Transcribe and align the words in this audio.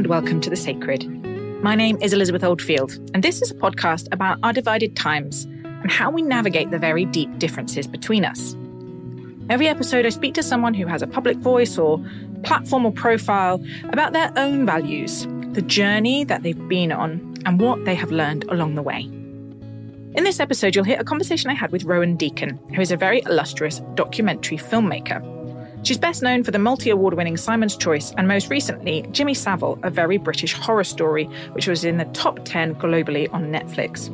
and 0.00 0.06
welcome 0.06 0.40
to 0.40 0.48
The 0.48 0.56
Sacred. 0.56 1.06
My 1.62 1.74
name 1.74 1.98
is 2.00 2.14
Elizabeth 2.14 2.42
Oldfield, 2.42 2.92
and 3.12 3.22
this 3.22 3.42
is 3.42 3.50
a 3.50 3.54
podcast 3.54 4.08
about 4.12 4.38
our 4.42 4.50
divided 4.50 4.96
times 4.96 5.44
and 5.44 5.92
how 5.92 6.10
we 6.10 6.22
navigate 6.22 6.70
the 6.70 6.78
very 6.78 7.04
deep 7.04 7.38
differences 7.38 7.86
between 7.86 8.24
us. 8.24 8.56
Every 9.50 9.68
episode, 9.68 10.06
I 10.06 10.08
speak 10.08 10.32
to 10.36 10.42
someone 10.42 10.72
who 10.72 10.86
has 10.86 11.02
a 11.02 11.06
public 11.06 11.36
voice 11.36 11.76
or 11.76 12.02
platform 12.44 12.86
or 12.86 12.92
profile 12.92 13.62
about 13.90 14.14
their 14.14 14.32
own 14.36 14.64
values, 14.64 15.26
the 15.52 15.60
journey 15.60 16.24
that 16.24 16.44
they've 16.44 16.66
been 16.66 16.92
on, 16.92 17.36
and 17.44 17.60
what 17.60 17.84
they 17.84 17.94
have 17.94 18.10
learned 18.10 18.44
along 18.44 18.76
the 18.76 18.82
way. 18.82 19.02
In 19.02 20.24
this 20.24 20.40
episode, 20.40 20.74
you'll 20.74 20.84
hear 20.84 20.98
a 20.98 21.04
conversation 21.04 21.50
I 21.50 21.54
had 21.54 21.72
with 21.72 21.84
Rowan 21.84 22.16
Deacon, 22.16 22.58
who 22.74 22.80
is 22.80 22.90
a 22.90 22.96
very 22.96 23.20
illustrious 23.26 23.82
documentary 23.96 24.56
filmmaker. 24.56 25.20
She's 25.82 25.98
best 25.98 26.22
known 26.22 26.44
for 26.44 26.50
the 26.50 26.58
multi 26.58 26.90
award 26.90 27.14
winning 27.14 27.38
Simon's 27.38 27.76
Choice 27.76 28.12
and 28.18 28.28
most 28.28 28.50
recently, 28.50 29.06
Jimmy 29.12 29.32
Savile, 29.32 29.78
a 29.82 29.90
very 29.90 30.18
British 30.18 30.52
horror 30.52 30.84
story, 30.84 31.24
which 31.52 31.66
was 31.66 31.84
in 31.84 31.96
the 31.96 32.04
top 32.06 32.40
10 32.44 32.74
globally 32.74 33.32
on 33.32 33.50
Netflix. 33.50 34.10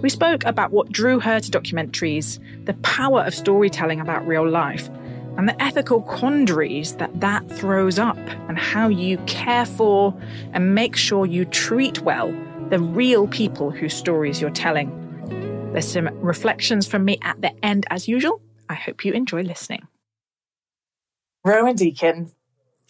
We 0.00 0.08
spoke 0.08 0.44
about 0.46 0.72
what 0.72 0.90
drew 0.90 1.20
her 1.20 1.38
to 1.38 1.50
documentaries, 1.50 2.38
the 2.64 2.72
power 2.74 3.20
of 3.20 3.34
storytelling 3.34 4.00
about 4.00 4.26
real 4.26 4.48
life, 4.48 4.88
and 5.36 5.46
the 5.46 5.62
ethical 5.62 6.00
quandaries 6.02 6.96
that 6.96 7.20
that 7.20 7.46
throws 7.50 7.98
up, 7.98 8.16
and 8.48 8.58
how 8.58 8.88
you 8.88 9.18
care 9.26 9.66
for 9.66 10.18
and 10.54 10.74
make 10.74 10.96
sure 10.96 11.26
you 11.26 11.44
treat 11.44 12.00
well 12.00 12.34
the 12.70 12.78
real 12.78 13.28
people 13.28 13.70
whose 13.70 13.92
stories 13.92 14.40
you're 14.40 14.48
telling. 14.48 14.90
There's 15.72 15.92
some 15.92 16.08
reflections 16.20 16.86
from 16.86 17.04
me 17.04 17.18
at 17.20 17.40
the 17.42 17.52
end, 17.64 17.84
as 17.90 18.08
usual. 18.08 18.40
I 18.70 18.74
hope 18.74 19.04
you 19.04 19.12
enjoy 19.12 19.42
listening. 19.42 19.86
Rowan 21.42 21.74
Deacon, 21.74 22.32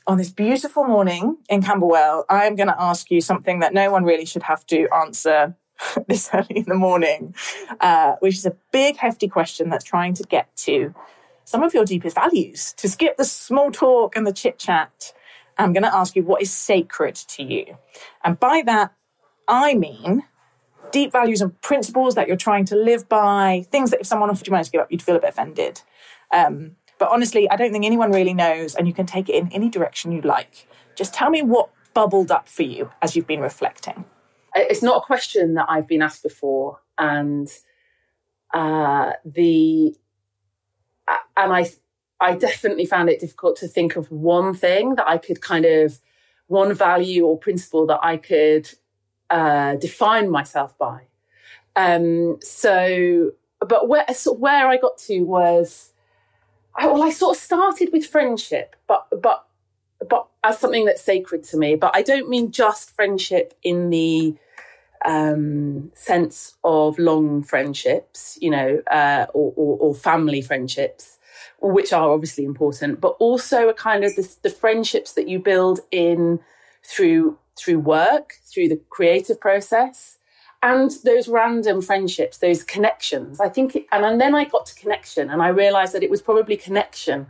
on 0.08 0.18
this 0.18 0.30
beautiful 0.30 0.84
morning 0.84 1.36
in 1.48 1.62
Camberwell, 1.62 2.24
I 2.28 2.46
am 2.46 2.56
going 2.56 2.66
to 2.66 2.82
ask 2.82 3.08
you 3.08 3.20
something 3.20 3.60
that 3.60 3.72
no 3.72 3.92
one 3.92 4.02
really 4.02 4.24
should 4.24 4.42
have 4.42 4.66
to 4.66 4.88
answer 4.92 5.54
this 6.08 6.28
early 6.34 6.56
in 6.56 6.64
the 6.64 6.74
morning, 6.74 7.34
uh, 7.80 8.16
which 8.18 8.34
is 8.34 8.44
a 8.44 8.56
big, 8.72 8.96
hefty 8.96 9.28
question 9.28 9.70
that's 9.70 9.84
trying 9.84 10.14
to 10.14 10.24
get 10.24 10.54
to 10.56 10.92
some 11.44 11.62
of 11.62 11.74
your 11.74 11.84
deepest 11.84 12.16
values. 12.16 12.72
To 12.78 12.88
skip 12.88 13.16
the 13.16 13.24
small 13.24 13.70
talk 13.70 14.16
and 14.16 14.26
the 14.26 14.32
chit 14.32 14.58
chat, 14.58 15.12
I'm 15.56 15.72
going 15.72 15.84
to 15.84 15.94
ask 15.94 16.16
you 16.16 16.24
what 16.24 16.42
is 16.42 16.50
sacred 16.52 17.14
to 17.14 17.44
you. 17.44 17.78
And 18.24 18.40
by 18.40 18.62
that, 18.66 18.92
I 19.46 19.74
mean 19.74 20.24
deep 20.90 21.12
values 21.12 21.40
and 21.40 21.60
principles 21.60 22.16
that 22.16 22.26
you're 22.26 22.36
trying 22.36 22.64
to 22.64 22.74
live 22.74 23.08
by, 23.08 23.64
things 23.70 23.92
that 23.92 24.00
if 24.00 24.08
someone 24.08 24.28
offered 24.28 24.48
you 24.48 24.50
money 24.50 24.64
to 24.64 24.70
give 24.72 24.80
up, 24.80 24.90
you'd 24.90 25.02
feel 25.02 25.14
a 25.14 25.20
bit 25.20 25.30
offended. 25.30 25.82
Um, 26.32 26.76
but 27.00 27.08
honestly, 27.10 27.50
I 27.50 27.56
don't 27.56 27.72
think 27.72 27.86
anyone 27.86 28.12
really 28.12 28.34
knows, 28.34 28.76
and 28.76 28.86
you 28.86 28.92
can 28.92 29.06
take 29.06 29.28
it 29.30 29.34
in 29.34 29.50
any 29.52 29.70
direction 29.70 30.12
you 30.12 30.20
like. 30.20 30.68
Just 30.94 31.14
tell 31.14 31.30
me 31.30 31.40
what 31.42 31.70
bubbled 31.94 32.30
up 32.30 32.46
for 32.46 32.62
you 32.62 32.90
as 33.00 33.16
you've 33.16 33.26
been 33.26 33.40
reflecting. 33.40 34.04
It's 34.54 34.82
not 34.82 34.98
a 34.98 35.00
question 35.00 35.54
that 35.54 35.64
I've 35.68 35.88
been 35.88 36.02
asked 36.02 36.22
before, 36.22 36.78
and 36.98 37.48
uh, 38.52 39.12
the 39.24 39.96
and 41.36 41.52
I 41.52 41.70
I 42.20 42.36
definitely 42.36 42.84
found 42.84 43.08
it 43.08 43.18
difficult 43.18 43.56
to 43.56 43.66
think 43.66 43.96
of 43.96 44.12
one 44.12 44.52
thing 44.52 44.96
that 44.96 45.08
I 45.08 45.16
could 45.16 45.40
kind 45.40 45.64
of 45.64 46.00
one 46.48 46.74
value 46.74 47.24
or 47.24 47.38
principle 47.38 47.86
that 47.86 48.00
I 48.02 48.18
could 48.18 48.68
uh, 49.30 49.76
define 49.76 50.30
myself 50.30 50.76
by. 50.76 51.06
Um, 51.76 52.38
so, 52.42 53.30
but 53.60 53.88
where 53.88 54.04
so 54.12 54.34
where 54.34 54.68
I 54.68 54.76
got 54.76 54.98
to 54.98 55.22
was 55.22 55.89
I, 56.76 56.86
well, 56.86 57.02
I 57.02 57.10
sort 57.10 57.36
of 57.36 57.42
started 57.42 57.90
with 57.92 58.06
friendship, 58.06 58.76
but 58.86 59.06
but 59.20 59.47
but 60.08 60.26
as 60.42 60.58
something 60.58 60.84
that's 60.84 61.03
sacred 61.03 61.44
to 61.44 61.56
me. 61.56 61.75
But 61.76 61.92
I 61.94 62.03
don't 62.03 62.28
mean 62.28 62.53
just 62.53 62.94
friendship 62.94 63.54
in 63.62 63.91
the 63.91 64.34
um, 65.04 65.91
sense 65.94 66.54
of 66.64 66.98
long 66.98 67.42
friendships, 67.42 68.38
you 68.41 68.50
know, 68.50 68.82
uh, 68.91 69.26
or, 69.32 69.53
or, 69.56 69.78
or, 69.78 69.94
family 69.94 70.42
friendships, 70.42 71.19
which 71.60 71.92
are 71.92 72.10
obviously 72.10 72.44
important, 72.44 73.00
but 73.00 73.16
also 73.19 73.69
a 73.69 73.75
kind 73.75 74.04
of 74.04 74.12
the 74.14 74.50
friendships 74.50 75.14
that 75.14 75.26
you 75.26 75.38
build 75.38 75.81
in 75.91 76.38
through 76.84 77.38
through 77.56 77.78
work, 77.78 78.34
through 78.44 78.69
the 78.69 78.81
creative 78.88 79.41
process, 79.41 80.19
and 80.62 80.91
those 81.04 81.28
random 81.28 81.81
friendships, 81.81 82.38
those 82.38 82.62
connections. 82.62 83.41
I 83.41 83.48
think, 83.48 83.76
it, 83.76 83.87
and, 83.93 84.04
and 84.04 84.21
then 84.21 84.34
I 84.34 84.44
got 84.44 84.66
to 84.66 84.75
connection 84.75 85.31
and 85.31 85.43
I 85.43 85.48
realized 85.48 85.94
that 85.94 86.03
it 86.03 86.10
was 86.10 86.21
probably 86.21 86.56
connection 86.56 87.26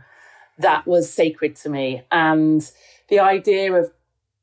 that 0.57 0.85
was 0.85 1.11
sacred 1.11 1.55
to 1.57 1.69
me. 1.69 2.03
And 2.11 2.69
the 3.09 3.19
idea 3.19 3.73
of 3.73 3.91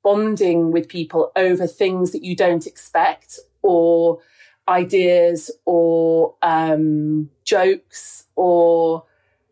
bonding 0.03 0.73
with 0.73 0.89
people 0.89 1.33
over 1.37 1.67
things 1.67 2.13
that 2.13 2.25
you 2.25 2.35
don't 2.35 2.67
expect 2.67 3.39
or 3.63 4.21
ideas 4.69 5.51
or 5.65 6.35
um, 6.43 7.31
jokes 7.45 8.27
or 8.37 9.05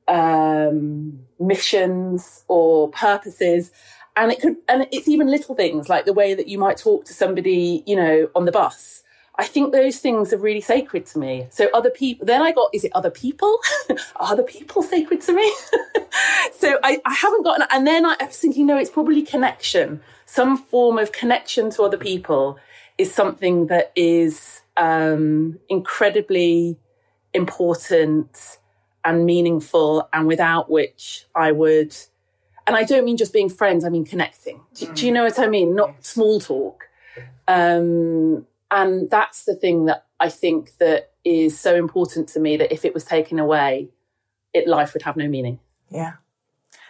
um, 0.08 1.20
missions 1.40 2.44
or 2.48 2.88
purposes 2.90 3.70
and 4.16 4.32
it 4.32 4.40
could 4.40 4.56
and 4.68 4.86
it's 4.92 5.08
even 5.08 5.30
little 5.30 5.54
things 5.54 5.88
like 5.88 6.04
the 6.04 6.12
way 6.12 6.32
that 6.34 6.48
you 6.48 6.58
might 6.58 6.76
talk 6.76 7.04
to 7.04 7.12
somebody 7.12 7.82
you 7.86 7.96
know 7.96 8.28
on 8.34 8.44
the 8.44 8.52
bus 8.52 9.02
I 9.38 9.44
think 9.44 9.72
those 9.72 9.98
things 9.98 10.32
are 10.32 10.38
really 10.38 10.62
sacred 10.62 11.04
to 11.06 11.18
me. 11.18 11.46
So 11.50 11.68
other 11.74 11.90
people, 11.90 12.26
then 12.26 12.40
I 12.40 12.52
got, 12.52 12.70
is 12.72 12.84
it 12.84 12.92
other 12.94 13.10
people? 13.10 13.58
are 13.90 14.32
other 14.32 14.42
people 14.42 14.82
sacred 14.82 15.20
to 15.22 15.34
me? 15.34 15.52
so 16.58 16.78
I, 16.82 17.00
I 17.04 17.12
haven't 17.12 17.44
gotten, 17.44 17.66
and 17.70 17.86
then 17.86 18.06
I, 18.06 18.16
I 18.18 18.26
was 18.26 18.38
thinking, 18.38 18.66
no, 18.66 18.78
it's 18.78 18.90
probably 18.90 19.22
connection. 19.22 20.00
Some 20.24 20.56
form 20.56 20.98
of 20.98 21.12
connection 21.12 21.70
to 21.72 21.82
other 21.82 21.98
people 21.98 22.58
is 22.96 23.12
something 23.12 23.66
that 23.66 23.92
is 23.94 24.62
um, 24.78 25.58
incredibly 25.68 26.78
important 27.34 28.58
and 29.04 29.26
meaningful, 29.26 30.08
and 30.12 30.26
without 30.26 30.70
which 30.70 31.26
I 31.34 31.52
would, 31.52 31.94
and 32.66 32.74
I 32.74 32.84
don't 32.84 33.04
mean 33.04 33.16
just 33.18 33.32
being 33.32 33.50
friends, 33.50 33.84
I 33.84 33.90
mean 33.90 34.04
connecting. 34.04 34.62
Do, 34.74 34.92
do 34.94 35.06
you 35.06 35.12
know 35.12 35.24
what 35.24 35.38
I 35.38 35.46
mean? 35.46 35.76
Not 35.76 36.04
small 36.04 36.40
talk. 36.40 36.88
Um, 37.46 38.46
and 38.70 39.08
that's 39.10 39.44
the 39.44 39.54
thing 39.54 39.86
that 39.86 40.06
I 40.20 40.28
think 40.28 40.76
that 40.78 41.12
is 41.24 41.58
so 41.58 41.74
important 41.74 42.28
to 42.30 42.40
me 42.40 42.56
that 42.56 42.72
if 42.72 42.84
it 42.84 42.94
was 42.94 43.04
taken 43.04 43.38
away, 43.38 43.88
it 44.54 44.66
life 44.66 44.94
would 44.94 45.02
have 45.02 45.16
no 45.16 45.28
meaning. 45.28 45.58
Yeah. 45.90 46.14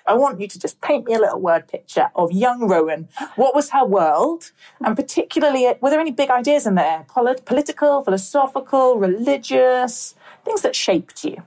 I 0.06 0.14
want 0.14 0.40
you 0.40 0.46
to 0.46 0.58
just 0.58 0.80
paint 0.80 1.06
me 1.06 1.14
a 1.14 1.18
little 1.18 1.40
word 1.40 1.66
picture 1.66 2.10
of 2.14 2.30
young 2.30 2.68
Rowan. 2.68 3.08
What 3.34 3.54
was 3.54 3.70
her 3.70 3.84
world? 3.84 4.52
And 4.84 4.94
particularly, 4.94 5.66
were 5.80 5.90
there 5.90 6.00
any 6.00 6.12
big 6.12 6.30
ideas 6.30 6.66
in 6.66 6.76
there? 6.76 7.04
Polit- 7.08 7.44
political, 7.44 8.02
philosophical, 8.02 8.98
religious, 8.98 10.14
things 10.44 10.62
that 10.62 10.76
shaped 10.76 11.24
you? 11.24 11.42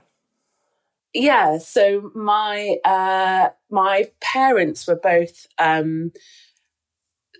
Yeah. 1.14 1.58
So 1.58 2.10
my 2.14 2.76
uh, 2.84 3.48
my 3.70 4.10
parents 4.20 4.86
were 4.86 4.96
both 4.96 5.46
um, 5.58 6.12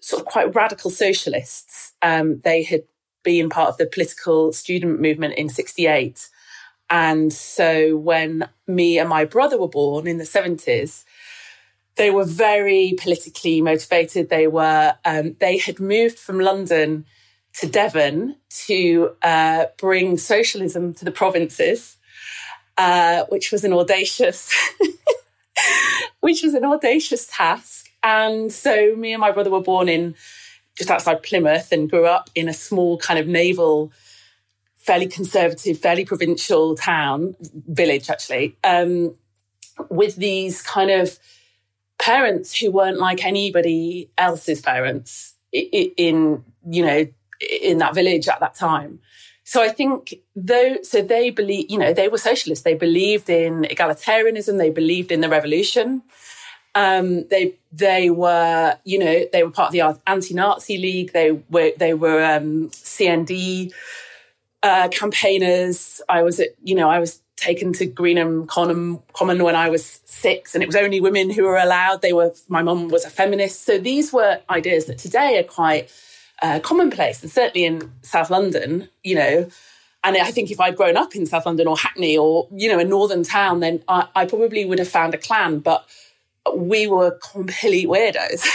sort 0.00 0.20
of 0.20 0.26
quite 0.26 0.54
radical 0.54 0.90
socialists. 0.90 1.92
Um, 2.02 2.40
they 2.40 2.62
had 2.62 2.82
been 3.22 3.48
part 3.48 3.68
of 3.68 3.76
the 3.76 3.86
political 3.86 4.52
student 4.52 5.00
movement 5.00 5.34
in 5.34 5.48
68. 5.48 6.28
And 6.88 7.32
so 7.32 7.96
when 7.96 8.48
me 8.66 8.98
and 8.98 9.08
my 9.08 9.24
brother 9.24 9.58
were 9.58 9.68
born 9.68 10.06
in 10.06 10.18
the 10.18 10.24
70s, 10.24 11.04
they 11.96 12.10
were 12.10 12.24
very 12.24 12.94
politically 12.98 13.60
motivated. 13.60 14.30
They 14.30 14.46
were, 14.46 14.94
um, 15.04 15.36
they 15.38 15.58
had 15.58 15.78
moved 15.78 16.18
from 16.18 16.40
London 16.40 17.04
to 17.54 17.66
Devon 17.66 18.36
to 18.66 19.14
uh, 19.22 19.66
bring 19.76 20.16
socialism 20.16 20.94
to 20.94 21.04
the 21.04 21.10
provinces, 21.10 21.96
uh, 22.78 23.24
which 23.28 23.52
was 23.52 23.64
an 23.64 23.72
audacious, 23.72 24.52
which 26.20 26.42
was 26.42 26.54
an 26.54 26.64
audacious 26.64 27.28
task. 27.30 27.89
And 28.02 28.52
so 28.52 28.94
me 28.96 29.12
and 29.12 29.20
my 29.20 29.30
brother 29.30 29.50
were 29.50 29.62
born 29.62 29.88
in 29.88 30.14
just 30.76 30.90
outside 30.90 31.22
Plymouth 31.22 31.72
and 31.72 31.90
grew 31.90 32.06
up 32.06 32.30
in 32.34 32.48
a 32.48 32.54
small 32.54 32.96
kind 32.98 33.18
of 33.18 33.26
naval, 33.26 33.92
fairly 34.76 35.06
conservative, 35.06 35.78
fairly 35.78 36.04
provincial 36.04 36.74
town, 36.74 37.36
village 37.68 38.08
actually, 38.08 38.56
um, 38.64 39.14
with 39.90 40.16
these 40.16 40.62
kind 40.62 40.90
of 40.90 41.18
parents 41.98 42.58
who 42.58 42.70
weren't 42.70 42.98
like 42.98 43.24
anybody 43.24 44.10
else's 44.16 44.62
parents 44.62 45.34
in, 45.52 46.42
you 46.68 46.86
know, 46.86 47.06
in 47.62 47.78
that 47.78 47.94
village 47.94 48.28
at 48.28 48.40
that 48.40 48.54
time. 48.54 49.00
So 49.44 49.62
I 49.62 49.68
think 49.68 50.14
though, 50.36 50.76
so 50.82 51.02
they 51.02 51.30
believe, 51.30 51.70
you 51.70 51.76
know, 51.78 51.92
they 51.92 52.08
were 52.08 52.18
socialists. 52.18 52.64
They 52.64 52.74
believed 52.74 53.28
in 53.28 53.62
egalitarianism. 53.62 54.58
They 54.58 54.70
believed 54.70 55.10
in 55.12 55.20
the 55.20 55.28
revolution. 55.28 56.02
Um, 56.74 57.26
they 57.28 57.56
they 57.72 58.10
were 58.10 58.76
you 58.84 58.98
know 58.98 59.26
they 59.32 59.42
were 59.42 59.50
part 59.50 59.68
of 59.68 59.72
the 59.72 59.98
anti-Nazi 60.06 60.78
League. 60.78 61.12
They 61.12 61.32
were 61.50 61.72
they 61.76 61.94
were 61.94 62.22
um, 62.22 62.70
CND 62.70 63.72
uh, 64.62 64.88
campaigners. 64.88 66.00
I 66.08 66.22
was 66.22 66.38
at 66.40 66.50
you 66.62 66.74
know 66.74 66.88
I 66.88 66.98
was 66.98 67.20
taken 67.40 67.72
to 67.72 67.86
Greenham 67.86 68.46
Common, 68.46 69.00
when 69.18 69.56
I 69.56 69.70
was 69.70 70.00
six, 70.04 70.54
and 70.54 70.62
it 70.62 70.66
was 70.66 70.76
only 70.76 71.00
women 71.00 71.30
who 71.30 71.44
were 71.44 71.56
allowed. 71.56 72.02
They 72.02 72.12
were, 72.12 72.32
my 72.48 72.62
mum 72.62 72.88
was 72.88 73.04
a 73.04 73.10
feminist. 73.10 73.64
So 73.64 73.78
these 73.78 74.12
were 74.12 74.40
ideas 74.50 74.84
that 74.86 74.98
today 74.98 75.38
are 75.38 75.44
quite 75.44 75.90
uh, 76.42 76.60
commonplace. 76.60 77.22
And 77.22 77.32
certainly 77.32 77.64
in 77.64 77.90
South 78.02 78.30
London, 78.30 78.88
you 79.02 79.14
know, 79.14 79.48
and 80.04 80.16
I 80.16 80.30
think 80.30 80.50
if 80.50 80.60
I'd 80.60 80.76
grown 80.76 80.96
up 80.96 81.14
in 81.14 81.26
South 81.26 81.46
London 81.46 81.66
or 81.66 81.76
Hackney 81.76 82.16
or, 82.16 82.48
you 82.52 82.70
know, 82.70 82.78
a 82.78 82.84
northern 82.84 83.22
town, 83.22 83.60
then 83.60 83.82
I, 83.88 84.06
I 84.14 84.26
probably 84.26 84.64
would 84.64 84.78
have 84.78 84.88
found 84.88 85.14
a 85.14 85.18
clan. 85.18 85.58
But 85.58 85.86
we 86.58 86.86
were 86.86 87.18
complete 87.32 87.88
weirdos. 87.88 88.46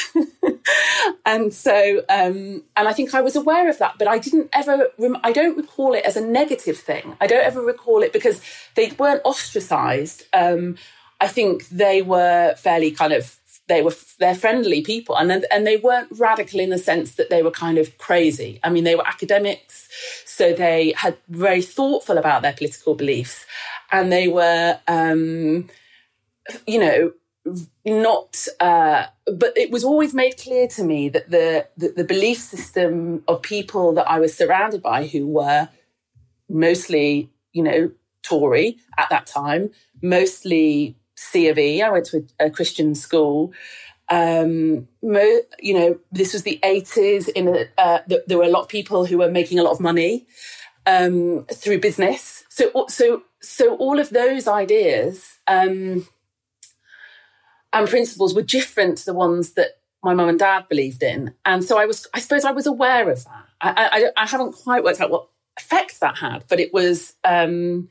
and 1.25 1.53
so, 1.53 2.03
um, 2.09 2.63
and 2.75 2.87
I 2.87 2.93
think 2.93 3.13
I 3.13 3.21
was 3.21 3.35
aware 3.35 3.69
of 3.69 3.77
that, 3.79 3.95
but 3.97 4.07
I 4.07 4.19
didn't 4.19 4.49
ever, 4.53 4.89
rem- 4.97 5.19
I 5.23 5.31
don't 5.31 5.57
recall 5.57 5.93
it 5.93 6.05
as 6.05 6.17
a 6.17 6.21
negative 6.21 6.77
thing. 6.77 7.15
I 7.21 7.27
don't 7.27 7.45
ever 7.45 7.61
recall 7.61 8.01
it 8.01 8.13
because 8.13 8.41
they 8.75 8.91
weren't 8.97 9.21
ostracized. 9.23 10.23
Um, 10.33 10.77
I 11.21 11.27
think 11.27 11.67
they 11.69 12.01
were 12.01 12.55
fairly 12.55 12.91
kind 12.91 13.13
of, 13.13 13.37
they 13.67 13.81
were, 13.81 13.95
they're 14.19 14.35
friendly 14.35 14.81
people 14.81 15.17
and, 15.17 15.45
and 15.51 15.65
they 15.65 15.77
weren't 15.77 16.09
radical 16.11 16.59
in 16.59 16.69
the 16.69 16.77
sense 16.77 17.15
that 17.15 17.29
they 17.29 17.41
were 17.41 17.51
kind 17.51 17.77
of 17.77 17.97
crazy. 17.97 18.59
I 18.63 18.69
mean, 18.69 18.83
they 18.83 18.95
were 18.95 19.07
academics, 19.07 19.89
so 20.25 20.53
they 20.53 20.93
had 20.97 21.17
very 21.29 21.61
thoughtful 21.61 22.17
about 22.17 22.41
their 22.41 22.53
political 22.53 22.95
beliefs 22.95 23.45
and 23.91 24.11
they 24.11 24.27
were, 24.27 24.79
um, 24.87 25.69
you 26.67 26.79
know, 26.79 27.11
not 27.85 28.47
uh, 28.59 29.05
but 29.25 29.55
it 29.57 29.71
was 29.71 29.83
always 29.83 30.13
made 30.13 30.37
clear 30.37 30.67
to 30.67 30.83
me 30.83 31.09
that 31.09 31.29
the, 31.29 31.67
the, 31.77 31.89
the 31.89 32.03
belief 32.03 32.39
system 32.39 33.23
of 33.27 33.41
people 33.41 33.93
that 33.93 34.09
I 34.09 34.19
was 34.19 34.35
surrounded 34.35 34.81
by 34.81 35.07
who 35.07 35.27
were 35.27 35.69
mostly 36.49 37.29
you 37.53 37.63
know 37.63 37.91
Tory 38.23 38.77
at 38.97 39.09
that 39.09 39.27
time 39.27 39.69
mostly 40.01 40.95
C 41.15 41.47
of 41.49 41.57
E 41.57 41.81
I 41.81 41.89
went 41.89 42.05
to 42.07 42.25
a, 42.39 42.47
a 42.47 42.49
Christian 42.49 42.95
school 42.95 43.53
um, 44.09 44.87
mo- 45.01 45.41
you 45.59 45.73
know 45.73 45.99
this 46.11 46.33
was 46.33 46.43
the 46.43 46.59
80s 46.63 47.29
in 47.29 47.47
a, 47.47 47.67
uh, 47.77 47.99
there 48.27 48.37
were 48.37 48.43
a 48.43 48.49
lot 48.49 48.61
of 48.61 48.67
people 48.67 49.05
who 49.05 49.17
were 49.17 49.31
making 49.31 49.59
a 49.59 49.63
lot 49.63 49.71
of 49.71 49.79
money 49.79 50.25
um, 50.85 51.45
through 51.51 51.79
business. 51.79 52.43
So 52.49 52.85
so 52.87 53.23
so 53.41 53.75
all 53.77 53.99
of 53.99 54.09
those 54.09 54.47
ideas 54.47 55.39
um, 55.47 56.07
and 57.75 57.89
principles 57.89 58.33
were 58.33 58.41
different 58.41 58.97
to 58.99 59.05
the 59.05 59.13
ones 59.13 59.51
that 59.53 59.79
my 60.01 60.13
mum 60.13 60.29
and 60.29 60.39
dad 60.39 60.67
believed 60.69 61.03
in. 61.03 61.33
And 61.43 61.63
so 61.63 61.77
I 61.77 61.85
was, 61.85 62.07
I 62.13 62.19
suppose 62.19 62.45
I 62.45 62.51
was 62.51 62.65
aware 62.65 63.09
of 63.09 63.23
that. 63.25 63.45
I, 63.59 64.11
I, 64.15 64.23
I 64.23 64.27
haven't 64.27 64.53
quite 64.53 64.83
worked 64.83 65.01
out 65.01 65.09
what 65.11 65.27
effect 65.59 65.99
that 65.99 66.17
had, 66.17 66.45
but 66.47 66.59
it 66.59 66.73
was, 66.73 67.15
um, 67.25 67.89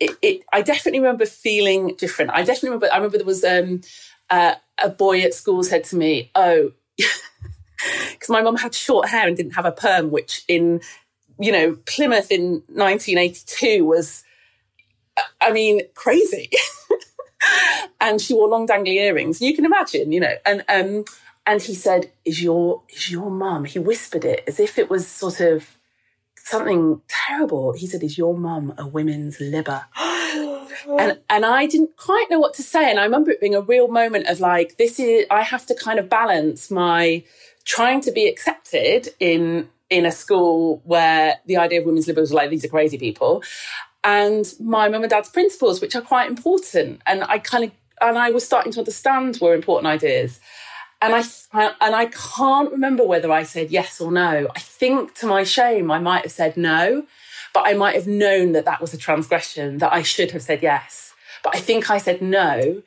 it, 0.00 0.16
it, 0.20 0.42
I 0.52 0.62
definitely 0.62 1.00
remember 1.00 1.26
feeling 1.26 1.94
different. 1.96 2.32
I 2.32 2.42
definitely 2.42 2.70
remember, 2.70 2.88
I 2.92 2.96
remember 2.96 3.18
there 3.18 3.26
was 3.26 3.44
um, 3.44 3.82
uh, 4.30 4.54
a 4.82 4.88
boy 4.88 5.20
at 5.20 5.32
school 5.32 5.62
said 5.62 5.84
to 5.84 5.96
me, 5.96 6.32
oh, 6.34 6.72
because 6.96 8.28
my 8.28 8.42
mum 8.42 8.56
had 8.56 8.74
short 8.74 9.08
hair 9.08 9.28
and 9.28 9.36
didn't 9.36 9.54
have 9.54 9.66
a 9.66 9.72
perm, 9.72 10.10
which 10.10 10.42
in, 10.48 10.80
you 11.38 11.52
know, 11.52 11.76
Plymouth 11.86 12.32
in 12.32 12.62
1982 12.68 13.84
was, 13.84 14.24
I 15.40 15.52
mean, 15.52 15.82
crazy. 15.94 16.50
and 18.00 18.20
she 18.20 18.34
wore 18.34 18.48
long 18.48 18.66
dangly 18.66 18.94
earrings. 18.94 19.40
You 19.40 19.54
can 19.54 19.64
imagine, 19.64 20.12
you 20.12 20.20
know. 20.20 20.34
And 20.44 20.64
um, 20.68 21.04
and 21.46 21.62
he 21.62 21.74
said, 21.74 22.10
"Is 22.24 22.42
your 22.42 22.82
is 22.88 23.10
your 23.10 23.30
mum?" 23.30 23.64
He 23.64 23.78
whispered 23.78 24.24
it 24.24 24.44
as 24.46 24.60
if 24.60 24.78
it 24.78 24.90
was 24.90 25.06
sort 25.06 25.40
of 25.40 25.76
something 26.36 27.00
terrible. 27.08 27.72
He 27.72 27.86
said, 27.86 28.02
"Is 28.02 28.18
your 28.18 28.36
mum 28.36 28.74
a 28.78 28.86
women's 28.86 29.38
libber?" 29.38 29.84
and 30.98 31.18
and 31.28 31.44
I 31.44 31.66
didn't 31.66 31.96
quite 31.96 32.26
know 32.30 32.38
what 32.38 32.54
to 32.54 32.62
say. 32.62 32.90
And 32.90 32.98
I 32.98 33.04
remember 33.04 33.30
it 33.30 33.40
being 33.40 33.54
a 33.54 33.60
real 33.60 33.88
moment 33.88 34.26
of 34.26 34.40
like, 34.40 34.76
this 34.76 34.98
is 34.98 35.26
I 35.30 35.42
have 35.42 35.66
to 35.66 35.74
kind 35.74 35.98
of 35.98 36.08
balance 36.08 36.70
my 36.70 37.24
trying 37.64 38.00
to 38.02 38.12
be 38.12 38.26
accepted 38.26 39.08
in 39.20 39.68
in 39.90 40.06
a 40.06 40.12
school 40.12 40.80
where 40.84 41.36
the 41.46 41.56
idea 41.56 41.80
of 41.80 41.86
women's 41.86 42.06
liberals 42.06 42.30
was 42.30 42.34
like 42.34 42.50
these 42.50 42.64
are 42.64 42.68
crazy 42.68 42.98
people 42.98 43.42
and 44.04 44.52
my 44.60 44.88
mum 44.88 45.02
and 45.02 45.10
dad's 45.10 45.30
principles, 45.30 45.80
which 45.80 45.96
are 45.96 46.02
quite 46.02 46.28
important. 46.28 47.00
And 47.06 47.24
I 47.24 47.38
kind 47.38 47.64
of, 47.64 47.70
and 48.00 48.18
I 48.18 48.30
was 48.30 48.44
starting 48.44 48.70
to 48.72 48.80
understand 48.80 49.38
were 49.40 49.54
important 49.54 49.86
ideas. 49.86 50.38
And 51.00 51.14
I, 51.14 51.24
and 51.80 51.94
I 51.94 52.06
can't 52.06 52.70
remember 52.70 53.04
whether 53.04 53.30
I 53.32 53.42
said 53.42 53.70
yes 53.70 54.00
or 54.00 54.12
no. 54.12 54.48
I 54.54 54.58
think 54.60 55.14
to 55.16 55.26
my 55.26 55.42
shame, 55.42 55.90
I 55.90 55.98
might 55.98 56.22
have 56.22 56.32
said 56.32 56.56
no, 56.56 57.06
but 57.52 57.66
I 57.66 57.74
might 57.74 57.94
have 57.94 58.06
known 58.06 58.52
that 58.52 58.64
that 58.64 58.80
was 58.80 58.94
a 58.94 58.98
transgression, 58.98 59.78
that 59.78 59.92
I 59.92 60.02
should 60.02 60.30
have 60.30 60.42
said 60.42 60.62
yes. 60.62 61.14
But 61.42 61.56
I 61.56 61.60
think 61.60 61.90
I 61.90 61.98
said 61.98 62.22
no 62.22 62.82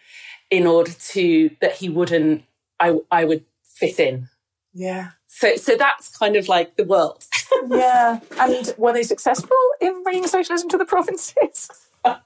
in 0.50 0.66
order 0.66 0.92
to, 0.92 1.52
that 1.62 1.74
he 1.74 1.90
wouldn't, 1.90 2.44
I, 2.80 2.98
I 3.12 3.26
would 3.26 3.44
fit 3.64 4.00
in. 4.00 4.30
Yeah. 4.74 5.12
So, 5.28 5.56
so 5.58 5.76
that's 5.76 6.16
kind 6.18 6.36
of 6.36 6.48
like 6.48 6.78
the 6.78 6.84
world. 6.84 7.26
yeah. 7.70 8.20
And 8.40 8.74
were 8.78 8.94
they 8.94 9.04
successful 9.04 9.58
in 9.80 10.04
bringing 10.04 10.28
socialism 10.28 10.70
to 10.70 10.78
the 10.78 10.86
provinces? 10.86 11.70
I 12.06 12.20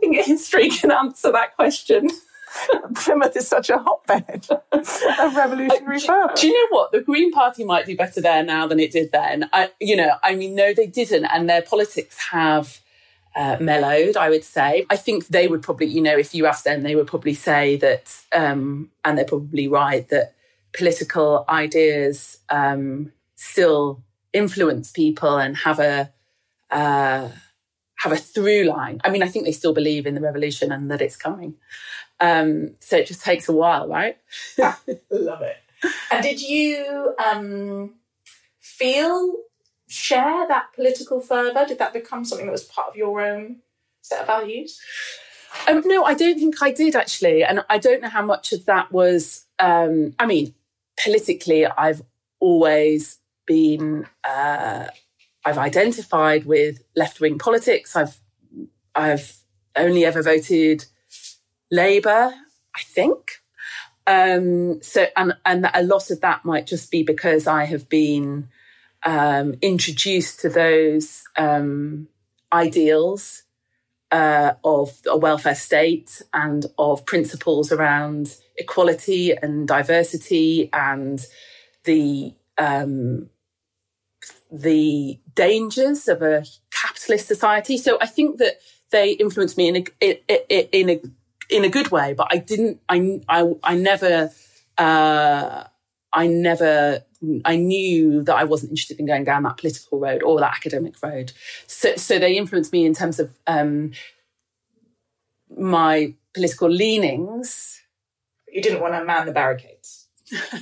think 0.00 0.16
history 0.16 0.68
can 0.68 0.90
answer 0.90 1.32
that 1.32 1.56
question. 1.56 2.08
Plymouth 2.94 3.36
is 3.36 3.48
such 3.48 3.70
a 3.70 3.78
hotbed 3.78 4.46
of 4.72 5.36
revolutionary 5.36 6.00
uh, 6.08 6.28
do, 6.28 6.34
do, 6.36 6.46
you 6.48 6.54
know 6.54 6.76
what? 6.76 6.92
The 6.92 7.00
Green 7.00 7.30
Party 7.30 7.64
might 7.64 7.86
do 7.86 7.96
better 7.96 8.20
there 8.20 8.42
now 8.42 8.66
than 8.66 8.80
it 8.80 8.92
did 8.92 9.12
then. 9.12 9.48
I, 9.52 9.70
you 9.80 9.96
know, 9.96 10.12
I 10.22 10.34
mean, 10.34 10.54
no, 10.54 10.72
they 10.72 10.86
didn't, 10.86 11.26
and 11.26 11.50
their 11.50 11.62
politics 11.62 12.16
have 12.30 12.80
uh, 13.34 13.58
mellowed. 13.60 14.16
I 14.16 14.30
would 14.30 14.44
say. 14.44 14.86
I 14.88 14.96
think 14.96 15.28
they 15.28 15.48
would 15.48 15.62
probably, 15.62 15.86
you 15.86 16.00
know, 16.00 16.16
if 16.16 16.34
you 16.34 16.46
ask 16.46 16.64
them, 16.64 16.82
they 16.82 16.96
would 16.96 17.06
probably 17.06 17.34
say 17.34 17.76
that, 17.76 18.16
um, 18.32 18.90
and 19.04 19.18
they're 19.18 19.26
probably 19.26 19.68
right 19.68 20.08
that 20.08 20.35
political 20.76 21.44
ideas 21.48 22.38
um, 22.50 23.12
still 23.34 24.02
influence 24.32 24.92
people 24.92 25.38
and 25.38 25.56
have 25.56 25.78
a 25.78 26.12
uh, 26.70 27.28
have 27.98 28.12
a 28.12 28.16
through 28.16 28.64
line. 28.64 29.00
I 29.04 29.10
mean, 29.10 29.22
I 29.22 29.28
think 29.28 29.44
they 29.44 29.52
still 29.52 29.72
believe 29.72 30.06
in 30.06 30.14
the 30.14 30.20
revolution 30.20 30.70
and 30.70 30.90
that 30.90 31.00
it's 31.00 31.16
coming. 31.16 31.54
Um, 32.20 32.74
so 32.80 32.96
it 32.96 33.06
just 33.06 33.22
takes 33.22 33.48
a 33.48 33.52
while, 33.52 33.88
right? 33.88 34.18
Love 35.10 35.42
it. 35.42 35.56
And 36.10 36.22
did 36.22 36.40
you 36.40 37.14
um, 37.24 37.94
feel 38.60 39.34
share 39.88 40.46
that 40.48 40.72
political 40.74 41.20
fervor? 41.20 41.64
Did 41.66 41.78
that 41.78 41.92
become 41.92 42.24
something 42.24 42.46
that 42.46 42.52
was 42.52 42.64
part 42.64 42.88
of 42.88 42.96
your 42.96 43.20
own 43.20 43.56
set 44.02 44.20
of 44.20 44.26
values? 44.26 44.80
Um, 45.68 45.82
no, 45.86 46.04
I 46.04 46.14
don't 46.14 46.38
think 46.38 46.62
I 46.62 46.70
did 46.70 46.94
actually, 46.94 47.44
and 47.44 47.64
I 47.70 47.78
don't 47.78 48.02
know 48.02 48.08
how 48.08 48.24
much 48.24 48.52
of 48.52 48.66
that 48.66 48.92
was. 48.92 49.46
Um, 49.58 50.14
I 50.18 50.26
mean, 50.26 50.54
politically, 51.02 51.66
I've 51.66 52.02
always 52.40 53.18
been 53.46 54.06
uh, 54.24 54.86
I've 55.44 55.58
identified 55.58 56.44
with 56.44 56.82
left 56.96 57.20
wing 57.20 57.38
politics. 57.38 57.94
I've 57.94 58.20
I've 58.94 59.36
only 59.76 60.04
ever 60.04 60.22
voted 60.22 60.86
Labour, 61.70 62.32
I 62.74 62.80
think. 62.84 63.42
Um, 64.06 64.82
so 64.82 65.06
and 65.16 65.34
and 65.44 65.70
a 65.72 65.82
lot 65.82 66.10
of 66.10 66.20
that 66.20 66.44
might 66.44 66.66
just 66.66 66.90
be 66.90 67.02
because 67.02 67.46
I 67.46 67.64
have 67.64 67.88
been 67.88 68.48
um, 69.04 69.54
introduced 69.62 70.40
to 70.40 70.48
those 70.48 71.24
um, 71.36 72.08
ideals 72.52 73.44
uh, 74.10 74.54
of 74.64 75.00
a 75.08 75.16
welfare 75.16 75.54
state 75.54 76.22
and 76.32 76.66
of 76.78 77.06
principles 77.06 77.72
around 77.72 78.36
equality 78.58 79.32
and 79.32 79.68
diversity 79.68 80.70
and 80.72 81.24
the 81.84 82.34
um, 82.58 83.28
the 84.50 85.18
dangers 85.34 86.08
of 86.08 86.22
a 86.22 86.44
capitalist 86.70 87.26
society. 87.26 87.76
So 87.76 87.98
I 88.00 88.06
think 88.06 88.38
that 88.38 88.60
they 88.90 89.12
influenced 89.12 89.56
me 89.56 89.68
in 89.68 89.76
a 89.76 90.78
in 90.78 90.90
a 90.90 91.00
in 91.48 91.64
a 91.64 91.68
good 91.68 91.90
way, 91.90 92.12
but 92.12 92.28
I 92.30 92.38
didn't. 92.38 92.80
I 92.88 93.20
I, 93.28 93.52
I 93.62 93.74
never. 93.76 94.30
Uh, 94.78 95.64
I 96.12 96.26
never. 96.26 97.02
I 97.44 97.56
knew 97.56 98.22
that 98.24 98.36
I 98.36 98.44
wasn't 98.44 98.70
interested 98.72 99.00
in 99.00 99.06
going 99.06 99.24
down 99.24 99.42
that 99.42 99.56
political 99.56 99.98
road 99.98 100.22
or 100.22 100.38
that 100.40 100.54
academic 100.54 100.94
road. 101.02 101.32
So, 101.66 101.96
so 101.96 102.18
they 102.18 102.36
influenced 102.36 102.72
me 102.72 102.84
in 102.84 102.94
terms 102.94 103.18
of 103.18 103.36
um, 103.46 103.92
my 105.56 106.14
political 106.34 106.68
leanings. 106.68 107.80
You 108.56 108.62
didn't 108.62 108.80
want 108.80 108.94
to 108.94 109.04
man 109.04 109.26
the 109.26 109.32
barricades. 109.32 110.06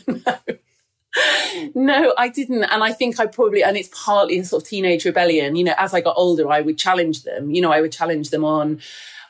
no 0.07 0.19
no, 1.75 2.13
I 2.19 2.29
didn't. 2.29 2.65
And 2.65 2.83
I 2.83 2.93
think 2.93 3.21
I 3.21 3.27
probably, 3.27 3.63
and 3.63 3.77
it's 3.77 3.89
partly 3.93 4.39
a 4.41 4.45
sort 4.45 4.65
of 4.65 4.69
teenage 4.69 5.05
rebellion. 5.05 5.55
You 5.55 5.63
know, 5.63 5.75
as 5.79 5.95
I 5.95 6.01
got 6.01 6.17
older, 6.17 6.51
I 6.51 6.61
would 6.61 6.77
challenge 6.77 7.23
them. 7.23 7.53
You 7.53 7.63
know, 7.63 7.71
I 7.71 7.81
would 7.81 7.93
challenge 7.93 8.31
them 8.31 8.45
on 8.45 8.81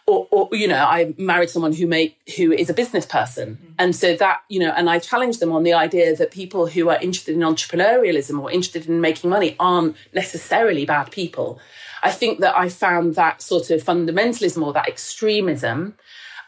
or, 0.06 0.28
or, 0.30 0.48
you 0.52 0.68
know, 0.68 0.84
I 0.84 1.14
married 1.16 1.48
someone 1.48 1.72
who 1.72 1.86
make 1.86 2.18
who 2.36 2.52
is 2.52 2.68
a 2.68 2.74
business 2.74 3.06
person, 3.06 3.56
mm-hmm. 3.56 3.72
and 3.78 3.96
so 3.96 4.14
that 4.16 4.42
you 4.48 4.60
know, 4.60 4.70
and 4.70 4.90
I 4.90 4.98
challenge 4.98 5.38
them 5.38 5.50
on 5.50 5.62
the 5.62 5.72
idea 5.72 6.14
that 6.14 6.30
people 6.30 6.66
who 6.66 6.90
are 6.90 7.00
interested 7.00 7.34
in 7.34 7.40
entrepreneurialism 7.40 8.38
or 8.38 8.50
interested 8.50 8.86
in 8.86 9.00
making 9.00 9.30
money 9.30 9.56
aren't 9.58 9.96
necessarily 10.12 10.84
bad 10.84 11.10
people. 11.10 11.58
I 12.02 12.10
think 12.10 12.40
that 12.40 12.54
I 12.56 12.68
found 12.68 13.14
that 13.14 13.40
sort 13.40 13.70
of 13.70 13.82
fundamentalism 13.82 14.62
or 14.62 14.74
that 14.74 14.88
extremism. 14.88 15.96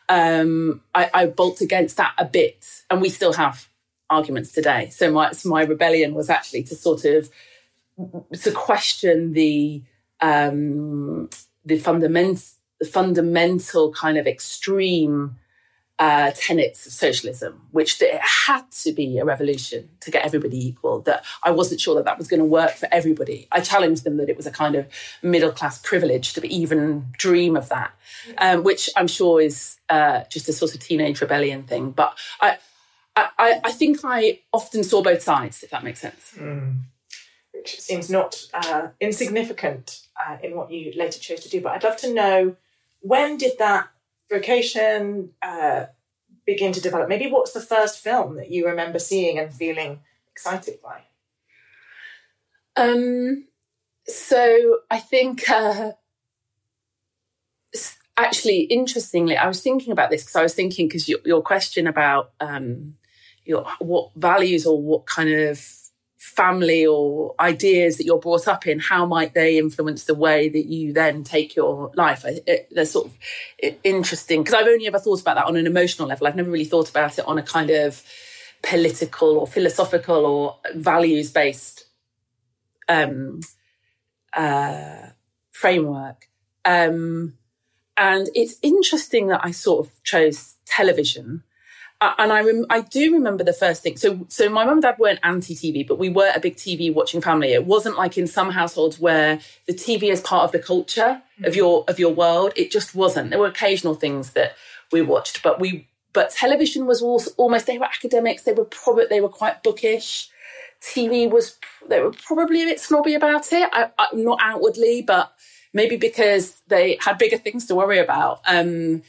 Um, 0.08 0.82
I, 0.94 1.10
I 1.12 1.26
against 1.60 1.96
that 1.96 2.14
a 2.18 2.25
bit, 2.25 2.64
and 2.90 3.00
we 3.00 3.08
still 3.08 3.32
have 3.32 3.68
arguments 4.08 4.52
today. 4.52 4.88
So 4.90 5.10
my 5.10 5.32
so 5.32 5.48
my 5.48 5.62
rebellion 5.62 6.14
was 6.14 6.30
actually 6.30 6.62
to 6.64 6.76
sort 6.76 7.04
of 7.04 7.28
to 8.40 8.52
question 8.52 9.32
the 9.32 9.82
um, 10.20 11.28
the 11.64 11.78
fundamental 11.78 12.42
the 12.78 12.86
fundamental 12.86 13.92
kind 13.92 14.18
of 14.18 14.26
extreme 14.26 15.36
uh, 15.99 16.31
tenets 16.35 16.87
of 16.87 16.93
socialism, 16.93 17.62
which 17.71 18.00
it 18.03 18.21
had 18.21 18.71
to 18.71 18.93
be 18.93 19.19
a 19.19 19.25
revolution 19.25 19.88
to 20.00 20.11
get 20.11 20.25
everybody 20.25 20.69
equal. 20.69 21.00
That 21.00 21.25
I 21.43 21.50
wasn't 21.50 21.81
sure 21.81 21.95
that 21.95 22.05
that 22.05 22.19
was 22.19 22.29
going 22.29 22.41
to 22.41 22.47
work 22.47 22.73
for 22.73 22.88
everybody. 22.93 23.49
I 23.50 23.61
challenged 23.61 24.05
them 24.05 24.19
that 24.19 24.29
it 24.29 24.37
was 24.37 24.47
a 24.47 24.50
kind 24.50 24.75
of 24.75 24.87
middle 25.23 25.53
class 25.53 25.79
privilege 25.79 26.35
to 26.35 26.47
even 26.47 27.07
dream 27.17 27.57
of 27.57 27.69
that, 27.71 27.93
um, 28.38 28.62
which 28.62 28.91
I'm 28.97 29.09
sure 29.09 29.41
is 29.41 29.79
uh, 29.88 30.25
just 30.31 30.49
a 30.49 30.53
sort 30.53 30.75
of 30.75 30.81
teenage 30.81 31.21
rebellion 31.21 31.62
thing. 31.62 31.93
But 31.93 32.19
I, 32.41 32.59
I, 33.17 33.61
I 33.65 33.73
think 33.73 34.00
I 34.05 34.41
often 34.53 34.85
saw 34.85 35.03
both 35.03 35.23
sides, 35.23 35.62
if 35.62 35.71
that 35.71 35.83
makes 35.83 36.00
sense. 36.00 36.35
Mm. 36.37 36.81
Which 37.53 37.81
seems 37.81 38.11
not 38.11 38.37
uh, 38.53 38.88
insignificant 39.00 40.03
uh, 40.23 40.37
in 40.43 40.55
what 40.55 40.71
you 40.71 40.93
later 40.95 41.19
chose 41.19 41.41
to 41.41 41.49
do. 41.49 41.62
But 41.62 41.73
I'd 41.73 41.85
love 41.85 41.97
to 41.99 42.12
know 42.12 42.57
when 43.00 43.38
did 43.38 43.57
that 43.59 43.88
vocation 44.30 45.30
uh, 45.42 45.87
begin 46.47 46.73
to 46.73 46.80
develop? 46.80 47.09
Maybe 47.09 47.30
what's 47.30 47.52
the 47.52 47.61
first 47.61 48.00
film 48.00 48.37
that 48.37 48.50
you 48.50 48.66
remember 48.66 48.99
seeing 48.99 49.38
and 49.38 49.52
feeling 49.52 50.00
excited 50.30 50.80
by? 50.83 51.02
Um, 52.76 53.47
so 54.06 54.80
I 54.90 54.99
think 54.99 55.49
uh, 55.49 55.92
actually, 58.16 58.61
interestingly, 58.62 59.37
I 59.37 59.47
was 59.47 59.62
thinking 59.62 59.92
about 59.92 60.11
this 60.11 60.23
because 60.23 60.37
I 60.37 60.42
was 60.42 60.54
thinking 60.54 60.88
because 60.88 61.09
your, 61.09 61.18
your, 61.25 61.42
question 61.42 61.87
about 61.87 62.33
um, 62.40 62.97
your 63.45 63.64
what 63.78 64.11
values 64.16 64.66
or 64.66 64.80
what 64.80 65.06
kind 65.06 65.30
of 65.30 65.64
family 66.16 66.87
or 66.87 67.35
ideas 67.38 67.96
that 67.96 68.04
you're 68.04 68.18
brought 68.18 68.49
up 68.49 68.66
in, 68.66 68.78
how 68.78 69.06
might 69.06 69.35
they 69.35 69.58
influence 69.58 70.04
the 70.04 70.14
way 70.14 70.49
that 70.49 70.66
you 70.66 70.92
then 70.92 71.23
take 71.25 71.54
your 71.54 71.90
life? 71.94 72.25
It, 72.25 72.68
they're 72.70 72.87
sort 72.87 73.06
of 73.06 73.18
interesting 73.85 74.42
because 74.42 74.54
I've 74.54 74.66
only 74.66 74.87
ever 74.87 74.99
thought 74.99 75.20
about 75.20 75.37
that 75.37 75.46
on 75.46 75.56
an 75.56 75.66
emotional 75.66 76.08
level. 76.08 76.26
I've 76.26 76.37
never 76.37 76.50
really 76.50 76.64
thought 76.64 76.90
about 76.90 77.18
it 77.18 77.26
on 77.26 77.38
a 77.38 77.42
kind 77.42 77.70
of 77.70 78.02
political 78.62 79.38
or 79.38 79.46
philosophical 79.46 80.26
or 80.26 80.56
values 80.75 81.30
based 81.30 81.85
um, 82.88 83.40
uh, 84.35 85.08
framework. 85.52 86.28
Um, 86.64 87.35
and 87.96 88.28
it's 88.35 88.56
interesting 88.62 89.28
that 89.28 89.40
I 89.42 89.52
sort 89.52 89.87
of 89.87 90.02
chose 90.02 90.56
television 90.66 91.42
and 92.00 92.33
I 92.33 92.43
rem- 92.43 92.67
I 92.69 92.83
do 92.83 93.12
remember 93.12 93.43
the 93.43 93.53
first 93.53 93.83
thing. 93.83 93.97
So 93.97 94.26
so 94.29 94.49
my 94.49 94.65
mum 94.65 94.75
and 94.75 94.83
dad 94.83 94.97
weren't 94.99 95.21
anti 95.23 95.55
TV, 95.55 95.87
but 95.87 95.99
we 95.99 96.09
were 96.09 96.31
a 96.35 96.41
big 96.41 96.57
TV 96.57 96.93
watching 96.93 97.21
family. 97.21 97.53
It 97.53 97.65
wasn't 97.65 97.97
like 97.97 98.19
in 98.19 98.26
some 98.26 98.50
households 98.50 98.99
where 98.99 99.41
the 99.67 99.73
TV 99.73 100.05
is 100.05 100.21
part 100.21 100.45
of 100.45 100.53
the 100.53 100.59
culture 100.59 101.23
mm-hmm. 101.23 101.45
of 101.45 101.57
your 101.57 101.85
of 101.88 101.99
your 101.99 102.12
world. 102.12 102.53
It 102.57 102.71
just 102.71 102.95
wasn't. 102.95 103.31
There 103.31 103.38
were 103.38 103.47
occasional 103.47 103.95
things 103.95 104.33
that 104.33 104.57
we 104.93 105.00
watched, 105.00 105.43
but 105.43 105.59
we 105.59 105.88
but 106.12 106.31
television 106.31 106.87
was 106.87 107.00
also 107.00 107.31
almost 107.38 107.67
they 107.67 107.79
were 107.79 107.87
academics. 107.87 108.43
They 108.43 108.53
were 108.53 108.65
probably 108.67 109.07
they 109.09 109.21
were 109.21 109.29
quite 109.29 109.62
bookish. 109.62 110.29
TV 110.83 111.31
was 111.31 111.59
they 111.88 112.00
were 112.00 112.12
probably 112.12 112.62
a 112.62 112.67
bit 112.67 112.81
snobby 112.81 113.15
about 113.15 113.53
it. 113.53 113.69
I, 113.73 113.91
I, 113.99 114.09
not 114.12 114.38
outwardly, 114.43 115.00
but 115.00 115.33
maybe 115.73 115.97
because 115.97 116.61
they 116.69 116.99
had 117.00 117.17
bigger 117.17 117.38
things 117.38 117.67
to 117.67 117.75
worry 117.75 117.99
about. 117.99 118.41
Um, 118.47 119.03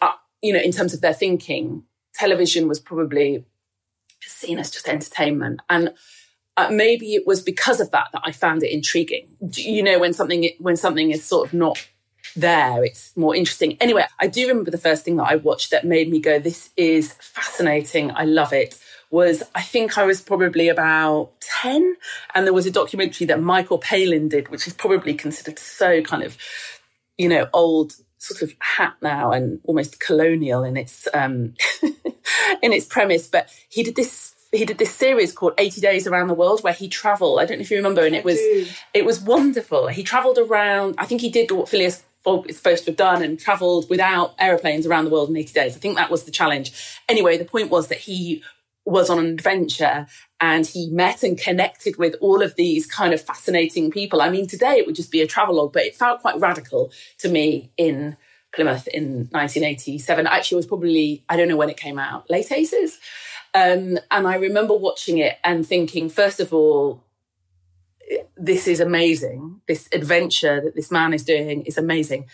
I, 0.00 0.14
you 0.44 0.52
know, 0.52 0.60
in 0.60 0.72
terms 0.72 0.92
of 0.92 1.00
their 1.00 1.14
thinking, 1.14 1.84
television 2.14 2.68
was 2.68 2.78
probably 2.78 3.46
seen 4.20 4.58
as 4.58 4.70
just 4.70 4.88
entertainment. 4.88 5.60
And 5.70 5.94
uh, 6.58 6.68
maybe 6.70 7.14
it 7.14 7.26
was 7.26 7.40
because 7.40 7.80
of 7.80 7.90
that 7.92 8.08
that 8.12 8.20
I 8.24 8.32
found 8.32 8.62
it 8.62 8.70
intriguing. 8.70 9.26
You 9.52 9.82
know, 9.82 9.98
when 9.98 10.12
something 10.12 10.48
when 10.58 10.76
something 10.76 11.10
is 11.10 11.24
sort 11.24 11.48
of 11.48 11.54
not 11.54 11.78
there, 12.36 12.84
it's 12.84 13.16
more 13.16 13.34
interesting. 13.34 13.78
Anyway, 13.80 14.04
I 14.20 14.26
do 14.26 14.46
remember 14.46 14.70
the 14.70 14.78
first 14.78 15.02
thing 15.02 15.16
that 15.16 15.30
I 15.30 15.36
watched 15.36 15.70
that 15.70 15.86
made 15.86 16.10
me 16.10 16.20
go, 16.20 16.38
"This 16.38 16.68
is 16.76 17.14
fascinating. 17.14 18.10
I 18.10 18.24
love 18.24 18.52
it." 18.52 18.78
Was 19.10 19.42
I 19.54 19.62
think 19.62 19.96
I 19.96 20.04
was 20.04 20.20
probably 20.20 20.68
about 20.68 21.30
ten, 21.40 21.96
and 22.34 22.46
there 22.46 22.52
was 22.52 22.66
a 22.66 22.70
documentary 22.70 23.26
that 23.28 23.40
Michael 23.40 23.78
Palin 23.78 24.28
did, 24.28 24.48
which 24.48 24.66
is 24.66 24.74
probably 24.74 25.14
considered 25.14 25.58
so 25.58 26.02
kind 26.02 26.22
of, 26.22 26.36
you 27.16 27.28
know, 27.28 27.48
old 27.52 27.94
sort 28.26 28.42
of 28.42 28.54
hat 28.58 28.94
now 29.02 29.32
and 29.32 29.60
almost 29.64 30.00
colonial 30.00 30.64
in 30.64 30.76
its 30.76 31.08
um, 31.14 31.54
in 32.62 32.72
its 32.72 32.86
premise. 32.86 33.28
But 33.28 33.50
he 33.68 33.82
did 33.82 33.96
this 33.96 34.34
he 34.52 34.64
did 34.64 34.78
this 34.78 34.94
series 34.94 35.32
called 35.32 35.54
80 35.58 35.80
Days 35.80 36.06
Around 36.06 36.28
the 36.28 36.34
World 36.34 36.62
where 36.62 36.72
he 36.72 36.88
traveled. 36.88 37.40
I 37.40 37.44
don't 37.44 37.58
know 37.58 37.62
if 37.62 37.70
you 37.70 37.76
remember, 37.76 38.06
and 38.06 38.14
it 38.14 38.24
was 38.24 38.38
it 38.94 39.04
was 39.04 39.20
wonderful. 39.20 39.88
He 39.88 40.02
traveled 40.02 40.38
around. 40.38 40.94
I 40.98 41.06
think 41.06 41.20
he 41.20 41.30
did 41.30 41.50
what 41.50 41.68
Phileas 41.68 42.02
Fogg 42.22 42.48
is 42.48 42.56
supposed 42.56 42.84
to 42.84 42.90
have 42.90 42.96
done 42.96 43.22
and 43.22 43.38
traveled 43.38 43.88
without 43.90 44.34
aeroplanes 44.38 44.86
around 44.86 45.04
the 45.04 45.10
world 45.10 45.28
in 45.28 45.36
80 45.36 45.52
days. 45.52 45.76
I 45.76 45.78
think 45.78 45.96
that 45.96 46.10
was 46.10 46.24
the 46.24 46.30
challenge. 46.30 46.72
Anyway, 47.08 47.36
the 47.36 47.44
point 47.44 47.70
was 47.70 47.88
that 47.88 47.98
he 47.98 48.42
was 48.86 49.10
on 49.10 49.18
an 49.18 49.26
adventure 49.26 50.06
and 50.46 50.66
he 50.66 50.90
met 50.90 51.22
and 51.22 51.38
connected 51.38 51.96
with 51.96 52.16
all 52.20 52.42
of 52.42 52.54
these 52.56 52.86
kind 52.86 53.14
of 53.14 53.20
fascinating 53.20 53.90
people. 53.90 54.20
I 54.20 54.28
mean, 54.28 54.46
today 54.46 54.74
it 54.74 54.84
would 54.84 54.94
just 54.94 55.10
be 55.10 55.22
a 55.22 55.26
travelogue, 55.26 55.72
but 55.72 55.84
it 55.84 55.96
felt 55.96 56.20
quite 56.20 56.38
radical 56.38 56.92
to 57.20 57.30
me 57.30 57.70
in 57.78 58.18
Plymouth 58.54 58.86
in 58.88 59.28
1987. 59.30 60.26
Actually, 60.26 60.56
it 60.56 60.58
was 60.58 60.66
probably, 60.66 61.24
I 61.30 61.38
don't 61.38 61.48
know 61.48 61.56
when 61.56 61.70
it 61.70 61.78
came 61.78 61.98
out, 61.98 62.28
late 62.28 62.50
80s. 62.50 62.98
Um, 63.54 63.98
and 64.10 64.28
I 64.28 64.36
remember 64.36 64.76
watching 64.76 65.16
it 65.16 65.38
and 65.44 65.66
thinking, 65.66 66.10
first 66.10 66.40
of 66.40 66.52
all, 66.52 67.02
this 68.36 68.68
is 68.68 68.80
amazing. 68.80 69.62
This 69.66 69.88
adventure 69.92 70.60
that 70.60 70.74
this 70.74 70.90
man 70.90 71.14
is 71.14 71.24
doing 71.24 71.62
is 71.62 71.78
amazing. 71.78 72.26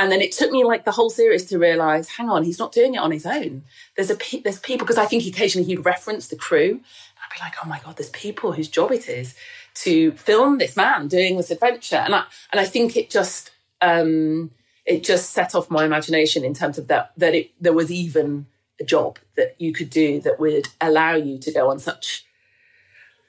And 0.00 0.10
then 0.10 0.20
it 0.20 0.32
took 0.32 0.50
me 0.50 0.64
like 0.64 0.84
the 0.84 0.90
whole 0.90 1.10
series 1.10 1.44
to 1.44 1.60
realize, 1.60 2.08
hang 2.08 2.28
on, 2.28 2.42
he's 2.42 2.58
not 2.58 2.72
doing 2.72 2.94
it 2.94 2.98
on 2.98 3.12
his 3.12 3.24
own. 3.24 3.62
There's 3.96 4.10
a 4.10 4.16
there's 4.42 4.58
people 4.58 4.84
because 4.84 4.98
I 4.98 5.04
think 5.04 5.24
occasionally 5.26 5.64
he'd 5.64 5.84
reference 5.84 6.26
the 6.26 6.34
crew. 6.34 6.80
Be 7.32 7.40
like, 7.40 7.54
oh 7.64 7.68
my 7.68 7.80
god, 7.84 7.96
there's 7.96 8.10
people 8.10 8.52
whose 8.52 8.68
job 8.68 8.92
it 8.92 9.08
is 9.08 9.34
to 9.74 10.12
film 10.12 10.58
this 10.58 10.76
man 10.76 11.08
doing 11.08 11.36
this 11.36 11.50
adventure, 11.50 11.96
and 11.96 12.14
I 12.14 12.24
and 12.50 12.60
I 12.60 12.64
think 12.64 12.96
it 12.96 13.10
just 13.10 13.50
um, 13.80 14.50
it 14.84 15.02
just 15.02 15.30
set 15.30 15.54
off 15.54 15.70
my 15.70 15.84
imagination 15.84 16.44
in 16.44 16.54
terms 16.54 16.78
of 16.78 16.88
that 16.88 17.12
that 17.16 17.34
it 17.34 17.50
there 17.60 17.72
was 17.72 17.90
even 17.90 18.46
a 18.80 18.84
job 18.84 19.18
that 19.36 19.54
you 19.58 19.72
could 19.72 19.90
do 19.90 20.20
that 20.20 20.40
would 20.40 20.68
allow 20.80 21.14
you 21.14 21.38
to 21.38 21.52
go 21.52 21.70
on 21.70 21.78
such 21.78 22.24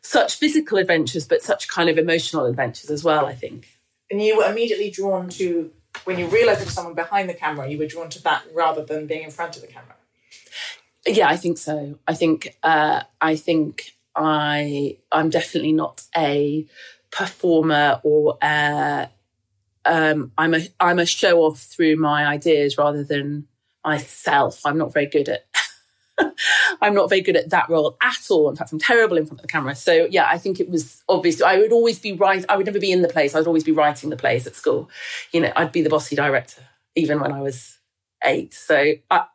such 0.01 0.36
physical 0.36 0.77
adventures, 0.77 1.25
but 1.25 1.41
such 1.41 1.67
kind 1.67 1.89
of 1.89 1.98
emotional 1.98 2.45
adventures 2.45 2.89
as 2.89 3.03
well. 3.03 3.25
I 3.25 3.33
think. 3.36 3.67
And 4.12 4.22
you 4.22 4.38
were 4.38 4.50
immediately 4.50 4.91
drawn 4.91 5.29
to 5.29 5.72
when 6.03 6.19
you 6.19 6.27
realized 6.27 6.60
there 6.60 6.65
was 6.65 6.74
someone 6.74 6.95
behind 6.95 7.29
the 7.29 7.33
camera, 7.33 7.67
you 7.67 7.77
were 7.77 7.88
drawn 7.88 8.10
to 8.10 8.22
that 8.24 8.43
rather 8.53 8.83
than 8.83 9.07
being 9.07 9.24
in 9.24 9.31
front 9.31 9.55
of 9.55 9.62
the 9.62 9.67
camera. 9.67 9.95
Yeah, 11.05 11.27
I 11.27 11.36
think 11.36 11.57
so. 11.57 12.00
I 12.07 12.13
think 12.13 12.57
uh, 12.63 13.03
I 13.19 13.36
think 13.36 13.93
I 14.15 14.98
I'm 15.12 15.29
definitely 15.29 15.74
not 15.74 16.03
a 16.15 16.65
performer 17.12 18.00
or 18.03 18.38
a, 18.41 19.10
um, 19.86 20.31
I'm 20.38 20.53
a 20.53 20.62
I'm 20.79 21.00
a 21.00 21.05
show 21.05 21.41
off 21.41 21.60
through 21.60 21.98
my 21.98 22.25
ideas 22.25 22.77
rather 22.77 23.03
than 23.03 23.48
myself. 23.86 24.65
I'm 24.65 24.77
not 24.77 24.93
very 24.93 25.07
good 25.07 25.29
at 25.29 25.45
I'm 26.81 26.93
not 26.93 27.10
very 27.10 27.22
good 27.22 27.36
at 27.36 27.50
that 27.50 27.69
role 27.69 27.98
at 28.01 28.27
all. 28.29 28.50
In 28.50 28.55
fact, 28.55 28.72
I'm 28.72 28.79
terrible 28.79 29.17
in 29.17 29.25
front 29.25 29.39
of 29.39 29.41
the 29.41 29.48
camera. 29.51 29.75
So 29.75 30.07
yeah, 30.10 30.27
I 30.29 30.38
think 30.38 30.60
it 30.60 30.69
was 30.69 31.03
obvious. 31.10 31.41
I 31.41 31.57
would 31.57 31.74
always 31.74 32.00
be 32.00 32.13
right. 32.13 32.45
I 32.48 32.55
would 32.55 32.65
never 32.65 32.79
be 32.79 32.91
in 32.91 33.01
the 33.01 33.10
place. 33.10 33.36
I'd 33.36 33.48
always 33.48 33.63
be 33.63 33.72
writing 33.72 34.10
the 34.10 34.15
plays 34.15 34.48
at 34.48 34.55
school. 34.55 34.89
You 35.31 35.41
know, 35.41 35.51
I'd 35.55 35.72
be 35.72 35.81
the 35.81 35.89
bossy 35.89 36.15
director 36.15 36.62
even 36.95 37.19
when 37.19 37.31
I 37.31 37.41
was 37.41 37.79
eight. 38.24 38.53
So 38.53 38.93
I, 39.10 39.25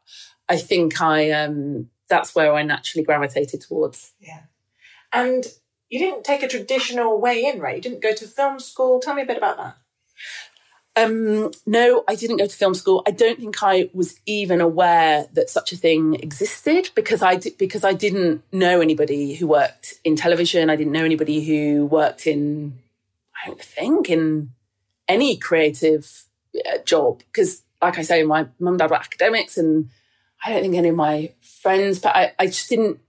I 0.48 0.56
think 0.56 1.00
I 1.00 1.30
um, 1.30 1.90
that's 2.08 2.34
where 2.34 2.54
I 2.54 2.62
naturally 2.62 3.04
gravitated 3.04 3.60
towards. 3.60 4.12
Yeah, 4.20 4.42
and 5.12 5.46
you 5.88 5.98
didn't 5.98 6.24
take 6.24 6.42
a 6.42 6.48
traditional 6.48 7.20
way 7.20 7.44
in, 7.44 7.60
right? 7.60 7.76
You 7.76 7.82
didn't 7.82 8.02
go 8.02 8.14
to 8.14 8.26
film 8.26 8.58
school. 8.58 9.00
Tell 9.00 9.14
me 9.14 9.22
a 9.22 9.26
bit 9.26 9.38
about 9.38 9.56
that. 9.56 9.76
Um, 10.96 11.52
no, 11.64 12.02
I 12.08 12.16
didn't 12.16 12.38
go 12.38 12.46
to 12.46 12.56
film 12.56 12.74
school. 12.74 13.04
I 13.06 13.12
don't 13.12 13.38
think 13.38 13.62
I 13.62 13.88
was 13.94 14.18
even 14.26 14.60
aware 14.60 15.28
that 15.32 15.48
such 15.48 15.72
a 15.72 15.76
thing 15.76 16.14
existed 16.14 16.90
because 16.94 17.22
I 17.22 17.36
di- 17.36 17.54
because 17.56 17.84
I 17.84 17.92
didn't 17.92 18.42
know 18.52 18.80
anybody 18.80 19.34
who 19.34 19.46
worked 19.46 19.94
in 20.02 20.16
television. 20.16 20.70
I 20.70 20.76
didn't 20.76 20.92
know 20.92 21.04
anybody 21.04 21.44
who 21.44 21.86
worked 21.86 22.26
in 22.26 22.78
I 23.42 23.48
don't 23.48 23.62
think 23.62 24.10
in 24.10 24.50
any 25.06 25.36
creative 25.36 26.24
uh, 26.66 26.78
job 26.84 27.22
because 27.30 27.62
like 27.80 27.98
I 27.98 28.02
say, 28.02 28.24
my 28.24 28.48
mum 28.58 28.74
and 28.74 28.78
dad 28.78 28.90
were 28.90 28.96
academics 28.96 29.56
and 29.56 29.90
I 30.44 30.52
don't 30.52 30.62
think 30.62 30.76
any 30.76 30.88
of 30.88 30.96
my 30.96 31.32
friends, 31.40 31.98
but 31.98 32.14
I, 32.14 32.32
I 32.38 32.46
just 32.46 32.68
didn't, 32.68 33.00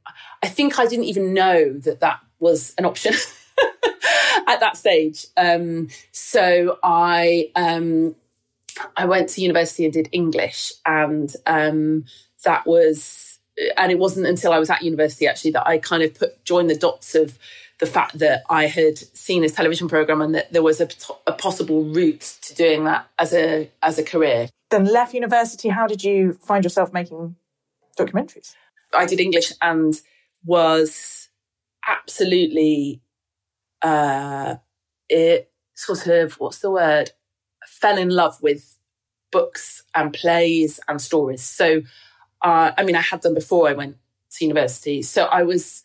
I 0.41 0.47
think 0.47 0.79
I 0.79 0.85
didn't 0.85 1.05
even 1.05 1.33
know 1.33 1.73
that 1.73 1.99
that 1.99 2.19
was 2.39 2.73
an 2.77 2.85
option 2.85 3.13
at 4.47 4.59
that 4.59 4.77
stage. 4.77 5.27
Um, 5.37 5.89
so 6.11 6.79
I, 6.83 7.51
um, 7.55 8.15
I 8.95 9.05
went 9.05 9.29
to 9.29 9.41
university 9.41 9.83
and 9.83 9.93
did 9.93 10.09
English 10.11 10.73
and 10.85 11.33
um, 11.45 12.05
that 12.43 12.65
was, 12.65 13.39
and 13.77 13.91
it 13.91 13.99
wasn't 13.99 14.25
until 14.25 14.53
I 14.53 14.59
was 14.59 14.69
at 14.69 14.81
university 14.81 15.27
actually 15.27 15.51
that 15.51 15.67
I 15.67 15.77
kind 15.77 16.01
of 16.01 16.15
put, 16.15 16.43
joined 16.45 16.69
the 16.69 16.77
dots 16.77 17.13
of 17.13 17.37
the 17.79 17.85
fact 17.85 18.19
that 18.19 18.43
I 18.49 18.67
had 18.67 18.97
seen 18.97 19.41
this 19.41 19.53
television 19.53 19.87
program 19.87 20.21
and 20.21 20.35
that 20.35 20.51
there 20.51 20.61
was 20.61 20.81
a, 20.81 20.89
a 21.25 21.33
possible 21.33 21.83
route 21.83 22.37
to 22.41 22.53
doing 22.53 22.83
that 22.83 23.07
as 23.17 23.33
a 23.33 23.69
as 23.81 23.97
a 23.97 24.03
career. 24.03 24.49
Then 24.69 24.85
left 24.85 25.13
university. 25.13 25.69
How 25.69 25.87
did 25.87 26.03
you 26.03 26.33
find 26.33 26.63
yourself 26.63 26.93
making 26.93 27.35
documentaries? 27.97 28.55
I 28.93 29.05
did 29.05 29.19
English 29.19 29.53
and 29.61 29.99
was 30.45 31.29
absolutely 31.87 33.01
uh, 33.81 34.55
it 35.07 35.51
sort 35.73 36.07
of 36.07 36.33
what's 36.33 36.59
the 36.59 36.71
word 36.71 37.11
fell 37.65 37.97
in 37.97 38.09
love 38.09 38.41
with 38.41 38.77
books 39.31 39.83
and 39.95 40.13
plays 40.13 40.79
and 40.87 41.01
stories. 41.01 41.43
So 41.43 41.81
uh, 42.41 42.71
I 42.77 42.83
mean, 42.83 42.95
I 42.95 43.01
had 43.01 43.21
them 43.21 43.33
before 43.33 43.67
I 43.67 43.73
went 43.73 43.97
to 44.31 44.45
university, 44.45 45.01
so 45.01 45.25
I 45.25 45.43
was 45.43 45.83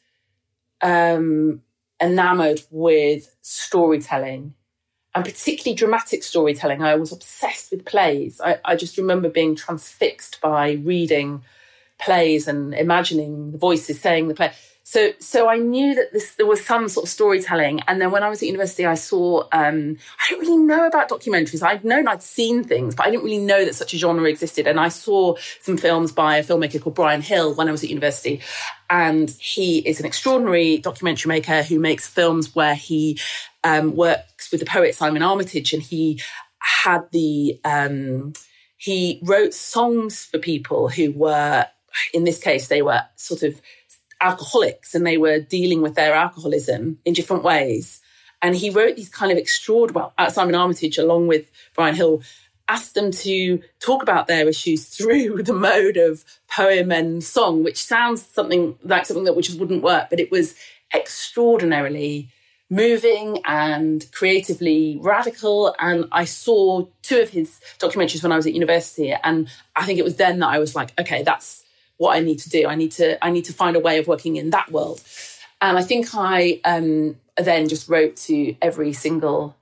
um, 0.82 1.62
enamored 2.00 2.62
with 2.70 3.34
storytelling 3.40 4.54
and 5.14 5.24
particularly 5.24 5.76
dramatic 5.76 6.22
storytelling. 6.22 6.82
I 6.82 6.96
was 6.96 7.12
obsessed 7.12 7.70
with 7.70 7.84
plays. 7.84 8.40
I, 8.40 8.58
I, 8.64 8.76
just 8.76 8.98
remember 8.98 9.28
being 9.28 9.54
transfixed 9.54 10.40
by 10.40 10.72
reading 10.72 11.42
plays 11.98 12.48
and 12.48 12.74
imagining 12.74 13.52
the 13.52 13.58
voices 13.58 14.00
saying 14.00 14.28
the 14.28 14.34
play. 14.34 14.52
So, 14.86 15.12
so 15.18 15.48
I 15.48 15.56
knew 15.56 15.94
that 15.94 16.12
this, 16.12 16.34
there 16.34 16.46
was 16.46 16.64
some 16.64 16.90
sort 16.90 17.04
of 17.04 17.10
storytelling. 17.10 17.80
And 17.88 18.02
then 18.02 18.10
when 18.10 18.22
I 18.22 18.28
was 18.28 18.42
at 18.42 18.48
university, 18.48 18.84
I 18.84 18.96
saw, 18.96 19.44
um, 19.50 19.96
I 20.20 20.30
don't 20.30 20.40
really 20.40 20.58
know 20.58 20.86
about 20.86 21.08
documentaries. 21.08 21.62
I'd 21.62 21.84
known 21.84 22.06
I'd 22.06 22.22
seen 22.22 22.64
things, 22.64 22.94
but 22.94 23.06
I 23.06 23.10
didn't 23.10 23.24
really 23.24 23.38
know 23.38 23.64
that 23.64 23.74
such 23.74 23.94
a 23.94 23.98
genre 23.98 24.28
existed. 24.28 24.66
And 24.66 24.78
I 24.78 24.88
saw 24.88 25.36
some 25.60 25.78
films 25.78 26.12
by 26.12 26.36
a 26.36 26.44
filmmaker 26.44 26.82
called 26.82 26.96
Brian 26.96 27.22
Hill 27.22 27.54
when 27.54 27.66
I 27.66 27.72
was 27.72 27.82
at 27.82 27.88
university. 27.88 28.42
And 28.90 29.30
he 29.30 29.78
is 29.78 30.00
an 30.00 30.06
extraordinary 30.06 30.76
documentary 30.76 31.30
maker 31.30 31.62
who 31.62 31.78
makes 31.80 32.06
films 32.06 32.54
where 32.54 32.74
he 32.74 33.18
um, 33.64 33.96
works 33.96 34.50
with 34.52 34.60
the 34.60 34.66
poet 34.66 34.94
Simon 34.94 35.22
Armitage. 35.22 35.72
And 35.72 35.82
he 35.82 36.20
had 36.58 37.10
the, 37.10 37.58
um, 37.64 38.34
he 38.76 39.20
wrote 39.24 39.54
songs 39.54 40.24
for 40.24 40.38
people 40.38 40.88
who 40.88 41.10
were, 41.12 41.66
in 42.12 42.24
this 42.24 42.38
case, 42.38 42.68
they 42.68 42.82
were 42.82 43.02
sort 43.16 43.42
of 43.42 43.60
alcoholics 44.20 44.94
and 44.94 45.06
they 45.06 45.18
were 45.18 45.40
dealing 45.40 45.82
with 45.82 45.94
their 45.94 46.14
alcoholism 46.14 46.98
in 47.04 47.14
different 47.14 47.42
ways. 47.42 48.00
And 48.42 48.54
he 48.54 48.70
wrote 48.70 48.96
these 48.96 49.08
kind 49.08 49.32
of 49.32 49.38
extraordinary, 49.38 50.04
well, 50.04 50.14
uh, 50.18 50.30
Simon 50.30 50.54
Armitage, 50.54 50.98
along 50.98 51.28
with 51.28 51.50
Brian 51.74 51.94
Hill, 51.94 52.22
asked 52.68 52.94
them 52.94 53.10
to 53.10 53.62
talk 53.80 54.02
about 54.02 54.26
their 54.26 54.48
issues 54.48 54.84
through 54.96 55.42
the 55.42 55.54
mode 55.54 55.96
of 55.96 56.24
poem 56.50 56.92
and 56.92 57.24
song, 57.24 57.64
which 57.64 57.82
sounds 57.82 58.24
something 58.24 58.76
like 58.84 59.06
something 59.06 59.24
that 59.24 59.36
which 59.36 59.50
wouldn't 59.50 59.82
work, 59.82 60.08
but 60.10 60.20
it 60.20 60.30
was 60.30 60.54
extraordinarily 60.94 62.30
moving 62.70 63.40
and 63.44 64.06
creatively 64.12 64.98
radical. 65.00 65.74
And 65.78 66.06
I 66.12 66.24
saw 66.24 66.86
two 67.02 67.20
of 67.20 67.30
his 67.30 67.60
documentaries 67.78 68.22
when 68.22 68.32
I 68.32 68.36
was 68.36 68.46
at 68.46 68.54
university. 68.54 69.12
And 69.12 69.48
I 69.76 69.84
think 69.84 69.98
it 69.98 70.04
was 70.04 70.16
then 70.16 70.38
that 70.40 70.48
I 70.48 70.58
was 70.58 70.74
like, 70.74 70.98
okay, 70.98 71.22
that's 71.22 71.64
what 71.96 72.16
I 72.16 72.20
need 72.20 72.38
to 72.40 72.50
do. 72.50 72.66
I 72.66 72.74
need 72.74 72.92
to 72.92 73.22
I 73.24 73.30
need 73.30 73.44
to 73.46 73.52
find 73.52 73.76
a 73.76 73.80
way 73.80 73.98
of 73.98 74.08
working 74.08 74.36
in 74.36 74.50
that 74.50 74.70
world. 74.72 75.02
And 75.60 75.78
I 75.78 75.82
think 75.82 76.08
I 76.14 76.60
um, 76.64 77.16
then 77.36 77.68
just 77.68 77.88
wrote 77.88 78.16
to 78.16 78.54
every 78.60 78.92
single 78.92 79.56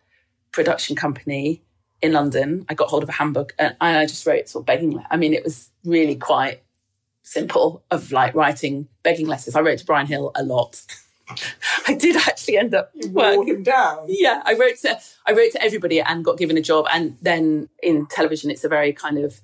production 0.50 0.96
company 0.96 1.62
in 2.00 2.12
London. 2.12 2.66
I 2.68 2.74
got 2.74 2.88
hold 2.88 3.02
of 3.02 3.08
a 3.08 3.12
handbook 3.12 3.54
and 3.58 3.76
I 3.80 4.06
just 4.06 4.26
wrote 4.26 4.48
sort 4.48 4.62
of 4.62 4.66
begging. 4.66 4.90
Letters. 4.90 5.08
I 5.10 5.16
mean, 5.16 5.34
it 5.34 5.44
was 5.44 5.70
really 5.84 6.16
quite 6.16 6.62
simple 7.22 7.82
of 7.90 8.10
like 8.12 8.34
writing 8.34 8.88
begging 9.02 9.26
letters. 9.26 9.54
I 9.54 9.60
wrote 9.60 9.78
to 9.78 9.86
Brian 9.86 10.06
Hill 10.06 10.32
a 10.34 10.42
lot. 10.42 10.82
I 11.88 11.94
did 11.94 12.16
actually 12.16 12.56
end 12.56 12.74
up 12.74 12.90
you 12.94 13.10
him 13.42 13.62
down. 13.62 14.06
Yeah, 14.08 14.42
I 14.44 14.54
wrote 14.54 14.78
to 14.82 14.98
I 15.26 15.32
wrote 15.32 15.52
to 15.52 15.62
everybody 15.62 16.00
and 16.00 16.24
got 16.24 16.38
given 16.38 16.56
a 16.56 16.62
job. 16.62 16.86
And 16.92 17.16
then 17.20 17.68
in 17.82 18.06
television, 18.06 18.50
it's 18.50 18.64
a 18.64 18.68
very 18.68 18.92
kind 18.92 19.18
of 19.18 19.40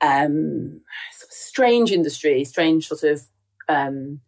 um, 0.00 0.80
strange 1.12 1.90
industry, 1.90 2.44
strange 2.44 2.88
sort 2.88 3.02
of 3.02 3.22
um, 3.68 4.20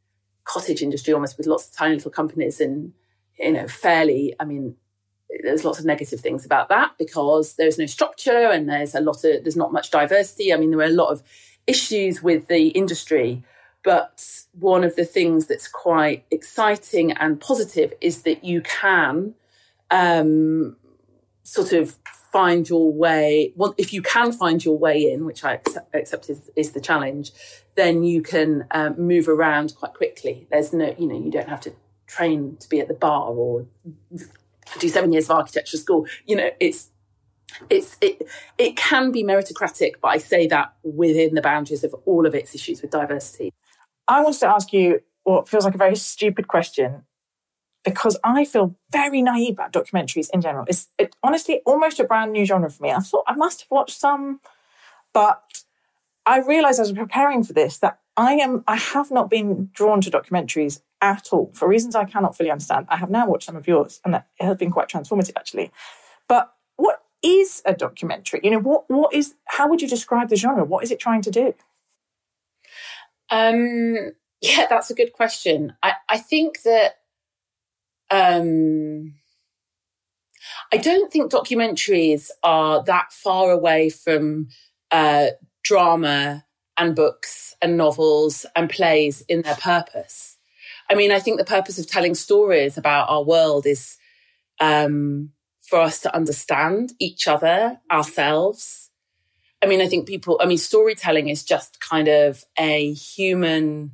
cottage 0.44 0.82
industry 0.82 1.14
almost 1.14 1.38
with 1.38 1.46
lots 1.46 1.68
of 1.68 1.74
tiny 1.74 1.94
little 1.94 2.10
companies 2.10 2.60
and, 2.60 2.92
you 3.38 3.52
know, 3.52 3.68
fairly, 3.68 4.34
I 4.40 4.44
mean, 4.44 4.76
there's 5.42 5.64
lots 5.64 5.78
of 5.78 5.84
negative 5.84 6.20
things 6.20 6.44
about 6.44 6.68
that 6.70 6.92
because 6.98 7.54
there's 7.54 7.78
no 7.78 7.86
structure 7.86 8.50
and 8.50 8.68
there's 8.68 8.94
a 8.94 9.00
lot 9.00 9.24
of, 9.24 9.44
there's 9.44 9.56
not 9.56 9.72
much 9.72 9.90
diversity. 9.90 10.52
I 10.52 10.56
mean, 10.56 10.70
there 10.70 10.80
are 10.80 10.84
a 10.84 10.88
lot 10.88 11.10
of 11.10 11.22
issues 11.66 12.22
with 12.22 12.48
the 12.48 12.68
industry. 12.68 13.44
But 13.82 14.44
one 14.52 14.84
of 14.84 14.96
the 14.96 15.04
things 15.04 15.46
that's 15.46 15.68
quite 15.68 16.24
exciting 16.30 17.12
and 17.12 17.40
positive 17.40 17.92
is 18.00 18.22
that 18.22 18.44
you 18.44 18.60
can 18.60 19.34
um, 19.90 20.76
sort 21.42 21.72
of 21.72 21.96
find 22.32 22.68
your 22.68 22.92
way, 22.92 23.52
well, 23.56 23.74
if 23.76 23.92
you 23.92 24.02
can 24.02 24.32
find 24.32 24.64
your 24.64 24.78
way 24.78 25.10
in, 25.10 25.24
which 25.24 25.44
I 25.44 25.60
accept, 25.94 26.30
is, 26.30 26.50
is 26.54 26.72
the 26.72 26.80
challenge, 26.80 27.32
then 27.74 28.02
you 28.02 28.22
can 28.22 28.66
um, 28.70 28.94
move 28.98 29.28
around 29.28 29.74
quite 29.76 29.94
quickly. 29.94 30.46
There's 30.50 30.72
no, 30.72 30.94
you 30.98 31.06
know, 31.06 31.18
you 31.18 31.30
don't 31.30 31.48
have 31.48 31.60
to 31.62 31.72
train 32.06 32.56
to 32.60 32.68
be 32.68 32.80
at 32.80 32.88
the 32.88 32.94
bar 32.94 33.30
or 33.30 33.66
do 34.78 34.88
seven 34.88 35.12
years 35.12 35.24
of 35.24 35.36
architecture 35.36 35.76
school. 35.76 36.06
You 36.26 36.36
know, 36.36 36.50
it's 36.60 36.90
it's 37.68 37.96
it 38.00 38.28
it 38.58 38.76
can 38.76 39.10
be 39.10 39.24
meritocratic, 39.24 39.94
but 40.00 40.08
I 40.08 40.18
say 40.18 40.46
that 40.48 40.74
within 40.82 41.34
the 41.34 41.42
boundaries 41.42 41.82
of 41.84 41.94
all 42.04 42.26
of 42.26 42.34
its 42.34 42.54
issues 42.54 42.80
with 42.82 42.90
diversity. 42.90 43.52
I 44.10 44.20
wanted 44.22 44.40
to 44.40 44.48
ask 44.48 44.72
you 44.72 45.00
what 45.22 45.48
feels 45.48 45.64
like 45.64 45.76
a 45.76 45.78
very 45.78 45.94
stupid 45.94 46.48
question, 46.48 47.04
because 47.84 48.18
I 48.24 48.44
feel 48.44 48.76
very 48.90 49.22
naive 49.22 49.54
about 49.54 49.72
documentaries 49.72 50.28
in 50.34 50.40
general. 50.40 50.64
It's 50.68 50.88
it, 50.98 51.14
honestly 51.22 51.60
almost 51.64 52.00
a 52.00 52.04
brand 52.04 52.32
new 52.32 52.44
genre 52.44 52.68
for 52.68 52.82
me. 52.82 52.90
I 52.90 52.98
thought 52.98 53.24
I 53.28 53.36
must 53.36 53.62
have 53.62 53.70
watched 53.70 53.98
some, 53.98 54.40
but 55.14 55.42
I 56.26 56.40
realized 56.40 56.80
as 56.80 56.88
I 56.88 56.92
was 56.92 56.98
preparing 56.98 57.44
for 57.44 57.52
this 57.52 57.78
that 57.78 58.00
I 58.16 58.34
am 58.34 58.64
I 58.66 58.76
have 58.76 59.12
not 59.12 59.30
been 59.30 59.70
drawn 59.72 60.00
to 60.00 60.10
documentaries 60.10 60.82
at 61.00 61.28
all 61.30 61.52
for 61.54 61.68
reasons 61.68 61.94
I 61.94 62.04
cannot 62.04 62.36
fully 62.36 62.50
understand. 62.50 62.86
I 62.88 62.96
have 62.96 63.10
now 63.10 63.26
watched 63.28 63.46
some 63.46 63.56
of 63.56 63.68
yours, 63.68 64.00
and 64.04 64.12
that 64.14 64.26
it 64.40 64.44
has 64.44 64.56
been 64.56 64.72
quite 64.72 64.88
transformative 64.88 65.36
actually. 65.36 65.70
But 66.28 66.52
what 66.76 67.04
is 67.22 67.62
a 67.64 67.74
documentary? 67.74 68.40
You 68.42 68.50
know, 68.50 68.58
what 68.58 68.90
what 68.90 69.14
is 69.14 69.34
how 69.46 69.68
would 69.68 69.80
you 69.80 69.88
describe 69.88 70.30
the 70.30 70.36
genre? 70.36 70.64
What 70.64 70.82
is 70.82 70.90
it 70.90 70.98
trying 70.98 71.22
to 71.22 71.30
do? 71.30 71.54
Um 73.30 74.12
yeah, 74.40 74.66
that's 74.68 74.90
a 74.90 74.94
good 74.94 75.12
question. 75.12 75.74
I, 75.82 75.94
I 76.08 76.18
think 76.18 76.62
that 76.62 76.94
um, 78.10 79.14
I 80.72 80.78
don't 80.78 81.12
think 81.12 81.30
documentaries 81.30 82.30
are 82.42 82.82
that 82.84 83.12
far 83.12 83.50
away 83.50 83.90
from 83.90 84.48
uh, 84.90 85.28
drama 85.62 86.44
and 86.76 86.96
books 86.96 87.54
and 87.60 87.76
novels 87.76 88.46
and 88.56 88.70
plays 88.70 89.20
in 89.28 89.42
their 89.42 89.56
purpose. 89.56 90.38
I 90.88 90.94
mean, 90.94 91.12
I 91.12 91.20
think 91.20 91.38
the 91.38 91.44
purpose 91.44 91.78
of 91.78 91.86
telling 91.86 92.14
stories 92.14 92.78
about 92.78 93.10
our 93.10 93.22
world 93.22 93.66
is 93.66 93.98
um, 94.58 95.32
for 95.60 95.80
us 95.80 96.00
to 96.00 96.14
understand 96.16 96.94
each 96.98 97.28
other, 97.28 97.78
ourselves. 97.92 98.89
I 99.62 99.66
mean, 99.66 99.80
I 99.80 99.88
think 99.88 100.08
people, 100.08 100.38
I 100.40 100.46
mean, 100.46 100.58
storytelling 100.58 101.28
is 101.28 101.44
just 101.44 101.80
kind 101.80 102.08
of 102.08 102.44
a 102.58 102.92
human 102.92 103.92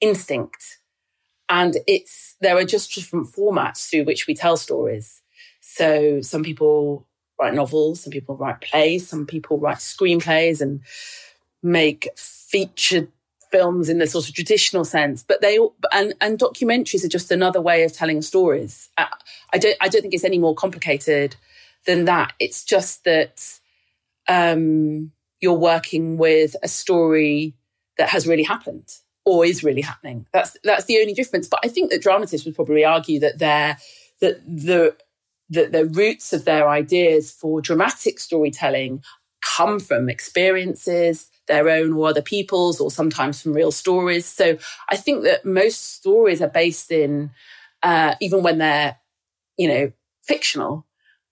instinct 0.00 0.78
and 1.48 1.76
it's, 1.86 2.36
there 2.40 2.56
are 2.56 2.64
just 2.64 2.94
different 2.94 3.26
formats 3.26 3.90
through 3.90 4.04
which 4.04 4.26
we 4.26 4.34
tell 4.34 4.56
stories. 4.56 5.20
So 5.60 6.22
some 6.22 6.42
people 6.42 7.06
write 7.38 7.54
novels, 7.54 8.00
some 8.00 8.10
people 8.10 8.36
write 8.36 8.62
plays, 8.62 9.06
some 9.06 9.26
people 9.26 9.58
write 9.58 9.78
screenplays 9.78 10.60
and 10.62 10.80
make 11.62 12.08
featured 12.16 13.08
films 13.50 13.90
in 13.90 13.98
the 13.98 14.06
sort 14.06 14.28
of 14.28 14.34
traditional 14.34 14.84
sense. 14.84 15.22
But 15.22 15.42
they, 15.42 15.58
and, 15.92 16.14
and 16.22 16.38
documentaries 16.38 17.04
are 17.04 17.08
just 17.08 17.30
another 17.30 17.60
way 17.60 17.84
of 17.84 17.92
telling 17.92 18.22
stories. 18.22 18.88
I, 18.96 19.08
I 19.52 19.58
don't, 19.58 19.76
I 19.78 19.88
don't 19.88 20.00
think 20.00 20.14
it's 20.14 20.24
any 20.24 20.38
more 20.38 20.54
complicated 20.54 21.36
than 21.84 22.06
that. 22.06 22.32
It's 22.40 22.64
just 22.64 23.04
that, 23.04 23.60
um, 24.28 25.12
you're 25.40 25.52
working 25.52 26.16
with 26.18 26.56
a 26.62 26.68
story 26.68 27.54
that 27.98 28.08
has 28.08 28.26
really 28.26 28.42
happened 28.42 28.88
or 29.24 29.44
is 29.44 29.62
really 29.62 29.82
happening. 29.82 30.26
That's 30.32 30.56
that's 30.64 30.86
the 30.86 30.98
only 30.98 31.14
difference. 31.14 31.48
But 31.48 31.60
I 31.64 31.68
think 31.68 31.90
that 31.90 32.02
dramatists 32.02 32.44
would 32.46 32.54
probably 32.54 32.84
argue 32.84 33.20
that 33.20 33.38
their 33.38 33.78
that 34.20 34.44
the 34.46 34.96
that 35.50 35.72
the 35.72 35.84
roots 35.86 36.32
of 36.32 36.44
their 36.44 36.68
ideas 36.68 37.30
for 37.30 37.60
dramatic 37.60 38.18
storytelling 38.18 39.02
come 39.42 39.80
from 39.80 40.08
experiences, 40.08 41.28
their 41.46 41.68
own 41.68 41.92
or 41.92 42.08
other 42.08 42.22
people's, 42.22 42.80
or 42.80 42.90
sometimes 42.90 43.42
from 43.42 43.52
real 43.52 43.72
stories. 43.72 44.24
So 44.24 44.56
I 44.88 44.96
think 44.96 45.24
that 45.24 45.44
most 45.44 45.96
stories 45.96 46.40
are 46.40 46.48
based 46.48 46.90
in, 46.90 47.30
uh, 47.82 48.14
even 48.20 48.42
when 48.42 48.58
they're, 48.58 48.96
you 49.58 49.68
know, 49.68 49.92
fictional, 50.22 50.86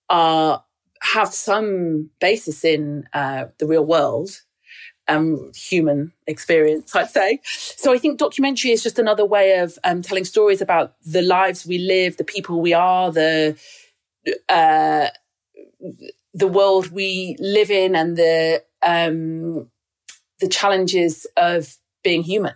are 0.09 0.65
have 1.03 1.33
some 1.33 2.11
basis 2.21 2.65
in 2.65 3.09
uh, 3.13 3.47
the 3.59 3.67
real 3.67 3.85
world 3.85 4.43
um, 5.11 5.51
human 5.55 6.13
experience, 6.27 6.95
I'd 6.95 7.11
say. 7.11 7.41
So 7.45 7.93
I 7.93 7.99
think 7.99 8.19
documentary 8.19 8.71
is 8.71 8.83
just 8.83 8.99
another 8.99 9.25
way 9.25 9.59
of 9.59 9.79
um, 9.85 10.03
telling 10.03 10.25
stories 10.25 10.63
about 10.63 10.95
the 11.05 11.23
lives 11.23 11.67
we 11.67 11.79
live, 11.79 12.17
the 12.17 12.25
people 12.25 12.61
we 12.61 12.73
are, 12.73 13.11
the 13.11 13.59
uh, 14.49 15.09
the 16.33 16.47
world 16.47 16.91
we 16.91 17.37
live 17.39 17.71
in, 17.71 17.97
and 17.97 18.17
the 18.17 18.63
um, 18.83 19.71
the 20.39 20.49
challenges 20.49 21.27
of 21.37 21.77
being 22.03 22.23
human. 22.23 22.55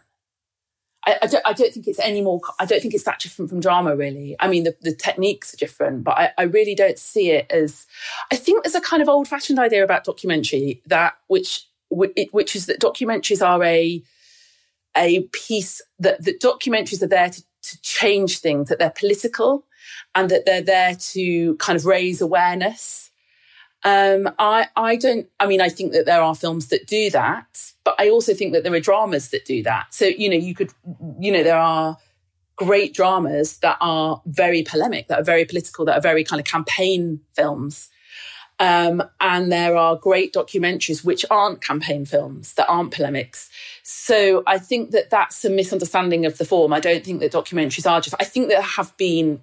I, 1.07 1.19
I, 1.23 1.27
don't, 1.27 1.47
I, 1.47 1.53
don't, 1.53 1.73
think 1.73 1.87
it's 1.87 1.99
any 1.99 2.23
more. 2.23 2.41
I 2.59 2.65
don't 2.65 2.81
think 2.81 2.95
it's 2.95 3.05
that 3.05 3.21
different 3.21 3.51
from 3.51 3.61
drama, 3.61 3.95
really. 3.97 4.37
I 4.41 4.49
mean, 4.49 4.65
the, 4.65 4.77
the 4.81 4.95
techniques 4.95 5.53
are 5.55 5.57
different, 5.57 6.05
but 6.05 6.17
I, 6.17 6.33
I, 6.39 6.43
really 6.45 6.75
don't 6.75 6.99
see 6.99 7.31
it 7.31 7.51
as. 7.51 7.87
I 8.33 8.37
think 8.37 8.65
there's 8.65 8.75
a 8.75 8.81
kind 8.81 9.03
of 9.03 9.09
old-fashioned 9.09 9.59
idea 9.59 9.85
about 9.85 10.05
documentary 10.05 10.83
that 10.87 11.15
which 11.29 11.67
which 11.91 12.57
is 12.57 12.67
that 12.67 12.81
documentaries 12.81 13.47
are 13.47 13.63
a 13.63 14.03
a 14.97 15.21
piece 15.33 15.81
that 15.99 16.25
that 16.25 16.41
documentaries 16.41 17.03
are 17.03 17.09
there 17.09 17.31
to, 17.31 17.43
to 17.63 17.81
change 17.83 18.39
things, 18.39 18.69
that 18.69 18.79
they're 18.79 18.91
political, 18.91 19.67
and 20.15 20.31
that 20.31 20.47
they're 20.47 20.63
there 20.63 20.95
to 20.95 21.57
kind 21.57 21.77
of 21.77 21.87
raise 21.87 22.21
awareness. 22.21 23.11
Um, 23.85 24.31
I 24.39 24.69
I 24.77 24.97
don't. 24.97 25.29
I 25.39 25.47
mean, 25.47 25.61
I 25.61 25.69
think 25.69 25.93
that 25.93 26.07
there 26.07 26.23
are 26.23 26.35
films 26.35 26.69
that 26.69 26.87
do 26.87 27.11
that, 27.11 27.73
but 27.85 27.95
I 27.99 28.09
also 28.09 28.33
think 28.33 28.53
that 28.55 28.65
there 28.65 28.73
are 28.73 28.81
dramas 28.81 29.29
that 29.31 29.45
do 29.45 29.63
that. 29.63 29.93
So 29.93 30.07
you 30.07 30.29
know, 30.29 30.37
you 30.37 30.55
could, 30.55 30.73
you 31.21 31.31
know, 31.31 31.43
there 31.43 31.59
are 31.59 31.99
great 32.57 32.95
dramas 32.95 33.59
that 33.59 33.77
are 33.81 34.23
very 34.27 34.63
polemic, 34.63 35.09
that 35.09 35.19
are 35.21 35.25
very 35.25 35.45
political, 35.45 35.85
that 35.85 35.97
are 35.97 36.01
very 36.01 36.25
kind 36.25 36.41
of 36.41 36.47
campaign 36.47 37.21
films. 37.33 37.91
Um, 38.61 39.03
and 39.21 39.51
there 39.51 39.77
are 39.77 39.97
great 39.97 40.33
documentaries 40.33 41.05
which 41.05 41.27
aren't 41.29 41.61
campaign 41.61 42.05
films, 42.05 42.55
that 42.55 42.69
aren't 42.69 42.93
polemics. 42.93 43.51
So 43.83 44.45
I 44.47 44.59
think 44.59 44.93
that 44.93 45.11
that's 45.11 45.45
a 45.45 45.51
misunderstanding 45.51 46.25
of 46.25 46.39
the 46.39 46.45
form. 46.45 46.73
I 46.73 46.79
don't 46.79 47.05
think 47.05 47.19
that 47.21 47.33
documentaries 47.33 47.91
are 47.91 48.01
just, 48.01 48.15
I 48.21 48.25
think 48.25 48.49
there 48.49 48.63
have 48.63 48.97
been 48.97 49.43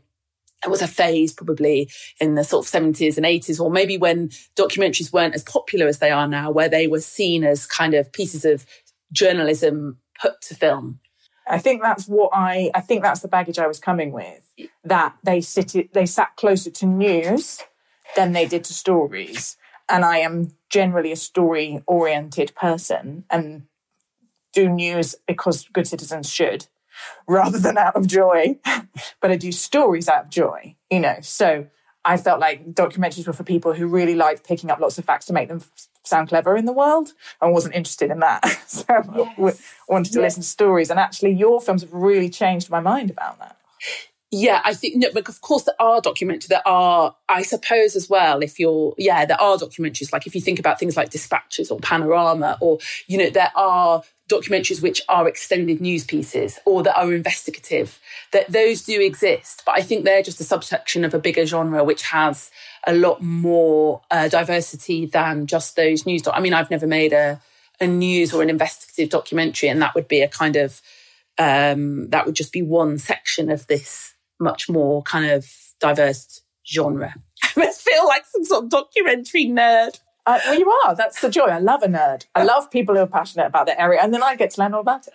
there 0.62 0.72
was 0.72 0.82
a 0.82 0.88
phase 0.88 1.34
probably 1.34 1.90
in 2.20 2.36
the 2.36 2.44
sort 2.44 2.66
of 2.66 2.72
70s 2.72 3.18
and 3.18 3.26
80s, 3.26 3.60
or 3.60 3.72
maybe 3.72 3.98
when 3.98 4.30
documentaries 4.56 5.12
weren't 5.12 5.36
as 5.36 5.44
popular 5.44 5.88
as 5.88 6.00
they 6.00 6.12
are 6.12 6.28
now, 6.28 6.52
where 6.52 6.70
they 6.70 6.88
were 6.88 7.02
seen 7.02 7.44
as 7.44 7.66
kind 7.66 7.94
of 7.94 8.12
pieces 8.12 8.46
of 8.46 8.66
journalism 9.12 9.98
put 10.22 10.42
to 10.42 10.56
film. 10.56 11.00
I 11.48 11.58
think 11.58 11.82
that's 11.82 12.08
what 12.08 12.30
I 12.34 12.72
I 12.74 12.82
think 12.82 13.02
that's 13.02 13.22
the 13.22 13.28
baggage 13.28 13.60
I 13.60 13.68
was 13.68 13.80
coming 13.80 14.12
with. 14.12 14.54
That 14.84 15.16
they 15.24 15.42
sit 15.42 15.94
they 15.94 16.06
sat 16.06 16.36
closer 16.36 16.70
to 16.70 16.86
news 16.86 17.62
than 18.16 18.32
they 18.32 18.46
did 18.46 18.64
to 18.66 18.74
stories. 18.74 19.58
And 19.90 20.06
I 20.06 20.18
am 20.20 20.56
generally 20.70 21.12
a 21.12 21.18
story 21.18 21.82
oriented 21.88 22.56
person 22.56 23.26
and 23.30 23.64
do 24.54 24.70
news 24.70 25.16
because 25.28 25.68
good 25.74 25.88
citizens 25.88 26.30
should 26.32 26.68
rather 27.28 27.60
than 27.60 27.78
out 27.78 27.96
of 27.96 28.08
joy. 28.08 28.60
but 29.20 29.32
I 29.32 29.36
do 29.36 29.52
stories 29.52 30.08
out 30.10 30.26
of 30.26 30.30
joy, 30.30 30.76
you 30.90 31.00
know. 31.00 31.18
So 31.22 31.68
I 32.04 32.18
felt 32.18 32.40
like 32.40 32.74
documentaries 32.74 33.28
were 33.28 33.34
for 33.34 33.44
people 33.44 33.74
who 33.74 33.88
really 33.88 34.16
liked 34.16 34.46
picking 34.46 34.72
up 34.72 34.80
lots 34.80 34.98
of 34.98 35.06
facts 35.06 35.26
to 35.26 35.34
make 35.34 35.50
them 35.50 35.62
sound 36.04 36.30
clever 36.30 36.56
in 36.56 36.66
the 36.66 36.74
world 36.74 37.14
and 37.42 37.54
wasn't 37.54 37.76
interested 37.76 38.10
in 38.10 38.20
that. 38.20 38.46
so 38.68 38.86
yes. 38.90 39.62
I 39.90 39.94
wanted 39.94 40.14
to 40.14 40.20
yes. 40.20 40.38
listen 40.38 40.42
to 40.42 40.48
stories. 40.48 40.90
And 40.90 41.00
actually, 41.00 41.32
your 41.32 41.62
films 41.62 41.82
have 41.82 41.94
really 41.94 42.30
changed 42.30 42.70
my 42.70 42.80
mind 42.80 43.10
about 43.10 43.40
that. 43.40 43.58
Yeah, 44.34 44.62
I 44.64 44.74
think, 44.74 44.96
no, 44.96 45.10
but 45.14 45.28
of 45.28 45.42
course 45.42 45.64
there 45.64 45.76
are 45.80 46.00
documentaries. 46.00 46.48
There 46.48 46.66
are, 46.66 47.14
I 47.28 47.42
suppose 47.42 47.98
as 47.98 48.10
well, 48.10 48.42
if 48.42 48.60
you're, 48.60 48.96
yeah, 48.98 49.26
there 49.26 49.40
are 49.40 49.58
documentaries. 49.58 50.14
Like 50.14 50.26
if 50.26 50.34
you 50.34 50.40
think 50.40 50.58
about 50.58 50.80
things 50.80 50.96
like 50.96 51.10
Dispatches 51.10 51.70
or 51.70 51.80
Panorama 51.82 52.58
or, 52.62 52.80
you 53.08 53.18
know, 53.18 53.30
there 53.30 53.52
are 53.58 54.04
documentaries 54.32 54.82
which 54.82 55.02
are 55.10 55.28
extended 55.28 55.82
news 55.82 56.04
pieces 56.04 56.60
or 56.66 56.84
that 56.84 56.98
are 56.98 57.14
investigative, 57.14 58.00
that 58.32 58.52
those 58.52 58.82
do 58.82 59.00
exist. 59.02 59.64
But 59.66 59.78
I 59.78 59.82
think 59.82 60.04
they're 60.04 60.24
just 60.24 60.40
a 60.40 60.44
subsection 60.44 61.04
of 61.06 61.14
a 61.14 61.20
bigger 61.20 61.46
genre 61.46 61.84
which 61.84 62.04
has 62.04 62.50
a 62.88 62.94
lot 62.94 63.22
more 63.22 64.02
uh, 64.10 64.28
diversity 64.28 65.06
than 65.06 65.48
just 65.48 65.76
those 65.76 66.06
news. 66.06 66.24
I 66.32 66.40
mean, 66.40 66.54
I've 66.54 66.72
never 66.72 66.88
made 66.88 67.14
a, 67.14 67.42
a 67.80 67.88
news 67.88 68.34
or 68.34 68.42
an 68.42 68.50
investigative 68.50 69.10
documentary, 69.10 69.70
and 69.70 69.82
that 69.82 69.94
would 69.96 70.08
be 70.08 70.22
a 70.22 70.28
kind 70.28 70.56
of, 70.56 70.82
um, 71.38 72.10
that 72.10 72.26
would 72.26 72.36
just 72.36 72.54
be 72.54 72.62
one 72.62 72.98
section 72.98 73.52
of 73.52 73.68
this 73.68 74.14
much 74.40 74.70
more 74.70 75.04
kind 75.04 75.30
of 75.30 75.48
diverse 75.80 76.42
genre. 76.66 77.14
I 77.58 77.72
feel 77.72 78.08
like 78.08 78.24
some 78.26 78.44
sort 78.46 78.64
of 78.64 78.70
documentary 78.70 79.46
nerd. 79.46 80.00
Uh, 80.26 80.40
well, 80.46 80.60
you 80.60 80.70
are. 80.86 80.96
That's 80.96 81.20
the 81.22 81.30
joy. 81.30 81.46
I 81.46 81.60
love 81.60 81.82
a 81.84 81.88
nerd. 81.88 82.26
I 82.36 82.44
love 82.44 82.70
people 82.70 82.96
who 82.96 83.02
are 83.02 83.08
passionate 83.08 83.48
about 83.48 83.66
their 83.66 83.80
area, 83.80 84.00
and 84.02 84.14
then 84.14 84.22
I 84.24 84.36
get 84.36 84.52
to 84.52 84.62
learn 84.62 84.74
all 84.74 84.82
about 84.82 85.08
it. 85.08 85.14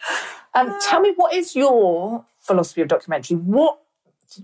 Um, 0.54 0.76
tell 0.82 1.00
me, 1.00 1.12
what 1.14 1.32
is 1.32 1.54
your 1.54 2.24
philosophy 2.40 2.82
of 2.82 2.88
documentary? 2.88 3.36
What 3.36 3.78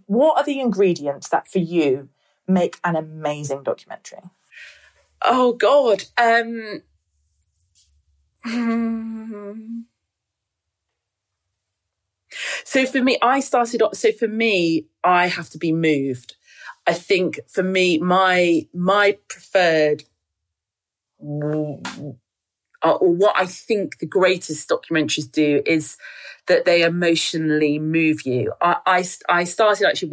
What 0.07 0.39
are 0.39 0.45
the 0.45 0.61
ingredients 0.61 1.29
that, 1.31 1.49
for 1.49 1.59
you, 1.59 2.09
make 2.47 2.79
an 2.85 2.97
amazing 2.97 3.63
documentary? 3.65 4.23
Oh 5.23 5.53
God. 5.55 6.05
Um. 6.17 6.83
So 12.65 12.87
for 12.87 13.03
me, 13.03 13.19
I 13.21 13.41
started 13.41 13.83
off, 13.83 13.97
so 13.97 14.13
for 14.13 14.29
me, 14.29 14.87
I 15.05 15.27
have 15.27 15.51
to 15.51 15.59
be 15.59 15.73
moved. 15.73 16.37
I 16.87 16.95
think 16.95 17.41
for 17.47 17.63
me, 17.63 17.99
my, 17.99 18.67
my 18.73 19.19
preferred, 19.29 20.05
Uh, 22.85 22.97
or 22.97 23.15
what 23.15 23.37
I 23.37 23.47
think 23.47 23.99
the 23.99 24.07
greatest 24.07 24.69
documentaries 24.69 25.31
do 25.31 25.63
is 25.65 25.97
that 26.47 26.65
they 26.65 26.83
emotionally 26.83 27.79
move 27.79 28.23
you. 28.23 28.53
I, 28.61 28.77
I, 28.87 29.05
I 29.29 29.45
started 29.45 29.87
actually 29.87 30.11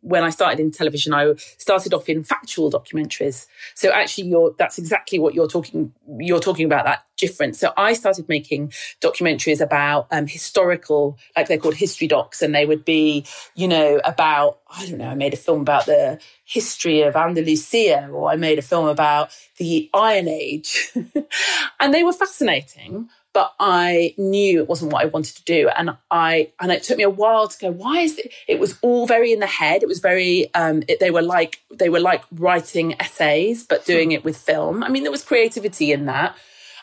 when 0.00 0.22
I 0.22 0.30
started 0.30 0.58
in 0.58 0.70
television, 0.70 1.12
I 1.12 1.34
started 1.58 1.92
off 1.92 2.08
in 2.08 2.24
factual 2.24 2.70
documentaries. 2.70 3.46
So 3.74 3.90
actually, 3.90 4.28
you're, 4.28 4.54
that's 4.58 4.78
exactly 4.78 5.18
what 5.18 5.34
you're 5.34 5.48
talking 5.48 5.92
you're 6.18 6.40
talking 6.40 6.66
about 6.66 6.84
that 6.84 7.04
difference. 7.16 7.58
So 7.58 7.72
I 7.76 7.92
started 7.92 8.28
making 8.28 8.72
documentaries 9.00 9.60
about 9.60 10.06
um, 10.10 10.26
historical, 10.26 11.18
like 11.36 11.48
they're 11.48 11.58
called 11.58 11.74
history 11.74 12.06
docs, 12.06 12.42
and 12.42 12.54
they 12.54 12.66
would 12.66 12.84
be, 12.84 13.26
you 13.54 13.68
know, 13.68 14.00
about 14.04 14.60
I 14.70 14.86
don't 14.86 14.98
know. 14.98 15.08
I 15.08 15.14
made 15.14 15.34
a 15.34 15.38
film 15.38 15.60
about 15.60 15.86
the 15.86 16.18
history 16.44 17.02
of 17.02 17.16
Andalusia, 17.16 18.08
or 18.12 18.30
I 18.30 18.36
made 18.36 18.58
a 18.58 18.62
film 18.62 18.86
about 18.86 19.30
the 19.58 19.90
Iron 19.92 20.28
Age, 20.28 20.90
and 21.80 21.92
they 21.92 22.02
were 22.02 22.12
fascinating 22.12 23.10
but 23.36 23.54
I 23.60 24.14
knew 24.16 24.60
it 24.60 24.66
wasn't 24.66 24.94
what 24.94 25.02
I 25.02 25.08
wanted 25.08 25.36
to 25.36 25.44
do. 25.44 25.68
And 25.68 25.94
I, 26.10 26.52
and 26.58 26.72
it 26.72 26.82
took 26.82 26.96
me 26.96 27.04
a 27.04 27.10
while 27.10 27.48
to 27.48 27.58
go, 27.58 27.70
why 27.70 28.00
is 28.00 28.16
it? 28.18 28.32
It 28.48 28.58
was 28.58 28.78
all 28.80 29.06
very 29.06 29.30
in 29.30 29.40
the 29.40 29.46
head. 29.46 29.82
It 29.82 29.88
was 29.88 29.98
very, 29.98 30.48
um, 30.54 30.82
it, 30.88 31.00
they 31.00 31.10
were 31.10 31.20
like, 31.20 31.60
they 31.70 31.90
were 31.90 32.00
like 32.00 32.24
writing 32.32 32.98
essays, 32.98 33.62
but 33.62 33.84
doing 33.84 34.12
it 34.12 34.24
with 34.24 34.38
film. 34.38 34.82
I 34.82 34.88
mean, 34.88 35.02
there 35.02 35.12
was 35.12 35.22
creativity 35.22 35.92
in 35.92 36.06
that. 36.06 36.34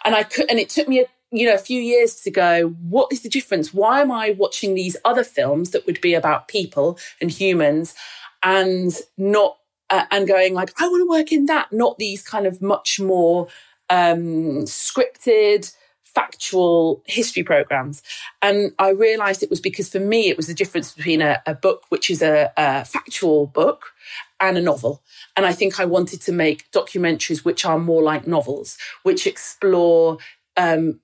And 0.06 0.14
I 0.14 0.22
could, 0.22 0.48
and 0.48 0.60
it 0.60 0.70
took 0.70 0.88
me 0.88 1.00
a, 1.00 1.06
you 1.32 1.48
know, 1.48 1.56
a 1.56 1.58
few 1.58 1.82
years 1.82 2.18
to 2.18 2.30
go, 2.30 2.70
what 2.88 3.12
is 3.12 3.24
the 3.24 3.30
difference? 3.30 3.74
Why 3.74 4.02
am 4.02 4.12
I 4.12 4.36
watching 4.38 4.76
these 4.76 4.96
other 5.04 5.24
films 5.24 5.72
that 5.72 5.88
would 5.88 6.02
be 6.02 6.14
about 6.14 6.50
people 6.50 7.00
and 7.20 7.32
humans 7.32 7.96
and 8.44 8.94
not, 9.18 9.58
uh, 9.90 10.06
and 10.12 10.28
going 10.28 10.54
like, 10.54 10.80
I 10.80 10.88
want 10.88 11.02
to 11.02 11.10
work 11.10 11.32
in 11.32 11.48
that, 11.48 11.74
not 11.74 11.98
these 11.98 12.22
kind 12.22 12.46
of 12.46 12.62
much 12.62 13.00
more, 13.00 13.48
um, 13.90 14.66
scripted, 14.66 15.74
factual 16.14 17.02
history 17.06 17.44
programs. 17.44 18.04
And 18.42 18.74
I 18.80 18.90
realized 18.90 19.42
it 19.42 19.50
was 19.50 19.60
because 19.60 19.90
for 19.90 20.00
me, 20.00 20.30
it 20.30 20.38
was 20.38 20.48
the 20.48 20.54
difference 20.54 20.94
between 20.94 21.22
a, 21.22 21.42
a 21.46 21.56
book, 21.56 21.86
which 21.90 22.10
is 22.10 22.22
a, 22.22 22.52
a, 22.56 22.86
factual 22.86 23.48
book, 23.48 23.94
and 24.40 24.58
a 24.58 24.62
novel. 24.62 25.02
And 25.36 25.46
I 25.46 25.54
think 25.54 25.80
I 25.80 25.86
wanted 25.86 26.22
to 26.22 26.32
make 26.32 26.70
documentaries 26.72 27.46
which 27.46 27.66
are 27.66 27.80
more 27.80 28.04
like 28.04 28.28
novels, 28.28 28.78
which 29.04 29.26
explore 29.26 30.18
um, 30.58 31.00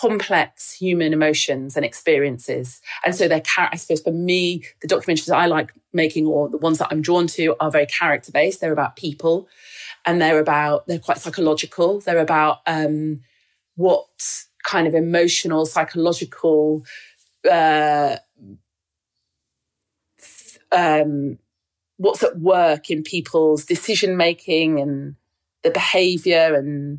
complex 0.00 0.72
human 0.72 1.12
emotions 1.12 1.76
and 1.76 1.84
experiences. 1.84 2.80
And 3.04 3.14
so 3.14 3.28
they're, 3.28 3.42
I 3.56 3.76
suppose 3.76 4.02
for 4.02 4.12
me, 4.12 4.64
the 4.82 4.88
documentaries 4.88 5.32
I 5.32 5.46
like 5.46 5.72
making 5.92 6.26
or 6.26 6.48
the 6.48 6.58
ones 6.58 6.78
that 6.78 6.88
I'm 6.90 7.00
drawn 7.00 7.26
to 7.28 7.54
are 7.60 7.70
very 7.70 7.86
character 7.86 8.32
based. 8.32 8.60
They're 8.60 8.72
about 8.72 8.96
people 8.96 9.48
and 10.04 10.20
they're 10.20 10.40
about, 10.40 10.86
they're 10.86 10.98
quite 10.98 11.18
psychological. 11.18 12.00
They're 12.00 12.18
about, 12.18 12.58
um, 12.66 13.20
what 13.78 14.08
kind 14.64 14.88
of 14.88 14.94
emotional, 14.94 15.64
psychological, 15.64 16.84
uh, 17.48 18.16
um, 20.72 21.38
what's 21.96 22.24
at 22.24 22.40
work 22.40 22.90
in 22.90 23.04
people's 23.04 23.64
decision 23.64 24.16
making 24.16 24.80
and 24.80 25.14
the 25.62 25.70
behavior 25.70 26.56
and 26.56 26.98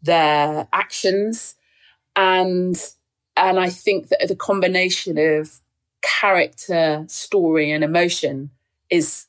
their 0.00 0.66
actions. 0.72 1.56
And, 2.16 2.82
and 3.36 3.60
I 3.60 3.68
think 3.68 4.08
that 4.08 4.26
the 4.26 4.34
combination 4.34 5.18
of 5.18 5.60
character, 6.00 7.04
story, 7.06 7.70
and 7.70 7.84
emotion 7.84 8.50
is 8.88 9.26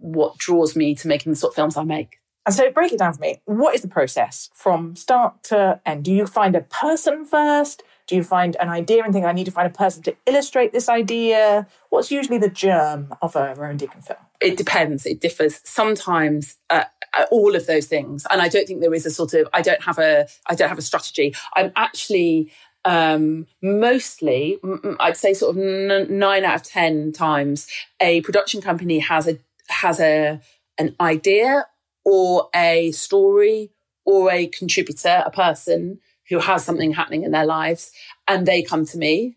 what 0.00 0.36
draws 0.36 0.74
me 0.74 0.96
to 0.96 1.06
making 1.06 1.30
the 1.30 1.36
sort 1.36 1.52
of 1.52 1.54
films 1.54 1.76
I 1.76 1.84
make. 1.84 2.18
And 2.46 2.54
so 2.54 2.70
break 2.70 2.92
it 2.92 2.98
down 2.98 3.14
for 3.14 3.20
me. 3.20 3.40
What 3.46 3.74
is 3.74 3.82
the 3.82 3.88
process 3.88 4.50
from 4.52 4.96
start 4.96 5.42
to 5.44 5.80
end? 5.86 6.04
Do 6.04 6.12
you 6.12 6.26
find 6.26 6.54
a 6.54 6.60
person 6.60 7.24
first? 7.24 7.82
Do 8.06 8.16
you 8.16 8.22
find 8.22 8.54
an 8.60 8.68
idea 8.68 9.02
and 9.02 9.14
think 9.14 9.24
I 9.24 9.32
need 9.32 9.46
to 9.46 9.50
find 9.50 9.66
a 9.66 9.74
person 9.74 10.02
to 10.02 10.14
illustrate 10.26 10.72
this 10.72 10.88
idea? 10.90 11.66
What's 11.88 12.10
usually 12.10 12.36
the 12.36 12.50
germ 12.50 13.14
of 13.22 13.34
a 13.34 13.54
Rowan 13.56 13.78
Deacon 13.78 14.02
film? 14.02 14.18
It 14.42 14.58
depends. 14.58 15.06
It 15.06 15.20
differs. 15.20 15.62
Sometimes 15.64 16.56
uh, 16.68 16.84
uh, 17.14 17.24
all 17.30 17.56
of 17.56 17.66
those 17.66 17.86
things, 17.86 18.26
and 18.30 18.42
I 18.42 18.48
don't 18.48 18.66
think 18.66 18.82
there 18.82 18.92
is 18.92 19.06
a 19.06 19.10
sort 19.10 19.32
of. 19.32 19.48
I 19.54 19.62
don't 19.62 19.82
have 19.82 19.98
a. 19.98 20.26
I 20.46 20.54
don't 20.54 20.68
have 20.68 20.76
a 20.76 20.82
strategy. 20.82 21.34
I'm 21.54 21.72
actually 21.76 22.52
um, 22.84 23.46
mostly, 23.62 24.58
I'd 25.00 25.16
say, 25.16 25.32
sort 25.32 25.56
of 25.56 25.62
n- 25.62 26.18
nine 26.18 26.44
out 26.44 26.56
of 26.56 26.62
ten 26.62 27.12
times, 27.12 27.66
a 28.00 28.20
production 28.20 28.60
company 28.60 28.98
has 28.98 29.26
a 29.26 29.38
has 29.68 29.98
a 29.98 30.40
an 30.76 30.94
idea 31.00 31.66
or 32.04 32.48
a 32.54 32.92
story 32.92 33.70
or 34.04 34.30
a 34.30 34.46
contributor, 34.46 35.22
a 35.24 35.30
person 35.30 35.98
who 36.28 36.38
has 36.38 36.64
something 36.64 36.92
happening 36.92 37.24
in 37.24 37.32
their 37.32 37.46
lives, 37.46 37.92
and 38.26 38.46
they 38.46 38.62
come 38.62 38.84
to 38.86 38.98
me. 38.98 39.36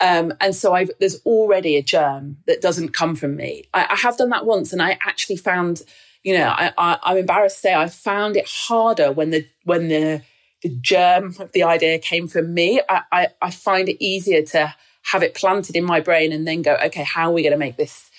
Um, 0.00 0.32
and 0.40 0.54
so 0.54 0.74
I've, 0.74 0.90
there's 1.00 1.20
already 1.24 1.76
a 1.76 1.82
germ 1.82 2.38
that 2.46 2.60
doesn't 2.60 2.90
come 2.90 3.16
from 3.16 3.36
me. 3.36 3.64
I, 3.74 3.86
I 3.90 3.96
have 3.96 4.16
done 4.16 4.30
that 4.30 4.46
once, 4.46 4.72
and 4.72 4.80
I 4.80 4.98
actually 5.04 5.36
found, 5.36 5.82
you 6.22 6.36
know, 6.38 6.48
I, 6.56 6.98
am 7.04 7.16
embarrassed 7.16 7.56
to 7.56 7.60
say 7.60 7.74
I 7.74 7.88
found 7.88 8.36
it 8.36 8.48
harder 8.48 9.10
when 9.10 9.30
the 9.30 9.46
when 9.64 9.88
the 9.88 10.22
the 10.62 10.76
germ 10.80 11.34
of 11.38 11.52
the 11.52 11.62
idea 11.62 11.98
came 11.98 12.26
from 12.28 12.52
me. 12.54 12.80
I, 12.88 13.02
I, 13.12 13.28
I 13.40 13.50
find 13.50 13.88
it 13.88 14.02
easier 14.04 14.42
to 14.42 14.74
have 15.12 15.22
it 15.22 15.34
planted 15.34 15.76
in 15.76 15.84
my 15.84 16.00
brain 16.00 16.32
and 16.32 16.46
then 16.46 16.62
go, 16.62 16.76
okay, 16.86 17.04
how 17.04 17.30
are 17.30 17.32
we 17.32 17.42
going 17.42 17.52
to 17.52 17.58
make 17.58 17.76
this? 17.76 18.10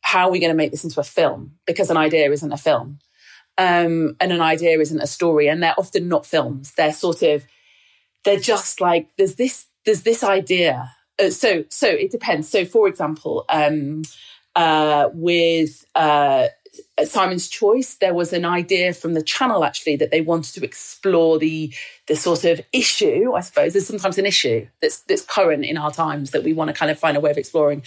How 0.00 0.26
are 0.26 0.32
we 0.32 0.40
going 0.40 0.50
to 0.50 0.56
make 0.56 0.70
this 0.70 0.84
into 0.84 1.00
a 1.00 1.04
film? 1.04 1.52
Because 1.66 1.90
an 1.90 1.96
idea 1.96 2.30
isn't 2.30 2.52
a 2.52 2.56
film, 2.56 2.98
um, 3.58 4.16
and 4.20 4.32
an 4.32 4.40
idea 4.40 4.78
isn't 4.78 5.00
a 5.00 5.06
story, 5.06 5.48
and 5.48 5.62
they're 5.62 5.74
often 5.78 6.08
not 6.08 6.26
films. 6.26 6.72
They're 6.72 6.92
sort 6.92 7.22
of 7.22 7.44
they're 8.24 8.38
just 8.38 8.80
like 8.80 9.08
there's 9.16 9.36
this 9.36 9.66
there's 9.84 10.02
this 10.02 10.24
idea. 10.24 10.90
Uh, 11.18 11.30
so 11.30 11.64
so 11.68 11.88
it 11.88 12.10
depends. 12.10 12.48
So 12.48 12.64
for 12.64 12.88
example, 12.88 13.44
um, 13.48 14.02
uh, 14.56 15.08
with 15.12 15.84
uh, 15.94 16.48
Simon's 17.08 17.48
Choice, 17.48 17.94
there 17.96 18.14
was 18.14 18.32
an 18.32 18.44
idea 18.44 18.92
from 18.92 19.14
the 19.14 19.22
channel 19.22 19.64
actually 19.64 19.96
that 19.96 20.10
they 20.10 20.20
wanted 20.20 20.54
to 20.54 20.64
explore 20.64 21.38
the 21.38 21.72
the 22.06 22.16
sort 22.16 22.44
of 22.44 22.60
issue. 22.72 23.32
I 23.34 23.40
suppose 23.40 23.72
there's 23.72 23.86
sometimes 23.86 24.18
an 24.18 24.26
issue 24.26 24.66
that's 24.80 25.00
that's 25.02 25.22
current 25.22 25.64
in 25.64 25.76
our 25.76 25.90
times 25.90 26.30
that 26.30 26.44
we 26.44 26.52
want 26.52 26.68
to 26.68 26.74
kind 26.74 26.90
of 26.90 26.98
find 26.98 27.16
a 27.16 27.20
way 27.20 27.30
of 27.30 27.38
exploring, 27.38 27.82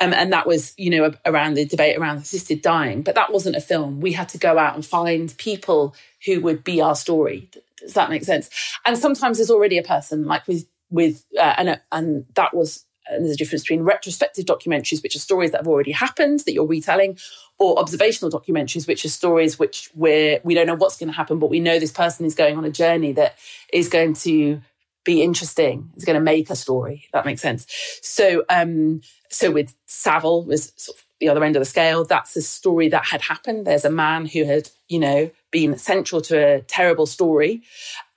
um, 0.00 0.12
and 0.12 0.32
that 0.32 0.46
was 0.46 0.74
you 0.76 0.90
know 0.90 1.12
around 1.24 1.54
the 1.54 1.64
debate 1.64 1.98
around 1.98 2.18
assisted 2.18 2.62
dying. 2.62 3.02
But 3.02 3.14
that 3.14 3.32
wasn't 3.32 3.56
a 3.56 3.60
film. 3.60 4.00
We 4.00 4.12
had 4.12 4.28
to 4.30 4.38
go 4.38 4.58
out 4.58 4.74
and 4.74 4.84
find 4.84 5.36
people 5.36 5.94
who 6.26 6.40
would 6.40 6.64
be 6.64 6.80
our 6.80 6.94
story 6.94 7.48
does 7.80 7.94
that 7.94 8.10
make 8.10 8.24
sense? 8.24 8.50
And 8.84 8.96
sometimes 8.98 9.38
there's 9.38 9.50
already 9.50 9.78
a 9.78 9.82
person, 9.82 10.26
like 10.26 10.46
with 10.46 10.66
with 10.90 11.24
uh, 11.38 11.54
and 11.56 11.80
and 11.90 12.26
that 12.34 12.54
was 12.54 12.84
and 13.10 13.24
there's 13.24 13.34
a 13.34 13.38
difference 13.38 13.62
between 13.62 13.82
retrospective 13.82 14.44
documentaries, 14.44 15.02
which 15.02 15.16
are 15.16 15.20
stories 15.20 15.50
that 15.50 15.58
have 15.58 15.68
already 15.68 15.92
happened 15.92 16.40
that 16.40 16.52
you're 16.52 16.66
retelling, 16.66 17.18
or 17.60 17.78
observational 17.78 18.30
documentaries, 18.30 18.88
which 18.88 19.04
are 19.04 19.10
stories 19.10 19.58
which 19.58 19.90
we're 19.94 20.40
we 20.42 20.54
don't 20.54 20.66
know 20.66 20.74
what's 20.74 20.96
going 20.96 21.10
to 21.10 21.16
happen, 21.16 21.38
but 21.38 21.50
we 21.50 21.60
know 21.60 21.78
this 21.78 21.92
person 21.92 22.26
is 22.26 22.34
going 22.34 22.56
on 22.56 22.64
a 22.64 22.70
journey 22.70 23.12
that 23.12 23.36
is 23.72 23.88
going 23.88 24.14
to 24.14 24.60
be 25.04 25.22
interesting. 25.22 25.90
It's 25.94 26.04
going 26.04 26.18
to 26.18 26.24
make 26.24 26.50
a 26.50 26.56
story. 26.56 27.06
that 27.12 27.24
makes 27.24 27.40
sense. 27.40 27.66
So, 28.02 28.44
um, 28.48 29.02
so 29.28 29.50
with 29.50 29.74
Savile 29.86 30.44
was 30.44 30.72
sort 30.76 30.98
of 30.98 31.04
the 31.20 31.28
other 31.28 31.44
end 31.44 31.56
of 31.56 31.60
the 31.60 31.66
scale. 31.66 32.04
That's 32.04 32.36
a 32.36 32.42
story 32.42 32.88
that 32.88 33.04
had 33.06 33.22
happened. 33.22 33.66
There's 33.66 33.84
a 33.84 33.90
man 33.90 34.26
who 34.26 34.44
had, 34.44 34.70
you 34.88 34.98
know, 34.98 35.30
been 35.50 35.76
central 35.78 36.20
to 36.22 36.36
a 36.36 36.60
terrible 36.62 37.06
story. 37.06 37.62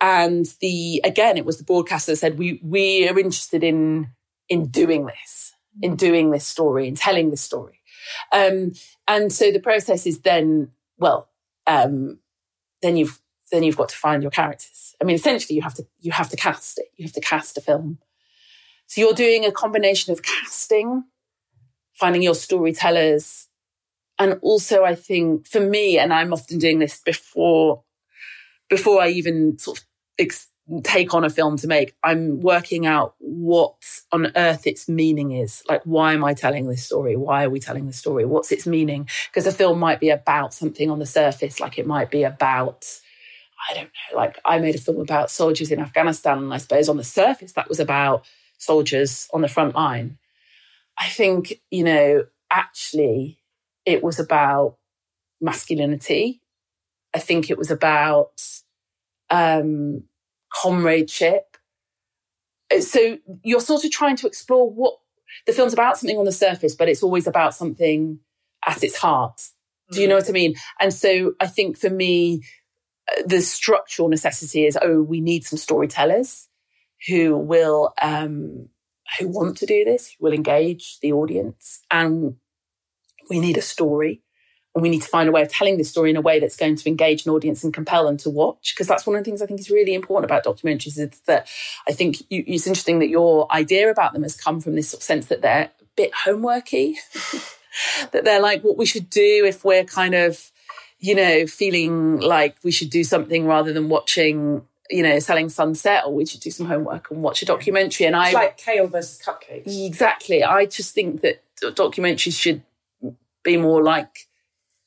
And 0.01 0.45
the, 0.59 1.01
again, 1.03 1.37
it 1.37 1.45
was 1.45 1.57
the 1.57 1.63
broadcaster 1.63 2.11
that 2.11 2.17
said, 2.17 2.37
we, 2.37 2.59
we 2.63 3.07
are 3.07 3.17
interested 3.17 3.63
in, 3.63 4.09
in 4.49 4.67
doing 4.67 5.05
this, 5.05 5.53
in 5.81 5.95
doing 5.95 6.31
this 6.31 6.47
story, 6.47 6.87
in 6.87 6.95
telling 6.95 7.29
this 7.29 7.41
story. 7.41 7.79
Um, 8.31 8.73
and 9.07 9.31
so 9.31 9.51
the 9.51 9.59
process 9.59 10.05
is 10.05 10.21
then, 10.21 10.71
well, 10.97 11.29
um, 11.67 12.19
then 12.81 12.97
you've, 12.97 13.19
then 13.51 13.63
you've 13.63 13.77
got 13.77 13.89
to 13.89 13.97
find 13.97 14.23
your 14.23 14.31
characters. 14.31 14.95
I 15.01 15.05
mean, 15.05 15.15
essentially 15.15 15.55
you 15.55 15.61
have 15.61 15.75
to, 15.75 15.85
you 15.99 16.11
have 16.11 16.29
to 16.29 16.37
cast 16.37 16.77
it. 16.79 16.85
You 16.95 17.05
have 17.05 17.13
to 17.13 17.21
cast 17.21 17.57
a 17.57 17.61
film. 17.61 17.99
So 18.87 19.01
you're 19.01 19.13
doing 19.13 19.45
a 19.45 19.51
combination 19.51 20.13
of 20.13 20.21
casting, 20.21 21.03
finding 21.93 22.21
your 22.21 22.35
storytellers, 22.35 23.47
and 24.19 24.39
also 24.41 24.83
I 24.83 24.95
think 24.95 25.47
for 25.47 25.59
me, 25.59 25.97
and 25.97 26.13
I'm 26.13 26.33
often 26.33 26.59
doing 26.59 26.79
this 26.79 26.99
before, 26.99 27.83
before 28.69 29.01
I 29.01 29.09
even 29.09 29.57
sort 29.57 29.79
of 29.79 29.85
take 30.83 31.13
on 31.13 31.23
a 31.23 31.29
film 31.29 31.57
to 31.57 31.67
make, 31.67 31.93
I'm 32.03 32.39
working 32.39 32.85
out 32.85 33.15
what 33.19 33.75
on 34.11 34.31
earth 34.35 34.65
its 34.65 34.87
meaning 34.87 35.31
is. 35.31 35.61
Like, 35.67 35.81
why 35.83 36.13
am 36.13 36.23
I 36.23 36.33
telling 36.33 36.67
this 36.67 36.85
story? 36.85 37.17
Why 37.17 37.43
are 37.43 37.49
we 37.49 37.59
telling 37.59 37.85
this 37.85 37.97
story? 37.97 38.25
What's 38.25 38.51
its 38.51 38.65
meaning? 38.65 39.09
Because 39.29 39.45
a 39.45 39.51
film 39.51 39.79
might 39.79 39.99
be 39.99 40.09
about 40.09 40.53
something 40.53 40.89
on 40.89 40.99
the 40.99 41.05
surface, 41.05 41.59
like 41.59 41.77
it 41.77 41.85
might 41.85 42.09
be 42.09 42.23
about, 42.23 42.85
I 43.69 43.73
don't 43.73 43.83
know, 43.83 44.17
like 44.17 44.39
I 44.45 44.59
made 44.59 44.75
a 44.75 44.79
film 44.79 45.01
about 45.01 45.29
soldiers 45.29 45.69
in 45.69 45.79
Afghanistan, 45.79 46.37
and 46.37 46.53
I 46.53 46.57
suppose 46.57 46.87
on 46.87 46.97
the 46.97 47.03
surface 47.03 47.53
that 47.53 47.67
was 47.67 47.79
about 47.81 48.25
soldiers 48.57 49.27
on 49.33 49.41
the 49.41 49.49
front 49.49 49.75
line. 49.75 50.17
I 50.97 51.09
think, 51.09 51.61
you 51.71 51.83
know, 51.83 52.25
actually, 52.49 53.39
it 53.85 54.01
was 54.01 54.19
about 54.19 54.77
masculinity. 55.41 56.41
I 57.13 57.19
think 57.19 57.49
it 57.49 57.57
was 57.57 57.69
about 57.69 58.41
um, 59.29 60.03
comradeship. 60.53 61.57
Uh, 62.73 62.81
so 62.81 63.17
you're 63.43 63.59
sort 63.59 63.83
of 63.83 63.91
trying 63.91 64.15
to 64.17 64.27
explore 64.27 64.69
what 64.69 64.95
the 65.47 65.53
film's 65.53 65.73
about 65.73 65.97
something 65.97 66.17
on 66.17 66.25
the 66.25 66.31
surface, 66.31 66.75
but 66.75 66.89
it's 66.89 67.03
always 67.03 67.27
about 67.27 67.55
something 67.55 68.19
at 68.65 68.83
its 68.83 68.97
heart. 68.97 69.41
Do 69.91 70.01
you 70.01 70.07
know 70.07 70.15
what 70.15 70.29
I 70.29 70.31
mean? 70.31 70.55
And 70.79 70.93
so 70.93 71.33
I 71.39 71.47
think 71.47 71.77
for 71.77 71.89
me, 71.89 72.43
uh, 73.11 73.23
the 73.25 73.41
structural 73.41 74.07
necessity 74.07 74.65
is 74.65 74.77
oh, 74.81 75.01
we 75.01 75.21
need 75.21 75.43
some 75.43 75.57
storytellers 75.57 76.47
who 77.07 77.37
will 77.37 77.93
um, 78.01 78.69
who 79.19 79.27
want 79.27 79.57
to 79.57 79.65
do 79.65 79.83
this, 79.83 80.15
who 80.17 80.25
will 80.25 80.33
engage 80.33 80.99
the 81.01 81.11
audience, 81.11 81.81
and 81.91 82.35
we 83.29 83.39
need 83.39 83.57
a 83.57 83.61
story 83.61 84.22
and 84.75 84.81
we 84.81 84.89
need 84.89 85.01
to 85.01 85.07
find 85.07 85.29
a 85.29 85.31
way 85.31 85.41
of 85.41 85.49
telling 85.49 85.77
this 85.77 85.89
story 85.89 86.09
in 86.09 86.15
a 86.15 86.21
way 86.21 86.39
that's 86.39 86.55
going 86.55 86.75
to 86.75 86.89
engage 86.89 87.25
an 87.25 87.31
audience 87.31 87.63
and 87.63 87.73
compel 87.73 88.05
them 88.05 88.17
to 88.17 88.29
watch 88.29 88.73
because 88.73 88.87
that's 88.87 89.05
one 89.05 89.15
of 89.15 89.21
the 89.21 89.25
things 89.25 89.41
i 89.41 89.45
think 89.45 89.59
is 89.59 89.69
really 89.69 89.93
important 89.93 90.29
about 90.29 90.43
documentaries 90.43 90.97
is 90.97 91.19
that 91.25 91.47
i 91.87 91.91
think 91.91 92.21
you, 92.29 92.43
it's 92.47 92.67
interesting 92.67 92.99
that 92.99 93.09
your 93.09 93.51
idea 93.51 93.89
about 93.89 94.13
them 94.13 94.23
has 94.23 94.35
come 94.35 94.59
from 94.59 94.75
this 94.75 94.89
sort 94.89 94.99
of 94.99 95.03
sense 95.03 95.27
that 95.27 95.41
they're 95.41 95.71
a 95.81 95.85
bit 95.95 96.11
homeworky 96.25 96.95
that 98.11 98.23
they're 98.23 98.41
like 98.41 98.63
what 98.63 98.77
we 98.77 98.85
should 98.85 99.09
do 99.09 99.43
if 99.45 99.63
we're 99.63 99.83
kind 99.83 100.15
of 100.15 100.51
you 100.99 101.15
know 101.15 101.45
feeling 101.45 102.19
like 102.19 102.55
we 102.63 102.71
should 102.71 102.89
do 102.89 103.03
something 103.03 103.45
rather 103.45 103.73
than 103.73 103.89
watching 103.89 104.65
you 104.89 105.01
know, 105.01 105.17
selling 105.19 105.49
sunset, 105.49 106.03
or 106.05 106.13
we 106.13 106.25
should 106.25 106.39
do 106.39 106.51
some 106.51 106.67
homework 106.67 107.09
and 107.09 107.23
watch 107.23 107.41
a 107.41 107.45
documentary. 107.45 108.05
And 108.05 108.15
it's 108.15 108.35
I 108.35 108.39
like 108.39 108.57
kale 108.57 108.87
versus 108.87 109.19
cupcakes. 109.23 109.87
Exactly. 109.87 110.43
I 110.43 110.65
just 110.65 110.93
think 110.93 111.21
that 111.21 111.41
documentaries 111.59 112.39
should 112.39 112.61
be 113.43 113.57
more 113.57 113.81
like, 113.81 114.27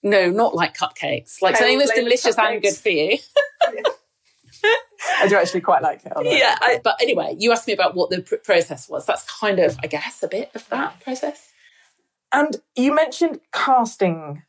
no, 0.07 0.31
not 0.31 0.55
like 0.55 0.77
cupcakes, 0.77 1.43
like 1.43 1.57
something 1.57 1.79
that's 1.79 1.93
delicious 1.93 2.37
cupcakes. 2.37 2.53
and 2.53 2.63
good 2.63 2.77
for 2.77 2.89
you. 2.91 3.19
I 5.19 5.29
do 5.29 5.37
actually 5.37 5.61
quite 5.63 5.83
like 5.83 6.03
it. 6.05 6.13
Yeah, 6.23 6.57
I, 6.61 6.81
but 6.83 6.97
anyway, 7.01 7.35
you 7.39 7.51
asked 7.53 7.67
me 7.67 7.73
about 7.73 7.95
what 7.97 8.11
the 8.11 8.23
pr- 8.23 8.37
process 8.37 8.89
was. 8.89 9.05
That's 9.05 9.25
kind 9.41 9.59
of, 9.59 9.77
I 9.83 9.89
guess, 9.89 10.23
a 10.23 10.29
bit 10.29 10.51
of 10.55 10.69
that 10.69 11.01
process. 11.01 11.51
And 12.33 12.57
you 12.77 12.95
mentioned 12.95 13.41
casting, 13.53 14.43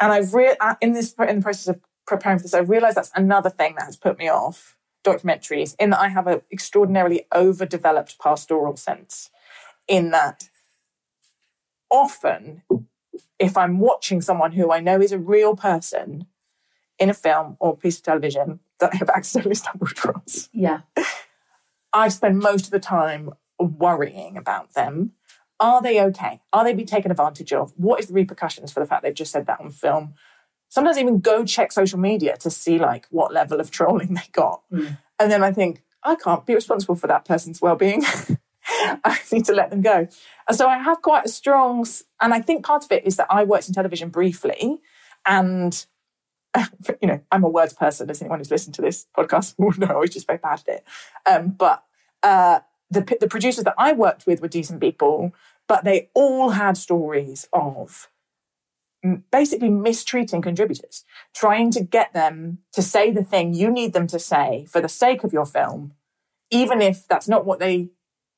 and 0.00 0.12
I've 0.12 0.34
re- 0.34 0.56
uh, 0.60 0.74
in 0.80 0.92
this 0.92 1.14
in 1.18 1.36
the 1.36 1.42
process 1.42 1.68
of 1.68 1.80
preparing 2.06 2.38
for 2.38 2.42
this, 2.42 2.54
I 2.54 2.58
realised 2.58 2.96
that's 2.96 3.12
another 3.14 3.50
thing 3.50 3.76
that 3.78 3.84
has 3.84 3.96
put 3.96 4.18
me 4.18 4.28
off 4.28 4.76
documentaries. 5.04 5.76
In 5.78 5.90
that 5.90 6.00
I 6.00 6.08
have 6.08 6.26
an 6.26 6.42
extraordinarily 6.52 7.26
overdeveloped 7.32 8.18
pastoral 8.18 8.76
sense. 8.76 9.30
In 9.86 10.10
that, 10.10 10.48
often 11.90 12.62
if 13.38 13.56
I'm 13.56 13.78
watching 13.78 14.20
someone 14.20 14.52
who 14.52 14.72
I 14.72 14.80
know 14.80 15.00
is 15.00 15.12
a 15.12 15.18
real 15.18 15.56
person 15.56 16.26
in 16.98 17.10
a 17.10 17.14
film 17.14 17.56
or 17.60 17.76
piece 17.76 17.98
of 17.98 18.04
television 18.04 18.60
that 18.80 18.94
I 18.94 18.96
have 18.96 19.10
accidentally 19.10 19.54
stumbled 19.56 19.90
across. 19.90 20.48
Yeah. 20.52 20.80
I 21.92 22.08
spend 22.08 22.38
most 22.38 22.66
of 22.66 22.70
the 22.70 22.80
time 22.80 23.30
worrying 23.58 24.36
about 24.36 24.74
them. 24.74 25.12
Are 25.60 25.80
they 25.80 26.00
okay? 26.00 26.40
Are 26.52 26.64
they 26.64 26.72
being 26.72 26.86
taken 26.86 27.10
advantage 27.10 27.52
of? 27.52 27.72
What 27.76 28.00
is 28.00 28.08
the 28.08 28.14
repercussions 28.14 28.72
for 28.72 28.80
the 28.80 28.86
fact 28.86 29.02
they've 29.02 29.14
just 29.14 29.32
said 29.32 29.46
that 29.46 29.60
on 29.60 29.70
film? 29.70 30.14
sometimes 30.74 30.98
even 30.98 31.20
go 31.20 31.44
check 31.44 31.70
social 31.70 32.00
media 32.00 32.36
to 32.36 32.50
see 32.50 32.78
like 32.78 33.06
what 33.10 33.32
level 33.32 33.60
of 33.60 33.70
trolling 33.70 34.14
they 34.14 34.28
got. 34.32 34.62
Mm. 34.72 34.98
And 35.20 35.30
then 35.30 35.44
I 35.44 35.52
think, 35.52 35.82
I 36.02 36.16
can't 36.16 36.44
be 36.44 36.54
responsible 36.54 36.96
for 36.96 37.06
that 37.06 37.24
person's 37.24 37.62
well-being. 37.62 38.02
I 39.04 39.18
need 39.32 39.44
to 39.46 39.52
let 39.52 39.70
them 39.70 39.82
go. 39.82 40.08
And 40.48 40.56
so 40.56 40.68
I 40.68 40.78
have 40.78 41.02
quite 41.02 41.26
a 41.26 41.28
strong, 41.28 41.86
and 42.20 42.34
I 42.34 42.40
think 42.40 42.64
part 42.64 42.84
of 42.84 42.92
it 42.92 43.06
is 43.06 43.16
that 43.16 43.26
I 43.30 43.44
worked 43.44 43.68
in 43.68 43.74
television 43.74 44.08
briefly, 44.10 44.80
and 45.26 45.86
you 47.00 47.08
know, 47.08 47.20
I'm 47.32 47.44
a 47.44 47.48
words 47.48 47.72
person. 47.72 48.10
As 48.10 48.20
anyone 48.20 48.38
who's 48.38 48.50
listened 48.50 48.74
to 48.76 48.82
this 48.82 49.06
podcast 49.16 49.54
will 49.58 49.72
know, 49.78 49.94
I 49.94 49.98
was 49.98 50.10
just 50.10 50.26
very 50.26 50.38
bad 50.38 50.62
at 50.66 50.68
it. 50.68 50.84
Um, 51.26 51.50
but 51.50 51.84
uh, 52.22 52.60
the 52.90 53.16
the 53.20 53.28
producers 53.28 53.64
that 53.64 53.74
I 53.78 53.92
worked 53.92 54.26
with 54.26 54.40
were 54.40 54.48
decent 54.48 54.80
people, 54.80 55.32
but 55.66 55.84
they 55.84 56.10
all 56.14 56.50
had 56.50 56.76
stories 56.76 57.48
of 57.52 58.08
basically 59.30 59.68
mistreating 59.68 60.40
contributors, 60.40 61.04
trying 61.34 61.70
to 61.70 61.82
get 61.82 62.12
them 62.14 62.58
to 62.72 62.80
say 62.80 63.10
the 63.10 63.24
thing 63.24 63.52
you 63.52 63.70
need 63.70 63.92
them 63.92 64.06
to 64.06 64.18
say 64.18 64.66
for 64.68 64.80
the 64.80 64.88
sake 64.88 65.24
of 65.24 65.32
your 65.32 65.44
film, 65.44 65.92
even 66.50 66.80
if 66.80 67.06
that's 67.06 67.28
not 67.28 67.44
what 67.44 67.58
they 67.58 67.90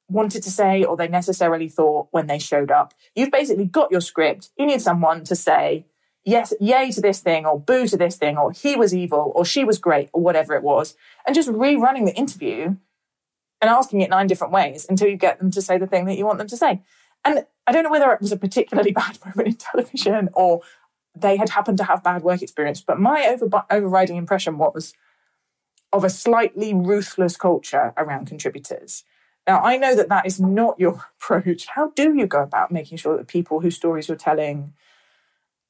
wanted 0.08 0.42
to 0.42 0.50
say 0.50 0.84
or 0.84 0.96
they 0.96 1.08
necessarily 1.08 1.68
thought 1.68 2.08
when 2.10 2.26
they 2.26 2.38
showed 2.38 2.70
up. 2.70 2.94
You've 3.14 3.30
basically 3.30 3.64
got 3.64 3.90
your 3.90 4.00
script. 4.00 4.50
You 4.56 4.66
need 4.66 4.80
someone 4.80 5.24
to 5.24 5.34
say, 5.34 5.86
yes, 6.24 6.52
yay 6.60 6.90
to 6.92 7.00
this 7.00 7.20
thing, 7.20 7.46
or 7.46 7.58
boo 7.58 7.86
to 7.86 7.96
this 7.96 8.16
thing, 8.16 8.36
or 8.36 8.52
he 8.52 8.76
was 8.76 8.94
evil, 8.94 9.32
or 9.34 9.44
she 9.44 9.64
was 9.64 9.78
great, 9.78 10.10
or 10.12 10.22
whatever 10.22 10.54
it 10.54 10.62
was, 10.62 10.96
and 11.26 11.34
just 11.34 11.48
rerunning 11.48 12.04
the 12.04 12.14
interview 12.14 12.76
and 13.60 13.70
asking 13.70 14.00
it 14.00 14.10
nine 14.10 14.26
different 14.26 14.52
ways 14.52 14.86
until 14.88 15.08
you 15.08 15.16
get 15.16 15.38
them 15.38 15.50
to 15.50 15.62
say 15.62 15.78
the 15.78 15.86
thing 15.86 16.04
that 16.04 16.18
you 16.18 16.26
want 16.26 16.38
them 16.38 16.48
to 16.48 16.56
say. 16.56 16.82
And 17.24 17.46
I 17.66 17.72
don't 17.72 17.82
know 17.84 17.90
whether 17.90 18.12
it 18.12 18.20
was 18.20 18.32
a 18.32 18.36
particularly 18.36 18.92
bad 18.92 19.18
moment 19.24 19.48
in 19.48 19.54
television 19.54 20.28
or 20.34 20.60
they 21.14 21.36
had 21.36 21.48
happened 21.48 21.78
to 21.78 21.84
have 21.84 22.02
bad 22.02 22.22
work 22.22 22.42
experience, 22.42 22.82
but 22.82 23.00
my 23.00 23.26
over, 23.26 23.64
overriding 23.70 24.16
impression 24.16 24.58
was 24.58 24.92
of 25.92 26.04
a 26.04 26.10
slightly 26.10 26.74
ruthless 26.74 27.36
culture 27.36 27.94
around 27.96 28.26
contributors. 28.26 29.04
Now, 29.46 29.61
I 29.61 29.76
know 29.76 29.94
that 29.94 30.09
that 30.09 30.26
is 30.26 30.40
not 30.40 30.78
your 30.78 31.04
approach. 31.20 31.66
How 31.66 31.90
do 31.90 32.14
you 32.14 32.26
go 32.26 32.42
about 32.42 32.72
making 32.72 32.98
sure 32.98 33.16
that 33.16 33.28
people 33.28 33.61
whose 33.61 33.76
stories 33.76 34.09
you're 34.09 34.16
telling 34.16 34.74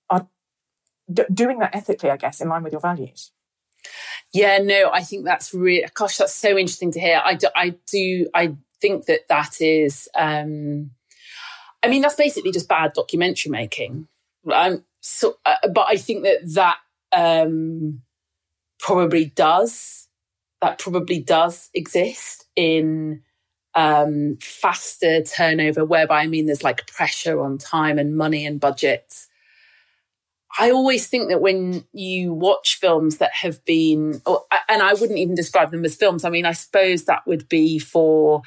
are 0.08 0.26
d- 1.12 1.24
doing 1.32 1.58
that 1.58 1.74
ethically, 1.74 2.10
I 2.10 2.16
guess, 2.16 2.40
in 2.40 2.48
line 2.48 2.62
with 2.62 2.72
your 2.72 2.80
values? 2.80 3.32
Yeah, 4.32 4.58
no, 4.58 4.90
I 4.92 5.02
think 5.02 5.24
that's 5.24 5.54
really, 5.54 5.86
gosh, 5.94 6.16
that's 6.16 6.34
so 6.34 6.50
interesting 6.50 6.90
to 6.92 7.00
hear. 7.00 7.22
I 7.24 7.34
do, 7.34 7.48
I 7.54 7.74
do, 7.90 8.28
I 8.34 8.56
think 8.80 9.06
that 9.06 9.28
that 9.28 9.60
is, 9.60 10.08
um, 10.14 10.90
I 11.82 11.88
mean, 11.88 12.02
that's 12.02 12.16
basically 12.16 12.52
just 12.52 12.68
bad 12.68 12.92
documentary 12.94 13.50
making. 13.50 14.08
Um, 14.52 14.84
so, 15.00 15.38
uh, 15.44 15.68
but 15.72 15.86
I 15.88 15.96
think 15.96 16.24
that 16.24 16.40
that 16.54 16.78
um, 17.12 18.02
probably 18.78 19.26
does 19.26 20.08
that 20.60 20.78
probably 20.78 21.20
does 21.20 21.70
exist 21.74 22.46
in 22.56 23.22
um, 23.76 24.38
faster 24.40 25.22
turnover, 25.22 25.84
whereby 25.84 26.22
I 26.22 26.26
mean 26.26 26.46
there's 26.46 26.64
like 26.64 26.86
pressure 26.88 27.40
on 27.40 27.58
time 27.58 27.98
and 27.98 28.16
money 28.16 28.44
and 28.44 28.58
budgets. 28.58 29.28
I 30.58 30.70
always 30.70 31.06
think 31.06 31.28
that 31.28 31.42
when 31.42 31.84
you 31.92 32.32
watch 32.32 32.78
films 32.80 33.18
that 33.18 33.34
have 33.34 33.62
been, 33.66 34.22
or, 34.24 34.44
and 34.70 34.82
I 34.82 34.94
wouldn't 34.94 35.18
even 35.18 35.34
describe 35.34 35.70
them 35.70 35.84
as 35.84 35.94
films. 35.94 36.24
I 36.24 36.30
mean, 36.30 36.46
I 36.46 36.52
suppose 36.52 37.04
that 37.04 37.26
would 37.26 37.46
be 37.50 37.78
for 37.78 38.40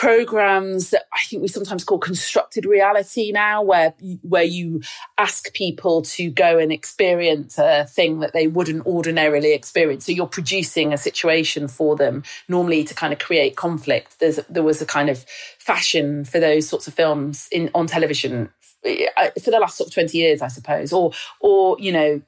programs 0.00 0.90
that 0.90 1.04
I 1.12 1.22
think 1.22 1.40
we 1.40 1.46
sometimes 1.46 1.84
call 1.84 1.98
constructed 1.98 2.66
reality 2.66 3.30
now, 3.30 3.62
where 3.62 3.94
where 4.22 4.42
you 4.42 4.82
ask 5.18 5.52
people 5.54 6.02
to 6.02 6.30
go 6.30 6.58
and 6.58 6.72
experience 6.72 7.58
a 7.58 7.84
thing 7.84 8.18
that 8.18 8.32
they 8.32 8.48
wouldn't 8.48 8.86
ordinarily 8.86 9.52
experience. 9.52 10.04
So 10.04 10.10
you're 10.10 10.26
producing 10.26 10.92
a 10.92 10.98
situation 10.98 11.68
for 11.68 11.94
them, 11.94 12.24
normally 12.48 12.82
to 12.82 12.94
kind 12.94 13.12
of 13.12 13.20
create 13.20 13.54
conflict. 13.54 14.18
There's 14.18 14.40
there 14.50 14.64
was 14.64 14.82
a 14.82 14.86
kind 14.86 15.10
of 15.10 15.24
fashion 15.60 16.24
for 16.24 16.40
those 16.40 16.68
sorts 16.68 16.88
of 16.88 16.94
films 16.94 17.48
in 17.52 17.70
on 17.72 17.86
television 17.86 18.50
uh, 18.84 19.30
for 19.40 19.52
the 19.52 19.60
last 19.60 19.76
sort 19.76 19.90
of 19.90 19.94
twenty 19.94 20.18
years, 20.18 20.42
I 20.42 20.48
suppose, 20.48 20.92
or 20.92 21.12
or 21.40 21.76
you 21.78 21.92
know 21.92 22.20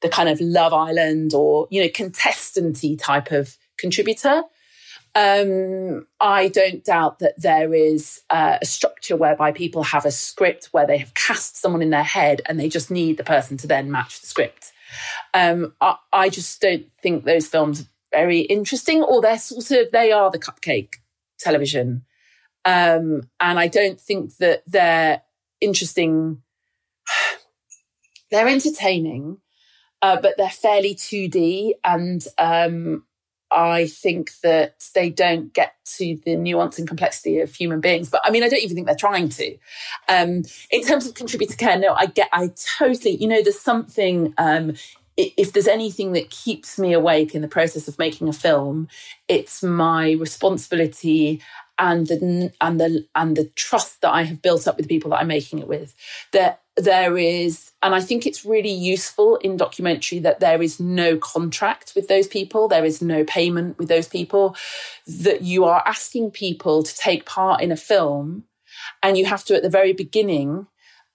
the 0.00 0.08
kind 0.08 0.28
of 0.28 0.40
Love 0.40 0.72
Island 0.72 1.34
or 1.34 1.68
you 1.70 1.82
know 1.82 1.88
contestanty 1.88 2.98
type 2.98 3.30
of 3.30 3.56
contributor 3.78 4.42
um, 5.14 6.06
I 6.20 6.48
don't 6.48 6.84
doubt 6.84 7.18
that 7.18 7.40
there 7.40 7.74
is 7.74 8.22
uh, 8.30 8.58
a 8.62 8.64
structure 8.64 9.16
whereby 9.16 9.52
people 9.52 9.82
have 9.82 10.06
a 10.06 10.10
script 10.10 10.68
where 10.72 10.86
they 10.86 10.98
have 10.98 11.12
cast 11.14 11.56
someone 11.56 11.82
in 11.82 11.90
their 11.90 12.02
head 12.02 12.40
and 12.46 12.58
they 12.58 12.68
just 12.68 12.90
need 12.90 13.18
the 13.18 13.24
person 13.24 13.58
to 13.58 13.66
then 13.66 13.90
match 13.90 14.20
the 14.20 14.26
script. 14.26 14.72
Um, 15.34 15.74
I, 15.80 15.96
I, 16.12 16.28
just 16.28 16.60
don't 16.60 16.86
think 17.02 17.24
those 17.24 17.46
films 17.46 17.82
are 17.82 17.86
very 18.10 18.40
interesting, 18.40 19.02
or 19.02 19.20
they're 19.20 19.38
sort 19.38 19.70
of 19.70 19.90
they 19.90 20.12
are 20.12 20.30
the 20.30 20.38
cupcake 20.38 20.94
television, 21.38 22.04
um, 22.64 23.28
and 23.40 23.58
I 23.58 23.68
don't 23.68 24.00
think 24.00 24.36
that 24.36 24.62
they're 24.66 25.22
interesting. 25.60 26.42
They're 28.30 28.48
entertaining, 28.48 29.42
uh, 30.00 30.18
but 30.18 30.38
they're 30.38 30.48
fairly 30.48 30.94
2D 30.94 31.72
and 31.84 32.26
um, 32.38 33.04
I 33.52 33.86
think 33.86 34.32
that 34.42 34.82
they 34.94 35.10
don't 35.10 35.52
get 35.52 35.74
to 35.96 36.18
the 36.24 36.36
nuance 36.36 36.78
and 36.78 36.88
complexity 36.88 37.40
of 37.40 37.54
human 37.54 37.80
beings. 37.80 38.08
But 38.08 38.22
I 38.24 38.30
mean, 38.30 38.42
I 38.42 38.48
don't 38.48 38.62
even 38.62 38.74
think 38.74 38.86
they're 38.86 38.96
trying 38.96 39.28
to. 39.30 39.56
Um, 40.08 40.42
in 40.70 40.84
terms 40.84 41.06
of 41.06 41.14
contributor 41.14 41.56
care, 41.56 41.78
no, 41.78 41.94
I 41.94 42.06
get, 42.06 42.28
I 42.32 42.50
totally, 42.78 43.16
you 43.16 43.28
know, 43.28 43.42
there's 43.42 43.60
something, 43.60 44.34
um, 44.38 44.74
if 45.16 45.52
there's 45.52 45.68
anything 45.68 46.12
that 46.12 46.30
keeps 46.30 46.78
me 46.78 46.94
awake 46.94 47.34
in 47.34 47.42
the 47.42 47.48
process 47.48 47.86
of 47.86 47.98
making 47.98 48.28
a 48.28 48.32
film, 48.32 48.88
it's 49.28 49.62
my 49.62 50.12
responsibility 50.12 51.42
and 51.78 52.06
the 52.06 52.52
and 52.60 52.80
the 52.80 53.06
and 53.14 53.36
the 53.36 53.46
trust 53.56 54.00
that 54.00 54.10
I 54.10 54.22
have 54.22 54.40
built 54.40 54.66
up 54.66 54.76
with 54.76 54.86
the 54.86 54.94
people 54.94 55.10
that 55.10 55.18
I'm 55.20 55.28
making 55.28 55.58
it 55.58 55.68
with. 55.68 55.94
That 56.32 56.61
there 56.76 57.18
is, 57.18 57.72
and 57.82 57.94
I 57.94 58.00
think 58.00 58.26
it's 58.26 58.44
really 58.44 58.70
useful 58.70 59.36
in 59.36 59.56
documentary 59.56 60.18
that 60.20 60.40
there 60.40 60.62
is 60.62 60.80
no 60.80 61.18
contract 61.18 61.92
with 61.94 62.08
those 62.08 62.26
people, 62.26 62.66
there 62.66 62.84
is 62.84 63.02
no 63.02 63.24
payment 63.24 63.78
with 63.78 63.88
those 63.88 64.08
people, 64.08 64.56
that 65.06 65.42
you 65.42 65.64
are 65.64 65.82
asking 65.86 66.30
people 66.30 66.82
to 66.82 66.96
take 66.96 67.26
part 67.26 67.60
in 67.60 67.72
a 67.72 67.76
film, 67.76 68.44
and 69.02 69.18
you 69.18 69.26
have 69.26 69.44
to 69.44 69.54
at 69.54 69.62
the 69.62 69.68
very 69.70 69.92
beginning 69.92 70.66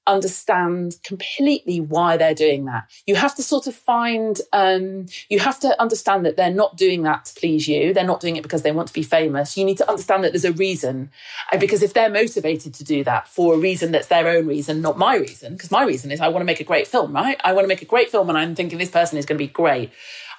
understand 0.08 0.98
completely 1.04 1.80
why 1.80 2.18
they're 2.18 2.34
doing 2.34 2.66
that. 2.66 2.90
You 3.06 3.16
have 3.16 3.36
to 3.36 3.44
sort 3.44 3.68
of 3.68 3.76
find, 3.76 4.40
um, 4.54 5.08
you 5.30 5.40
have 5.40 5.60
to 5.62 5.80
understand 5.82 6.26
that 6.26 6.38
they're 6.38 6.50
not 6.50 6.78
doing 6.78 7.04
that 7.04 7.26
to 7.26 7.40
please 7.40 7.68
you. 7.68 7.94
They're 7.94 8.04
not 8.04 8.22
doing 8.22 8.36
it 8.36 8.44
because 8.44 8.62
they 8.62 8.72
want 8.72 8.88
to 8.88 8.94
be 8.94 9.04
famous. 9.04 9.58
You 9.58 9.66
need 9.66 9.78
to 9.78 9.90
understand 9.90 10.24
that 10.24 10.32
there's 10.32 10.46
a 10.46 10.54
reason. 10.54 11.12
Because 11.60 11.84
if 11.84 11.94
they're 11.94 12.10
motivated 12.10 12.74
to 12.76 12.84
do 12.84 13.04
that 13.04 13.28
for 13.28 13.54
a 13.54 13.58
reason 13.58 13.92
that's 13.92 14.08
their 14.08 14.28
own 14.28 14.48
reason, 14.48 14.82
not 14.82 14.98
my 14.98 15.16
reason, 15.16 15.54
because 15.54 15.72
my 15.72 15.84
reason 15.84 16.12
is 16.12 16.22
I 16.22 16.30
want 16.30 16.42
to 16.42 16.46
make 16.46 16.60
a 16.60 16.64
great 16.64 16.88
film, 16.88 17.14
right? 17.14 17.40
I 17.44 17.54
want 17.54 17.66
to 17.66 17.70
make 17.70 17.82
a 17.82 17.86
great 17.86 18.10
film 18.10 18.30
and 18.30 18.38
I'm 18.38 18.56
thinking 18.56 18.78
this 18.78 18.90
person 18.90 19.18
is 19.18 19.26
going 19.26 19.38
to 19.38 19.44
be 19.44 19.52
great. 19.52 19.92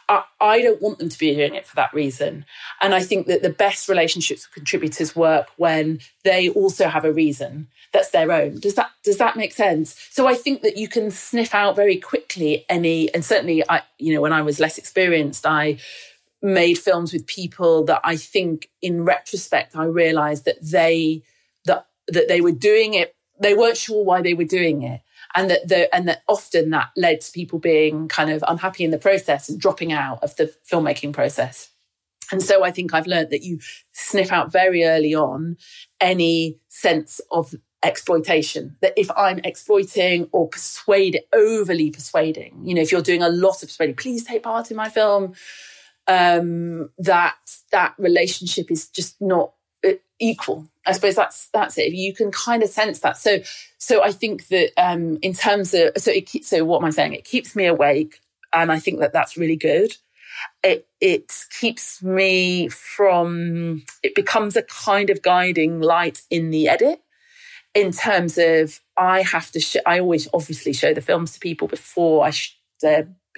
I, 0.08 0.24
I 0.40 0.62
don't 0.62 0.80
want 0.80 0.98
them 0.98 1.08
to 1.08 1.18
be 1.18 1.34
doing 1.34 1.54
it 1.54 1.66
for 1.66 1.76
that 1.76 1.92
reason. 1.92 2.46
And 2.80 2.94
I 2.94 3.02
think 3.02 3.26
that 3.26 3.42
the 3.42 3.50
best 3.50 3.88
relationships 3.88 4.46
with 4.46 4.54
contributors 4.54 5.14
work 5.14 5.48
when 5.56 6.00
they 6.24 6.48
also 6.48 6.88
have 6.88 7.04
a 7.04 7.12
reason 7.12 7.68
that's 7.92 8.10
their 8.10 8.30
own. 8.32 8.58
Does 8.60 8.74
that 8.74 8.90
does 9.02 9.18
that 9.18 9.36
make 9.36 9.52
sense? 9.52 9.96
So 10.10 10.26
I 10.26 10.34
think 10.34 10.62
that 10.62 10.76
you 10.76 10.88
can 10.88 11.10
sniff 11.10 11.54
out 11.54 11.76
very 11.76 11.96
quickly 11.96 12.64
any 12.68 13.12
and 13.14 13.24
certainly 13.24 13.62
I 13.68 13.82
you 13.98 14.14
know 14.14 14.20
when 14.20 14.32
I 14.32 14.42
was 14.42 14.60
less 14.60 14.78
experienced 14.78 15.46
I 15.46 15.78
made 16.40 16.78
films 16.78 17.12
with 17.12 17.26
people 17.26 17.84
that 17.84 18.00
I 18.04 18.16
think 18.16 18.68
in 18.82 19.04
retrospect 19.04 19.74
I 19.74 19.84
realized 19.84 20.44
that 20.44 20.58
they 20.62 21.22
that 21.64 21.86
that 22.08 22.28
they 22.28 22.40
were 22.40 22.52
doing 22.52 22.94
it 22.94 23.14
they 23.40 23.54
weren't 23.54 23.76
sure 23.76 24.04
why 24.04 24.20
they 24.20 24.34
were 24.34 24.44
doing 24.44 24.82
it 24.82 25.00
and 25.34 25.50
that 25.50 25.68
the, 25.68 25.94
and 25.94 26.08
that 26.08 26.22
often 26.28 26.70
that 26.70 26.90
led 26.96 27.20
to 27.20 27.32
people 27.32 27.58
being 27.58 28.08
kind 28.08 28.30
of 28.30 28.42
unhappy 28.48 28.84
in 28.84 28.90
the 28.90 28.98
process 28.98 29.48
and 29.48 29.60
dropping 29.60 29.92
out 29.92 30.22
of 30.22 30.34
the 30.36 30.52
filmmaking 30.70 31.12
process. 31.12 31.70
And 32.30 32.42
so 32.42 32.62
I 32.62 32.70
think 32.70 32.92
I've 32.92 33.06
learned 33.06 33.30
that 33.30 33.42
you 33.42 33.58
sniff 33.92 34.32
out 34.32 34.52
very 34.52 34.84
early 34.84 35.14
on 35.14 35.56
any 36.00 36.58
sense 36.68 37.20
of 37.30 37.54
exploitation. 37.82 38.76
That 38.80 38.92
if 38.96 39.10
I'm 39.16 39.38
exploiting 39.44 40.28
or 40.32 40.48
persuade 40.48 41.20
overly 41.32 41.90
persuading, 41.90 42.60
you 42.64 42.74
know, 42.74 42.82
if 42.82 42.92
you're 42.92 43.02
doing 43.02 43.22
a 43.22 43.28
lot 43.28 43.62
of 43.62 43.68
persuading, 43.68 43.96
please 43.96 44.24
take 44.24 44.42
part 44.42 44.70
in 44.70 44.76
my 44.76 44.88
film. 44.88 45.34
Um, 46.06 46.90
that 46.98 47.36
that 47.70 47.94
relationship 47.98 48.70
is 48.70 48.88
just 48.88 49.20
not 49.20 49.52
uh, 49.86 49.92
equal. 50.18 50.66
I 50.88 50.92
suppose 50.92 51.14
that's 51.14 51.48
that's 51.50 51.78
it. 51.78 51.92
You 51.92 52.14
can 52.14 52.30
kind 52.30 52.62
of 52.62 52.68
sense 52.70 53.00
that. 53.00 53.18
So 53.18 53.38
so 53.78 54.02
I 54.02 54.10
think 54.10 54.48
that 54.48 54.70
um, 54.76 55.18
in 55.22 55.34
terms 55.34 55.74
of 55.74 55.92
so 55.96 56.10
it 56.10 56.26
keeps 56.26 56.48
so 56.48 56.64
what 56.64 56.78
am 56.78 56.86
I 56.86 56.90
saying? 56.90 57.12
It 57.12 57.24
keeps 57.24 57.54
me 57.54 57.66
awake, 57.66 58.20
and 58.52 58.72
I 58.72 58.78
think 58.78 59.00
that 59.00 59.12
that's 59.12 59.36
really 59.36 59.56
good. 59.56 59.94
It 60.62 60.88
it 61.00 61.32
keeps 61.60 62.02
me 62.02 62.68
from. 62.68 63.84
It 64.02 64.14
becomes 64.14 64.56
a 64.56 64.62
kind 64.62 65.10
of 65.10 65.22
guiding 65.22 65.80
light 65.80 66.22
in 66.30 66.50
the 66.50 66.68
edit 66.68 67.00
in 67.74 67.92
terms 67.92 68.38
of 68.38 68.80
I 68.96 69.22
have 69.22 69.50
to. 69.52 69.60
Sh- 69.60 69.76
I 69.84 70.00
always 70.00 70.26
obviously 70.32 70.72
show 70.72 70.94
the 70.94 71.02
films 71.02 71.34
to 71.34 71.40
people 71.40 71.68
before 71.68 72.24
I 72.24 72.30
sh- 72.30 72.58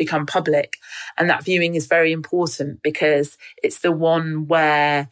become 0.00 0.24
public. 0.24 0.78
And 1.18 1.28
that 1.28 1.44
viewing 1.44 1.74
is 1.74 1.86
very 1.86 2.10
important 2.10 2.82
because 2.82 3.36
it's 3.62 3.80
the 3.80 3.92
one 3.92 4.46
where 4.46 5.08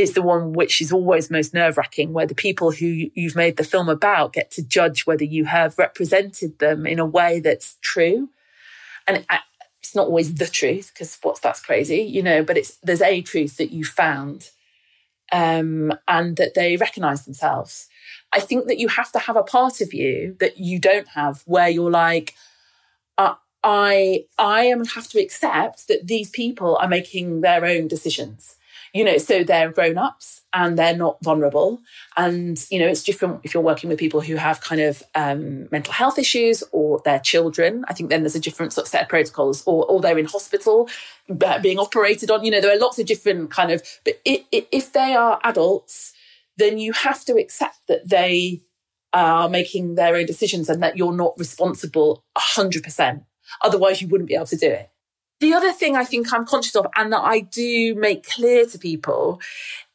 it's 0.00 0.12
the 0.12 0.22
one 0.22 0.54
which 0.54 0.80
is 0.80 0.92
always 0.92 1.30
most 1.30 1.52
nerve 1.52 1.76
wracking, 1.76 2.14
where 2.14 2.26
the 2.26 2.34
people 2.34 2.70
who 2.70 3.10
you've 3.14 3.36
made 3.36 3.58
the 3.58 3.64
film 3.64 3.88
about 3.90 4.32
get 4.32 4.50
to 4.52 4.66
judge 4.66 5.06
whether 5.06 5.24
you 5.24 5.44
have 5.44 5.76
represented 5.76 6.58
them 6.58 6.86
in 6.86 6.98
a 6.98 7.04
way 7.04 7.38
that's 7.38 7.76
true. 7.82 8.30
And 9.06 9.26
it's 9.78 9.94
not 9.94 10.06
always 10.06 10.34
the 10.34 10.46
truth 10.46 10.90
because 10.94 11.18
what's 11.22 11.40
that's 11.40 11.60
crazy, 11.60 12.00
you 12.00 12.22
know, 12.22 12.42
but 12.42 12.56
it's 12.56 12.78
there's 12.82 13.02
a 13.02 13.20
truth 13.20 13.58
that 13.58 13.72
you 13.72 13.84
found 13.84 14.50
um, 15.32 15.92
and 16.08 16.36
that 16.38 16.54
they 16.54 16.78
recognize 16.78 17.26
themselves. 17.26 17.86
I 18.32 18.40
think 18.40 18.68
that 18.68 18.78
you 18.78 18.88
have 18.88 19.12
to 19.12 19.18
have 19.18 19.36
a 19.36 19.42
part 19.42 19.82
of 19.82 19.92
you 19.92 20.34
that 20.40 20.56
you 20.56 20.78
don't 20.78 21.08
have 21.08 21.42
where 21.44 21.68
you're 21.68 21.90
like, 21.90 22.34
uh, 23.18 23.34
I 23.62 24.24
I 24.38 24.62
am 24.64 24.86
have 24.86 25.08
to 25.08 25.20
accept 25.20 25.88
that 25.88 26.06
these 26.06 26.30
people 26.30 26.76
are 26.76 26.88
making 26.88 27.42
their 27.42 27.66
own 27.66 27.86
decisions 27.86 28.56
you 28.92 29.04
know, 29.04 29.18
so 29.18 29.44
they're 29.44 29.70
grown 29.70 29.98
ups 29.98 30.42
and 30.52 30.78
they're 30.78 30.96
not 30.96 31.18
vulnerable. 31.22 31.80
And, 32.16 32.64
you 32.70 32.78
know, 32.78 32.88
it's 32.88 33.04
different 33.04 33.40
if 33.44 33.54
you're 33.54 33.62
working 33.62 33.88
with 33.88 33.98
people 33.98 34.20
who 34.20 34.36
have 34.36 34.60
kind 34.60 34.80
of 34.80 35.02
um, 35.14 35.68
mental 35.70 35.92
health 35.92 36.18
issues 36.18 36.64
or 36.72 37.00
their 37.04 37.20
children. 37.20 37.84
I 37.88 37.94
think 37.94 38.10
then 38.10 38.22
there's 38.22 38.34
a 38.34 38.40
different 38.40 38.72
sort 38.72 38.86
of 38.86 38.90
set 38.90 39.02
of 39.02 39.08
protocols 39.08 39.62
or, 39.66 39.86
or 39.86 40.00
they're 40.00 40.18
in 40.18 40.26
hospital 40.26 40.88
being 41.62 41.78
operated 41.78 42.30
on. 42.30 42.44
You 42.44 42.50
know, 42.50 42.60
there 42.60 42.74
are 42.74 42.80
lots 42.80 42.98
of 42.98 43.06
different 43.06 43.50
kind 43.50 43.70
of, 43.70 43.82
but 44.04 44.20
it, 44.24 44.44
it, 44.50 44.68
if 44.72 44.92
they 44.92 45.14
are 45.14 45.40
adults, 45.44 46.12
then 46.56 46.78
you 46.78 46.92
have 46.92 47.24
to 47.26 47.36
accept 47.36 47.86
that 47.86 48.08
they 48.08 48.60
are 49.12 49.48
making 49.48 49.94
their 49.94 50.16
own 50.16 50.26
decisions 50.26 50.68
and 50.68 50.82
that 50.82 50.96
you're 50.96 51.12
not 51.12 51.34
responsible 51.36 52.24
100%. 52.36 53.24
Otherwise, 53.62 54.00
you 54.00 54.08
wouldn't 54.08 54.28
be 54.28 54.34
able 54.34 54.46
to 54.46 54.56
do 54.56 54.70
it. 54.70 54.90
The 55.40 55.54
other 55.54 55.72
thing 55.72 55.96
I 55.96 56.04
think 56.04 56.32
I'm 56.32 56.46
conscious 56.46 56.76
of 56.76 56.86
and 56.96 57.12
that 57.12 57.22
I 57.22 57.40
do 57.40 57.94
make 57.94 58.28
clear 58.28 58.66
to 58.66 58.78
people 58.78 59.40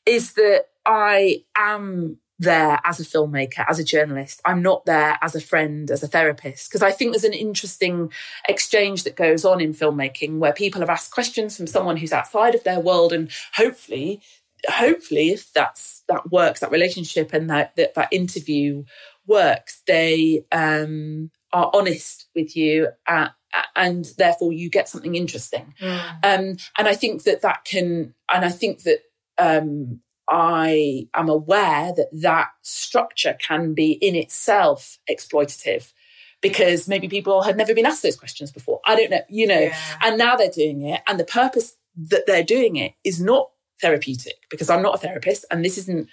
is 0.05 0.33
that 0.33 0.65
I 0.85 1.43
am 1.55 2.17
there 2.37 2.79
as 2.83 2.99
a 2.99 3.03
filmmaker, 3.03 3.63
as 3.67 3.79
a 3.79 3.83
journalist. 3.83 4.41
I'm 4.43 4.61
not 4.61 4.85
there 4.85 5.17
as 5.21 5.35
a 5.35 5.41
friend, 5.41 5.89
as 5.89 6.03
a 6.03 6.07
therapist, 6.07 6.69
because 6.69 6.81
I 6.81 6.91
think 6.91 7.11
there's 7.11 7.23
an 7.23 7.33
interesting 7.33 8.11
exchange 8.47 9.03
that 9.03 9.15
goes 9.15 9.45
on 9.45 9.61
in 9.61 9.73
filmmaking 9.73 10.39
where 10.39 10.51
people 10.51 10.81
have 10.81 10.89
asked 10.89 11.11
questions 11.11 11.55
from 11.55 11.67
someone 11.67 11.97
who's 11.97 12.11
outside 12.11 12.55
of 12.55 12.63
their 12.63 12.79
world 12.79 13.13
and 13.13 13.31
hopefully 13.55 14.21
hopefully 14.67 15.29
if 15.29 15.53
that's 15.53 16.01
that 16.07 16.31
works 16.31 16.59
that 16.59 16.71
relationship 16.71 17.33
and 17.33 17.49
that 17.51 17.75
that, 17.75 17.93
that 17.93 18.07
interview 18.11 18.83
works 19.27 19.83
they 19.85 20.43
um, 20.51 21.29
are 21.53 21.69
honest 21.73 22.27
with 22.35 22.55
you 22.55 22.87
at, 23.07 23.33
and 23.75 24.05
therefore 24.17 24.53
you 24.53 24.69
get 24.69 24.89
something 24.89 25.15
interesting. 25.15 25.73
Mm. 25.81 25.99
Um, 26.23 26.57
and 26.77 26.87
I 26.87 26.95
think 26.95 27.23
that 27.23 27.41
that 27.41 27.65
can, 27.65 28.13
and 28.31 28.45
I 28.45 28.49
think 28.49 28.83
that 28.83 28.99
um, 29.37 30.01
I 30.29 31.07
am 31.13 31.29
aware 31.29 31.93
that 31.95 32.09
that 32.21 32.49
structure 32.61 33.37
can 33.39 33.73
be 33.73 33.91
in 33.93 34.15
itself 34.15 34.97
exploitative 35.09 35.91
because 36.41 36.87
maybe 36.87 37.07
people 37.07 37.43
had 37.43 37.57
never 37.57 37.73
been 37.73 37.85
asked 37.85 38.03
those 38.03 38.17
questions 38.17 38.51
before. 38.51 38.79
I 38.85 38.95
don't 38.95 39.11
know, 39.11 39.21
you 39.29 39.47
know, 39.47 39.59
yeah. 39.59 39.77
and 40.01 40.17
now 40.17 40.35
they're 40.35 40.49
doing 40.49 40.81
it. 40.81 41.01
And 41.07 41.19
the 41.19 41.25
purpose 41.25 41.75
that 41.95 42.27
they're 42.27 42.43
doing 42.43 42.75
it 42.75 42.93
is 43.03 43.21
not 43.21 43.49
therapeutic 43.81 44.35
because 44.49 44.69
I'm 44.69 44.81
not 44.81 44.95
a 44.95 44.97
therapist 44.97 45.45
and 45.51 45.63
this 45.63 45.77
isn't 45.77 46.09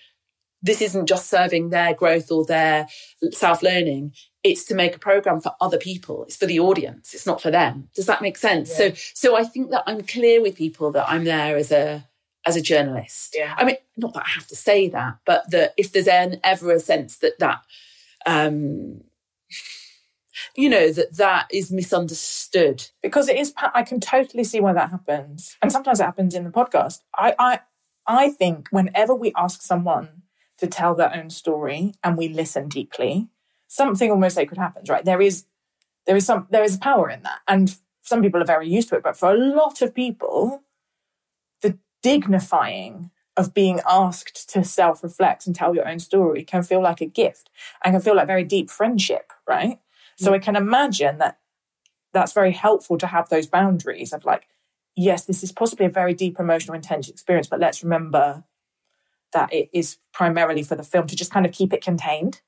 this 0.63 0.81
isn't 0.81 1.07
just 1.07 1.29
serving 1.29 1.71
their 1.71 1.93
growth 1.95 2.31
or 2.31 2.45
their 2.45 2.87
self 3.33 3.63
learning 3.63 4.13
it's 4.45 4.65
to 4.65 4.75
make 4.75 4.97
a 4.97 4.99
program 4.99 5.41
for 5.41 5.53
other 5.61 5.79
people. 5.79 6.25
It's 6.25 6.37
for 6.37 6.47
the 6.47 6.61
audience. 6.61 7.15
It's 7.15 7.27
not 7.27 7.41
for 7.41 7.51
them. 7.51 7.89
Does 7.95 8.07
that 8.07 8.23
make 8.23 8.37
sense? 8.37 8.71
Yeah. 8.71 8.91
so 8.91 8.93
so 9.15 9.37
i 9.37 9.45
think 9.45 9.71
that 9.71 9.85
i'm 9.87 10.03
clear 10.03 10.43
with 10.43 10.57
people 10.57 10.91
that 10.93 11.09
i'm 11.09 11.25
there 11.25 11.57
as 11.57 11.71
a 11.71 12.09
as 12.45 12.57
a 12.57 12.63
journalist. 12.63 13.37
Yeah. 13.39 13.55
I 13.57 13.65
mean 13.65 13.77
not 13.97 14.15
that 14.15 14.25
i 14.27 14.31
have 14.31 14.47
to 14.49 14.57
say 14.57 14.89
that 14.89 15.19
but 15.25 15.51
that 15.51 15.75
if 15.77 15.93
there's 15.93 16.09
an, 16.09 16.41
ever 16.43 16.73
a 16.73 16.81
sense 16.81 17.19
that 17.19 17.39
that 17.39 17.61
um 18.27 19.03
you 20.57 20.69
know 20.69 20.93
that 20.93 21.17
that 21.17 21.47
is 21.51 21.71
misunderstood. 21.71 22.89
Because 23.03 23.29
it 23.29 23.37
is 23.37 23.55
i 23.57 23.83
can 23.83 24.01
totally 24.01 24.45
see 24.45 24.61
why 24.61 24.73
that 24.73 24.91
happens. 24.91 25.57
And 25.63 25.71
sometimes 25.71 26.01
it 26.01 26.05
happens 26.05 26.35
in 26.35 26.45
the 26.45 26.51
podcast. 26.51 27.01
I 27.17 27.35
i 27.39 27.61
i 28.07 28.31
think 28.31 28.69
whenever 28.71 29.15
we 29.15 29.33
ask 29.37 29.63
someone 29.63 30.23
to 30.59 30.67
tell 30.67 30.95
their 30.95 31.15
own 31.15 31.31
story 31.31 31.95
and 32.03 32.17
we 32.17 32.29
listen 32.29 32.69
deeply 32.69 33.29
something 33.73 34.11
almost 34.11 34.35
sacred 34.35 34.59
happens, 34.59 34.91
right? 34.91 35.05
There 35.05 35.23
is 35.23 35.47
there 36.07 36.17
is 36.17 36.27
some 36.27 36.47
there 36.51 36.63
is 36.63 36.77
power 36.77 37.09
in 37.09 37.23
that. 37.23 37.41
And 37.49 37.75
some 38.03 38.21
people 38.21 38.43
are 38.43 38.47
very 38.47 38.69
used 38.69 38.89
to 38.91 38.97
it, 38.97 39.03
but 39.03 39.17
for 39.17 39.31
a 39.33 39.37
lot 39.37 39.81
of 39.81 39.95
people, 39.95 40.63
the 41.63 41.79
dignifying 42.03 43.11
of 43.37 43.55
being 43.55 43.81
asked 43.89 44.51
to 44.51 44.63
self-reflect 44.63 45.47
and 45.47 45.57
tell 45.57 45.75
your 45.75 45.89
own 45.89 45.99
story 45.99 46.45
can 46.45 46.63
feel 46.63 46.83
like 46.83 47.01
a 47.01 47.07
gift 47.07 47.49
and 47.83 47.95
can 47.95 48.03
feel 48.03 48.15
like 48.15 48.27
very 48.27 48.45
deep 48.45 48.69
friendship, 48.69 49.33
right? 49.49 49.77
Mm-hmm. 49.79 50.25
So 50.25 50.35
I 50.35 50.39
can 50.39 50.57
imagine 50.57 51.17
that 51.19 51.39
that's 52.13 52.35
very 52.35 52.53
helpful 52.53 52.99
to 52.99 53.07
have 53.07 53.31
those 53.31 53.47
boundaries 53.47 54.13
of 54.13 54.27
like, 54.27 54.49
yes, 54.95 55.25
this 55.25 55.43
is 55.43 55.51
possibly 55.51 55.87
a 55.87 55.91
very 55.91 56.13
deep 56.13 56.39
emotional, 56.39 56.75
intense 56.75 57.09
experience, 57.09 57.47
but 57.47 57.61
let's 57.61 57.83
remember 57.83 58.45
that 59.33 59.51
it 59.51 59.71
is 59.73 59.97
primarily 60.13 60.63
for 60.63 60.75
the 60.75 60.83
film 60.83 61.07
to 61.07 61.17
just 61.17 61.31
kind 61.31 61.47
of 61.47 61.53
keep 61.53 61.73
it 61.73 61.83
contained 61.83 62.43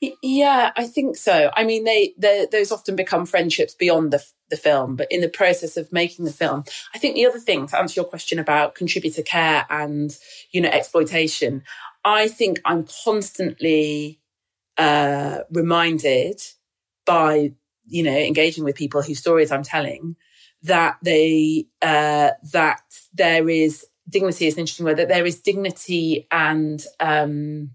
yeah, 0.00 0.72
I 0.76 0.86
think 0.86 1.16
so. 1.16 1.50
I 1.54 1.64
mean, 1.64 1.84
they, 1.84 2.14
those 2.50 2.72
often 2.72 2.96
become 2.96 3.26
friendships 3.26 3.74
beyond 3.74 4.12
the 4.12 4.24
the 4.50 4.56
film, 4.56 4.96
but 4.96 5.06
in 5.12 5.20
the 5.20 5.28
process 5.28 5.76
of 5.76 5.92
making 5.92 6.24
the 6.24 6.32
film, 6.32 6.64
I 6.92 6.98
think 6.98 7.14
the 7.14 7.26
other 7.26 7.38
thing 7.38 7.66
to 7.68 7.78
answer 7.78 8.00
your 8.00 8.08
question 8.08 8.38
about 8.38 8.74
contributor 8.74 9.22
care 9.22 9.64
and 9.70 10.16
you 10.50 10.60
know 10.60 10.68
exploitation, 10.68 11.62
I 12.04 12.28
think 12.28 12.60
I'm 12.64 12.86
constantly 13.04 14.20
uh, 14.76 15.40
reminded 15.50 16.42
by 17.06 17.52
you 17.86 18.02
know 18.02 18.16
engaging 18.16 18.64
with 18.64 18.76
people 18.76 19.02
whose 19.02 19.18
stories 19.18 19.52
I'm 19.52 19.62
telling 19.62 20.16
that 20.62 20.96
they 21.02 21.66
uh, 21.82 22.30
that 22.52 22.82
there 23.14 23.48
is 23.48 23.86
dignity 24.08 24.46
is 24.46 24.54
an 24.54 24.60
interesting 24.60 24.86
word 24.86 24.96
that 24.96 25.08
there 25.08 25.26
is 25.26 25.40
dignity 25.40 26.26
and 26.30 26.84
um, 26.98 27.70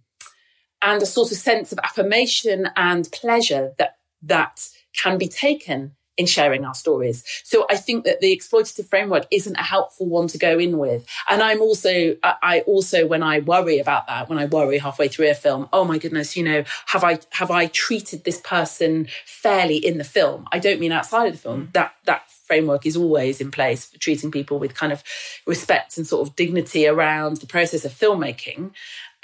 and 0.81 1.01
a 1.01 1.05
sort 1.05 1.31
of 1.31 1.37
sense 1.37 1.71
of 1.71 1.79
affirmation 1.83 2.69
and 2.75 3.11
pleasure 3.11 3.73
that 3.77 3.97
that 4.21 4.69
can 4.93 5.17
be 5.17 5.27
taken 5.27 5.95
in 6.17 6.25
sharing 6.25 6.63
our 6.63 6.73
stories. 6.73 7.23
So 7.43 7.65
I 7.69 7.75
think 7.75 8.05
that 8.05 8.21
the 8.21 8.35
exploitative 8.35 8.87
framework 8.87 9.25
isn't 9.31 9.55
a 9.55 9.63
helpful 9.63 10.07
one 10.07 10.27
to 10.29 10.37
go 10.37 10.57
in 10.57 10.77
with. 10.77 11.05
And 11.29 11.41
I'm 11.41 11.61
also, 11.61 12.15
I 12.23 12.61
also, 12.65 13.05
when 13.05 13.21
I 13.21 13.39
worry 13.39 13.79
about 13.79 14.07
that, 14.07 14.29
when 14.29 14.37
I 14.37 14.45
worry 14.45 14.77
halfway 14.77 15.07
through 15.07 15.29
a 15.29 15.33
film, 15.33 15.67
oh 15.73 15.83
my 15.83 15.97
goodness, 15.97 16.37
you 16.37 16.43
know, 16.43 16.63
have 16.87 17.03
I, 17.03 17.19
have 17.31 17.51
I 17.51 17.67
treated 17.67 18.23
this 18.23 18.39
person 18.41 19.07
fairly 19.25 19.77
in 19.77 19.97
the 19.97 20.03
film? 20.03 20.47
I 20.51 20.59
don't 20.59 20.79
mean 20.79 20.93
outside 20.93 21.27
of 21.27 21.33
the 21.33 21.39
film. 21.39 21.69
That, 21.73 21.93
that 22.05 22.29
framework 22.45 22.85
is 22.85 22.95
always 22.95 23.41
in 23.41 23.51
place 23.51 23.85
for 23.85 23.97
treating 23.97 24.31
people 24.31 24.57
with 24.57 24.73
kind 24.73 24.93
of 24.93 25.03
respect 25.45 25.97
and 25.97 26.07
sort 26.07 26.27
of 26.27 26.35
dignity 26.35 26.87
around 26.87 27.37
the 27.37 27.47
process 27.47 27.83
of 27.83 27.91
filmmaking. 27.91 28.71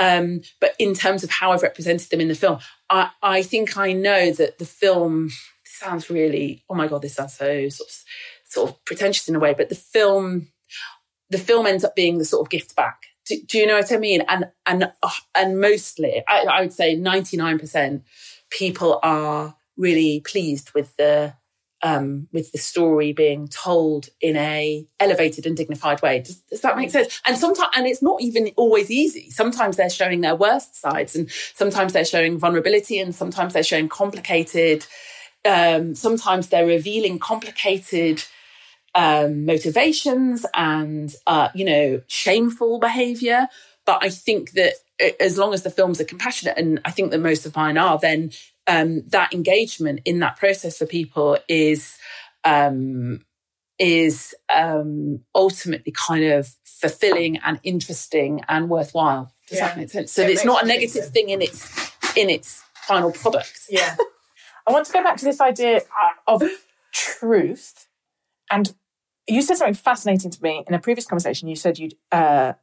Um, 0.01 0.41
but 0.59 0.73
in 0.79 0.95
terms 0.95 1.23
of 1.23 1.29
how 1.29 1.51
I've 1.51 1.61
represented 1.61 2.09
them 2.09 2.21
in 2.21 2.27
the 2.27 2.33
film, 2.33 2.57
I, 2.89 3.11
I 3.21 3.43
think 3.43 3.77
I 3.77 3.93
know 3.93 4.31
that 4.31 4.57
the 4.57 4.65
film 4.65 5.29
sounds 5.63 6.09
really, 6.09 6.63
oh 6.67 6.73
my 6.73 6.87
God, 6.87 7.03
this 7.03 7.13
sounds 7.13 7.35
so 7.35 7.69
sort 7.69 7.87
of, 7.87 7.95
sort 8.45 8.69
of 8.71 8.85
pretentious 8.85 9.29
in 9.29 9.35
a 9.35 9.39
way, 9.39 9.53
but 9.53 9.69
the 9.69 9.75
film, 9.75 10.47
the 11.29 11.37
film 11.37 11.67
ends 11.67 11.83
up 11.83 11.95
being 11.95 12.17
the 12.17 12.25
sort 12.25 12.43
of 12.43 12.49
gift 12.49 12.75
back. 12.75 13.03
Do, 13.27 13.39
do 13.45 13.59
you 13.59 13.67
know 13.67 13.75
what 13.75 13.91
I 13.91 13.97
mean? 13.97 14.21
And, 14.27 14.45
and, 14.65 14.91
uh, 15.03 15.09
and 15.35 15.61
mostly, 15.61 16.23
I, 16.27 16.45
I 16.45 16.61
would 16.61 16.73
say 16.73 16.97
99% 16.97 18.01
people 18.49 18.99
are 19.03 19.55
really 19.77 20.21
pleased 20.21 20.71
with 20.73 20.95
the 20.97 21.35
um, 21.83 22.27
with 22.31 22.51
the 22.51 22.57
story 22.57 23.11
being 23.11 23.47
told 23.47 24.09
in 24.19 24.35
a 24.35 24.85
elevated 24.99 25.45
and 25.45 25.57
dignified 25.57 26.01
way. 26.01 26.19
Does, 26.19 26.37
does 26.41 26.61
that 26.61 26.77
make 26.77 26.91
sense? 26.91 27.19
And 27.25 27.37
sometimes, 27.37 27.71
and 27.75 27.87
it's 27.87 28.01
not 28.01 28.21
even 28.21 28.51
always 28.55 28.91
easy. 28.91 29.29
Sometimes 29.29 29.77
they're 29.77 29.89
showing 29.89 30.21
their 30.21 30.35
worst 30.35 30.79
sides, 30.79 31.15
and 31.15 31.29
sometimes 31.53 31.93
they're 31.93 32.05
showing 32.05 32.37
vulnerability, 32.37 32.99
and 32.99 33.13
sometimes 33.15 33.53
they're 33.53 33.63
showing 33.63 33.89
complicated. 33.89 34.85
Um, 35.43 35.95
sometimes 35.95 36.49
they're 36.49 36.67
revealing 36.67 37.17
complicated 37.17 38.23
um, 38.93 39.45
motivations 39.45 40.45
and 40.53 41.15
uh, 41.25 41.49
you 41.55 41.65
know 41.65 42.01
shameful 42.07 42.79
behavior. 42.79 43.47
But 43.85 44.03
I 44.03 44.09
think 44.09 44.51
that 44.51 44.73
as 45.19 45.37
long 45.39 45.55
as 45.55 45.63
the 45.63 45.71
films 45.71 45.99
are 45.99 46.05
compassionate, 46.05 46.57
and 46.57 46.79
I 46.85 46.91
think 46.91 47.09
that 47.11 47.19
most 47.19 47.47
of 47.47 47.55
mine 47.55 47.79
are, 47.79 47.97
then 47.97 48.31
um, 48.67 49.03
that 49.07 49.33
engagement 49.33 50.01
in 50.05 50.19
that 50.19 50.37
process 50.37 50.77
for 50.77 50.85
people 50.85 51.37
is 51.47 51.97
um, 52.43 53.25
is 53.79 54.35
um, 54.49 55.21
ultimately 55.33 55.91
kind 55.91 56.23
of 56.23 56.49
fulfilling 56.63 57.37
and 57.37 57.59
interesting 57.63 58.41
and 58.47 58.69
worthwhile. 58.69 59.33
Does 59.47 59.57
yeah. 59.57 59.67
that 59.67 59.77
make 59.77 59.89
sense? 59.89 60.11
So 60.11 60.23
it 60.23 60.29
it's 60.31 60.45
not 60.45 60.63
a 60.63 60.67
negative 60.67 61.03
sense. 61.03 61.09
thing 61.09 61.29
in 61.29 61.41
its 61.41 61.91
in 62.15 62.29
its 62.29 62.63
final 62.75 63.11
product. 63.11 63.61
Yeah. 63.69 63.95
I 64.67 64.71
want 64.71 64.85
to 64.85 64.93
go 64.93 65.03
back 65.03 65.17
to 65.17 65.25
this 65.25 65.41
idea 65.41 65.81
of 66.27 66.43
truth. 66.91 67.87
And 68.51 68.73
you 69.27 69.41
said 69.41 69.57
something 69.57 69.73
fascinating 69.73 70.29
to 70.29 70.43
me 70.43 70.63
in 70.67 70.73
a 70.73 70.79
previous 70.79 71.05
conversation. 71.05 71.47
You 71.47 71.55
said 71.55 71.79
you'd 71.79 71.95
uh, 72.11 72.53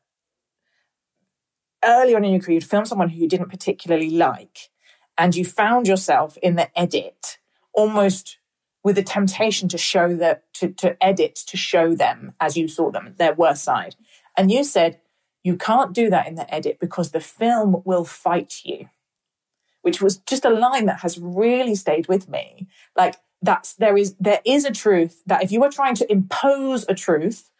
early 1.84 2.14
on 2.14 2.24
in 2.24 2.32
your 2.32 2.40
career, 2.40 2.54
you'd 2.54 2.64
film 2.64 2.84
someone 2.84 3.08
who 3.08 3.20
you 3.20 3.28
didn't 3.28 3.48
particularly 3.48 4.10
like, 4.10 4.70
and 5.18 5.34
you 5.34 5.44
found 5.44 5.88
yourself 5.88 6.38
in 6.38 6.54
the 6.54 6.78
edit 6.78 7.38
almost 7.74 8.38
with 8.84 8.96
a 8.96 9.02
temptation 9.02 9.68
to 9.68 9.76
show 9.76 10.14
that 10.16 10.44
to, 10.54 10.68
to 10.68 10.96
edit 11.04 11.34
to 11.34 11.56
show 11.56 11.94
them 11.94 12.32
as 12.40 12.56
you 12.56 12.68
saw 12.68 12.90
them 12.90 13.14
their 13.18 13.34
worst 13.34 13.64
side. 13.64 13.96
And 14.36 14.50
you 14.50 14.64
said 14.64 15.00
you 15.42 15.56
can't 15.56 15.92
do 15.92 16.08
that 16.10 16.26
in 16.28 16.36
the 16.36 16.52
edit 16.52 16.78
because 16.80 17.10
the 17.10 17.20
film 17.20 17.82
will 17.84 18.04
fight 18.04 18.60
you, 18.64 18.88
which 19.82 20.00
was 20.00 20.18
just 20.18 20.44
a 20.44 20.50
line 20.50 20.86
that 20.86 21.00
has 21.00 21.18
really 21.18 21.74
stayed 21.74 22.06
with 22.06 22.28
me. 22.28 22.68
Like 22.96 23.16
that's 23.42 23.74
there 23.74 23.96
is 23.96 24.14
there 24.18 24.40
is 24.44 24.64
a 24.64 24.72
truth 24.72 25.22
that 25.26 25.42
if 25.42 25.52
you 25.52 25.62
are 25.64 25.70
trying 25.70 25.94
to 25.96 26.10
impose 26.10 26.86
a 26.88 26.94
truth 26.94 27.50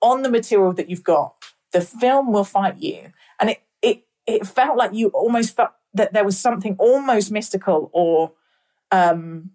on 0.00 0.22
the 0.22 0.30
material 0.30 0.72
that 0.74 0.90
you've 0.90 1.04
got, 1.04 1.34
the 1.72 1.80
film 1.80 2.32
will 2.32 2.44
fight 2.44 2.76
you. 2.78 3.12
And 3.40 3.50
it 3.50 3.62
it 3.80 4.06
it 4.26 4.46
felt 4.46 4.76
like 4.76 4.92
you 4.92 5.08
almost 5.08 5.56
felt 5.56 5.70
that 5.94 6.12
there 6.12 6.24
was 6.24 6.38
something 6.38 6.76
almost 6.78 7.30
mystical 7.30 7.90
or 7.92 8.32
um 8.92 9.50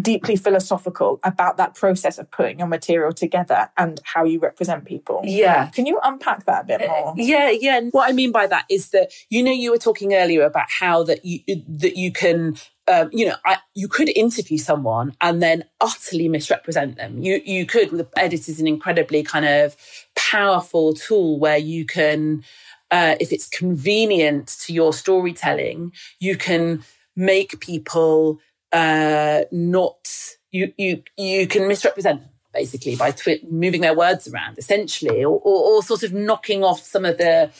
deeply 0.00 0.36
philosophical 0.36 1.18
about 1.24 1.56
that 1.56 1.74
process 1.74 2.18
of 2.18 2.30
putting 2.30 2.58
your 2.58 2.68
material 2.68 3.12
together 3.12 3.68
and 3.76 4.00
how 4.04 4.24
you 4.24 4.38
represent 4.38 4.84
people. 4.84 5.20
Yeah. 5.24 5.66
Can 5.70 5.86
you 5.86 5.98
unpack 6.02 6.44
that 6.44 6.64
a 6.64 6.66
bit 6.66 6.88
more? 6.88 7.14
Yeah, 7.16 7.50
yeah. 7.50 7.80
What 7.90 8.08
I 8.08 8.12
mean 8.12 8.32
by 8.32 8.46
that 8.46 8.64
is 8.70 8.90
that 8.90 9.12
you 9.28 9.42
know 9.42 9.52
you 9.52 9.70
were 9.70 9.78
talking 9.78 10.14
earlier 10.14 10.42
about 10.42 10.66
how 10.68 11.02
that 11.04 11.24
you 11.24 11.40
that 11.66 11.96
you 11.96 12.12
can 12.12 12.56
um, 12.88 13.10
you 13.12 13.26
know, 13.26 13.36
I, 13.44 13.58
you 13.74 13.86
could 13.86 14.08
interview 14.08 14.56
someone 14.56 15.14
and 15.20 15.42
then 15.42 15.64
utterly 15.80 16.28
misrepresent 16.28 16.96
them. 16.96 17.22
You 17.22 17.42
you 17.44 17.66
could. 17.66 17.90
The 17.90 18.08
edit 18.16 18.48
is 18.48 18.60
an 18.60 18.66
incredibly 18.66 19.22
kind 19.22 19.44
of 19.44 19.76
powerful 20.16 20.94
tool 20.94 21.38
where 21.38 21.58
you 21.58 21.84
can, 21.84 22.44
uh, 22.90 23.16
if 23.20 23.32
it's 23.32 23.48
convenient 23.48 24.48
to 24.60 24.72
your 24.72 24.92
storytelling, 24.92 25.92
you 26.18 26.36
can 26.36 26.82
make 27.16 27.60
people 27.60 28.40
uh, 28.72 29.42
not 29.50 30.08
you 30.50 30.72
you 30.76 31.02
you 31.16 31.46
can 31.46 31.68
misrepresent 31.68 32.20
them 32.20 32.30
basically 32.54 32.96
by 32.96 33.10
twi- 33.10 33.40
moving 33.50 33.82
their 33.82 33.94
words 33.94 34.26
around 34.26 34.58
essentially 34.58 35.22
or, 35.22 35.38
or, 35.44 35.76
or, 35.76 35.82
sort 35.82 36.02
of 36.02 36.12
knocking 36.14 36.64
off 36.64 36.80
some 36.80 37.04
of 37.04 37.18
the 37.18 37.50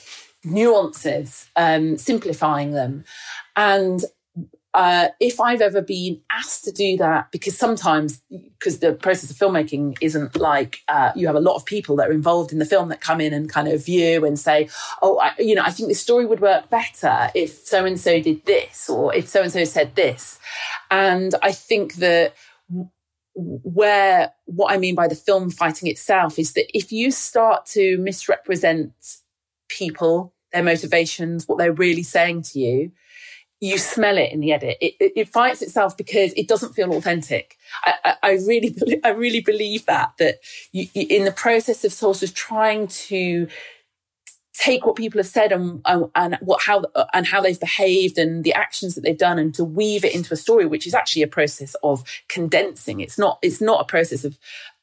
nuances 0.43 1.47
um, 1.55 1.97
simplifying 1.97 2.71
them. 2.71 3.03
And 3.55 4.03
uh, 4.79 5.09
if 5.19 5.41
I've 5.41 5.59
ever 5.59 5.81
been 5.81 6.21
asked 6.31 6.63
to 6.63 6.71
do 6.71 6.95
that, 6.95 7.33
because 7.33 7.57
sometimes, 7.57 8.21
because 8.29 8.79
the 8.79 8.93
process 8.93 9.29
of 9.29 9.35
filmmaking 9.35 9.97
isn't 9.99 10.37
like 10.37 10.83
uh, 10.87 11.11
you 11.17 11.27
have 11.27 11.35
a 11.35 11.41
lot 11.41 11.57
of 11.57 11.65
people 11.65 11.97
that 11.97 12.07
are 12.07 12.13
involved 12.13 12.53
in 12.53 12.59
the 12.59 12.65
film 12.65 12.87
that 12.87 13.01
come 13.01 13.19
in 13.19 13.33
and 13.33 13.49
kind 13.49 13.67
of 13.67 13.85
view 13.85 14.23
and 14.23 14.39
say, 14.39 14.69
oh, 15.01 15.19
I, 15.19 15.33
you 15.37 15.53
know, 15.53 15.63
I 15.65 15.71
think 15.71 15.89
this 15.89 15.99
story 15.99 16.25
would 16.25 16.39
work 16.39 16.69
better 16.69 17.29
if 17.35 17.51
so 17.65 17.83
and 17.83 17.99
so 17.99 18.21
did 18.21 18.45
this 18.45 18.89
or 18.89 19.13
if 19.13 19.27
so 19.27 19.41
and 19.41 19.51
so 19.51 19.65
said 19.65 19.95
this. 19.95 20.39
And 20.89 21.35
I 21.43 21.51
think 21.51 21.95
that 21.95 22.35
where 23.35 24.31
what 24.45 24.71
I 24.71 24.77
mean 24.77 24.95
by 24.95 25.09
the 25.09 25.15
film 25.15 25.51
fighting 25.51 25.89
itself 25.89 26.39
is 26.39 26.53
that 26.53 26.73
if 26.73 26.93
you 26.93 27.11
start 27.11 27.65
to 27.73 27.97
misrepresent 27.97 28.93
people, 29.67 30.33
their 30.53 30.63
motivations, 30.63 31.49
what 31.49 31.57
they're 31.57 31.73
really 31.73 32.03
saying 32.03 32.43
to 32.43 32.59
you, 32.61 32.93
you 33.61 33.77
smell 33.77 34.17
it 34.17 34.31
in 34.31 34.39
the 34.39 34.53
edit. 34.53 34.77
It, 34.79 34.93
it, 34.99 35.11
it, 35.15 35.29
fights 35.29 35.61
itself 35.61 35.97
because 35.97 36.31
it 36.33 36.47
doesn't 36.47 36.73
feel 36.73 36.93
authentic. 36.93 37.57
I, 37.83 37.93
I, 38.05 38.15
I 38.23 38.31
really, 38.47 38.75
I 39.03 39.09
really 39.09 39.41
believe 39.41 39.85
that 39.85 40.13
that 40.17 40.39
you, 40.71 40.87
you, 40.93 41.05
in 41.09 41.25
the 41.25 41.31
process 41.31 41.83
of 41.83 41.91
sort 41.91 42.23
of 42.23 42.33
trying 42.33 42.87
to 42.87 43.47
take 44.53 44.85
what 44.85 44.97
people 44.97 45.19
have 45.19 45.27
said 45.27 45.53
and, 45.53 45.81
and 45.85 46.37
what 46.41 46.61
how 46.61 46.83
and 47.13 47.25
how 47.25 47.41
they've 47.41 47.59
behaved 47.59 48.17
and 48.17 48.43
the 48.43 48.53
actions 48.53 48.95
that 48.95 49.01
they've 49.01 49.17
done 49.17 49.39
and 49.39 49.53
to 49.55 49.63
weave 49.63 50.03
it 50.03 50.13
into 50.13 50.33
a 50.33 50.37
story, 50.37 50.65
which 50.65 50.85
is 50.85 50.93
actually 50.93 51.21
a 51.21 51.27
process 51.27 51.75
of 51.83 52.03
condensing. 52.27 52.99
It's 52.99 53.17
not. 53.17 53.39
It's 53.41 53.61
not 53.61 53.81
a 53.81 53.85
process 53.85 54.23
of 54.23 54.37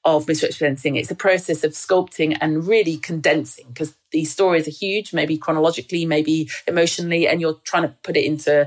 of 0.05 0.29
misrepresenting. 0.29 0.97
It's 0.97 1.11
a 1.11 1.17
process 1.17 1.65
of 1.65 1.73
sculpting 1.73 2.39
and 2.41 2.67
really 2.67 2.97
condensing 2.97 3.67
because 3.69 3.97
these 4.17 4.33
stories 4.33 4.67
are 4.67 4.71
huge, 4.71 5.13
maybe 5.13 5.37
chronologically, 5.37 6.07
maybe 6.07 6.49
emotionally, 6.67 7.29
and 7.29 7.39
you're 7.39 7.61
trying 7.65 7.83
to 7.83 7.95
put 8.03 8.17
it 8.17 8.25
into 8.25 8.67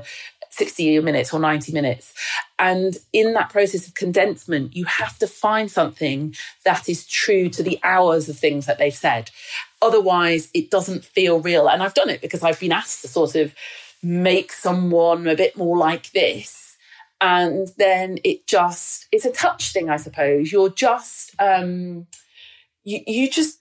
60 0.50 1.00
minutes 1.00 1.34
or 1.34 1.40
90 1.40 1.72
minutes. 1.72 2.14
And 2.56 2.96
in 3.12 3.32
that 3.32 3.50
process 3.50 3.88
of 3.88 3.94
condensement, 3.94 4.76
you 4.76 4.84
have 4.84 5.18
to 5.18 5.26
find 5.26 5.68
something 5.68 6.36
that 6.64 6.88
is 6.88 7.04
true 7.04 7.48
to 7.48 7.64
the 7.64 7.80
hours 7.82 8.28
of 8.28 8.38
things 8.38 8.66
that 8.66 8.78
they've 8.78 8.94
said. 8.94 9.32
Otherwise, 9.82 10.50
it 10.54 10.70
doesn't 10.70 11.04
feel 11.04 11.40
real. 11.40 11.68
And 11.68 11.82
I've 11.82 11.94
done 11.94 12.10
it 12.10 12.20
because 12.20 12.44
I've 12.44 12.60
been 12.60 12.70
asked 12.70 13.02
to 13.02 13.08
sort 13.08 13.34
of 13.34 13.52
make 14.04 14.52
someone 14.52 15.26
a 15.26 15.34
bit 15.34 15.56
more 15.56 15.76
like 15.76 16.12
this 16.12 16.76
and 17.20 17.68
then 17.76 18.18
it 18.24 18.46
just 18.46 19.06
it's 19.12 19.26
a 19.26 19.30
touch 19.30 19.74
thing 19.74 19.90
i 19.90 19.98
suppose 19.98 20.50
you're 20.50 20.70
just 20.70 21.34
um 21.38 22.06
you 22.82 23.00
you 23.06 23.30
just 23.30 23.59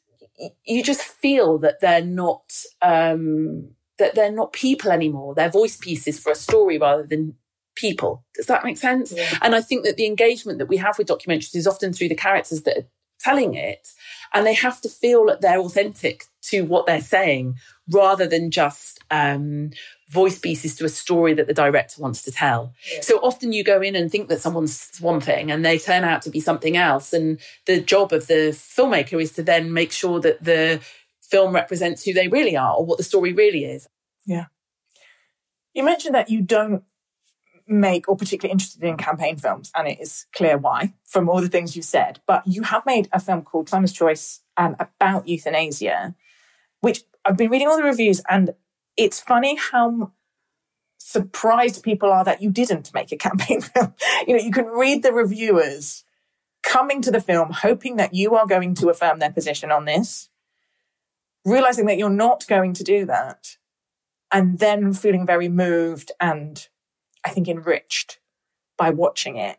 you 0.65 0.83
just 0.83 1.01
feel 1.01 1.57
that 1.59 1.79
they're 1.81 2.05
not 2.05 2.51
um 2.81 3.69
that 3.97 4.15
they're 4.15 4.31
not 4.31 4.53
people 4.53 4.91
anymore. 4.91 5.35
They're 5.35 5.49
voice 5.49 5.75
pieces 5.75 6.17
for 6.19 6.31
a 6.31 6.35
story 6.35 6.77
rather 6.77 7.03
than 7.03 7.35
people. 7.75 8.23
Does 8.35 8.45
that 8.47 8.63
make 8.63 8.77
sense? 8.77 9.11
Yeah. 9.11 9.37
and 9.41 9.55
i 9.55 9.61
think 9.61 9.85
that 9.85 9.95
the 9.95 10.05
engagement 10.05 10.57
that 10.59 10.67
we 10.67 10.77
have 10.77 10.97
with 10.97 11.07
documentaries 11.07 11.55
is 11.55 11.67
often 11.67 11.93
through 11.93 12.09
the 12.09 12.15
characters 12.15 12.63
that 12.63 12.77
are 12.77 12.87
telling 13.19 13.53
it 13.53 13.87
and 14.33 14.45
they 14.45 14.53
have 14.53 14.81
to 14.81 14.89
feel 14.89 15.25
that 15.25 15.41
they're 15.41 15.59
authentic 15.59 16.25
to 16.41 16.61
what 16.65 16.85
they're 16.85 17.01
saying 17.01 17.55
rather 17.91 18.27
than 18.27 18.51
just 18.51 18.99
um, 19.11 19.71
voice 20.09 20.39
pieces 20.39 20.75
to 20.75 20.85
a 20.85 20.89
story 20.89 21.33
that 21.35 21.47
the 21.47 21.53
director 21.53 22.01
wants 22.01 22.23
to 22.23 22.31
tell. 22.31 22.73
Yeah. 22.91 23.01
So 23.01 23.17
often 23.17 23.53
you 23.53 23.63
go 23.63 23.81
in 23.81 23.95
and 23.95 24.11
think 24.11 24.27
that 24.29 24.41
someone's 24.41 24.89
one 24.99 25.21
thing 25.21 25.51
and 25.51 25.63
they 25.63 25.77
turn 25.77 26.03
out 26.03 26.23
to 26.23 26.29
be 26.29 26.39
something 26.39 26.75
else. 26.75 27.13
And 27.13 27.39
the 27.67 27.79
job 27.79 28.11
of 28.11 28.27
the 28.27 28.51
filmmaker 28.51 29.21
is 29.21 29.33
to 29.33 29.43
then 29.43 29.71
make 29.71 29.91
sure 29.91 30.19
that 30.19 30.43
the 30.43 30.81
film 31.21 31.53
represents 31.53 32.03
who 32.03 32.13
they 32.13 32.27
really 32.27 32.57
are 32.57 32.75
or 32.75 32.85
what 32.85 32.97
the 32.97 33.03
story 33.03 33.33
really 33.33 33.65
is. 33.65 33.87
Yeah. 34.25 34.45
You 35.73 35.83
mentioned 35.83 36.15
that 36.15 36.29
you 36.29 36.41
don't 36.41 36.83
make 37.67 38.09
or 38.09 38.17
particularly 38.17 38.51
interested 38.51 38.83
in 38.83 38.97
campaign 38.97 39.37
films, 39.37 39.71
and 39.75 39.87
it 39.87 39.99
is 40.01 40.25
clear 40.35 40.57
why 40.57 40.93
from 41.05 41.29
all 41.29 41.39
the 41.39 41.47
things 41.47 41.75
you 41.75 41.83
said. 41.83 42.19
But 42.25 42.47
you 42.47 42.63
have 42.63 42.83
made 42.85 43.07
a 43.11 43.19
film 43.19 43.43
called 43.43 43.69
Simon's 43.69 43.93
Choice 43.93 44.41
um, 44.57 44.75
about 44.79 45.27
euthanasia, 45.27 46.15
which 46.81 47.03
I've 47.23 47.37
been 47.37 47.51
reading 47.51 47.67
all 47.67 47.77
the 47.77 47.83
reviews, 47.83 48.21
and 48.27 48.55
it's 48.99 49.21
funny 49.21 49.55
how 49.55 50.11
surprised 50.97 51.81
people 51.81 52.11
are 52.11 52.25
that 52.25 52.41
you 52.41 52.51
didn't 52.51 52.93
make 52.93 53.11
a 53.11 53.17
campaign 53.17 53.61
film. 53.61 53.93
you 54.27 54.35
know, 54.35 54.43
you 54.43 54.51
can 54.51 54.65
read 54.65 55.01
the 55.01 55.13
reviewers 55.13 56.03
coming 56.61 57.01
to 57.01 57.09
the 57.09 57.21
film 57.21 57.51
hoping 57.51 57.95
that 57.95 58.13
you 58.13 58.35
are 58.35 58.45
going 58.45 58.75
to 58.75 58.89
affirm 58.89 59.19
their 59.19 59.31
position 59.31 59.71
on 59.71 59.85
this, 59.85 60.29
realizing 61.45 61.85
that 61.85 61.97
you're 61.97 62.09
not 62.09 62.45
going 62.47 62.73
to 62.73 62.83
do 62.83 63.05
that, 63.05 63.57
and 64.31 64.59
then 64.59 64.93
feeling 64.93 65.25
very 65.25 65.47
moved 65.47 66.11
and 66.19 66.67
I 67.25 67.29
think 67.29 67.47
enriched 67.47 68.19
by 68.77 68.89
watching 68.89 69.37
it. 69.37 69.57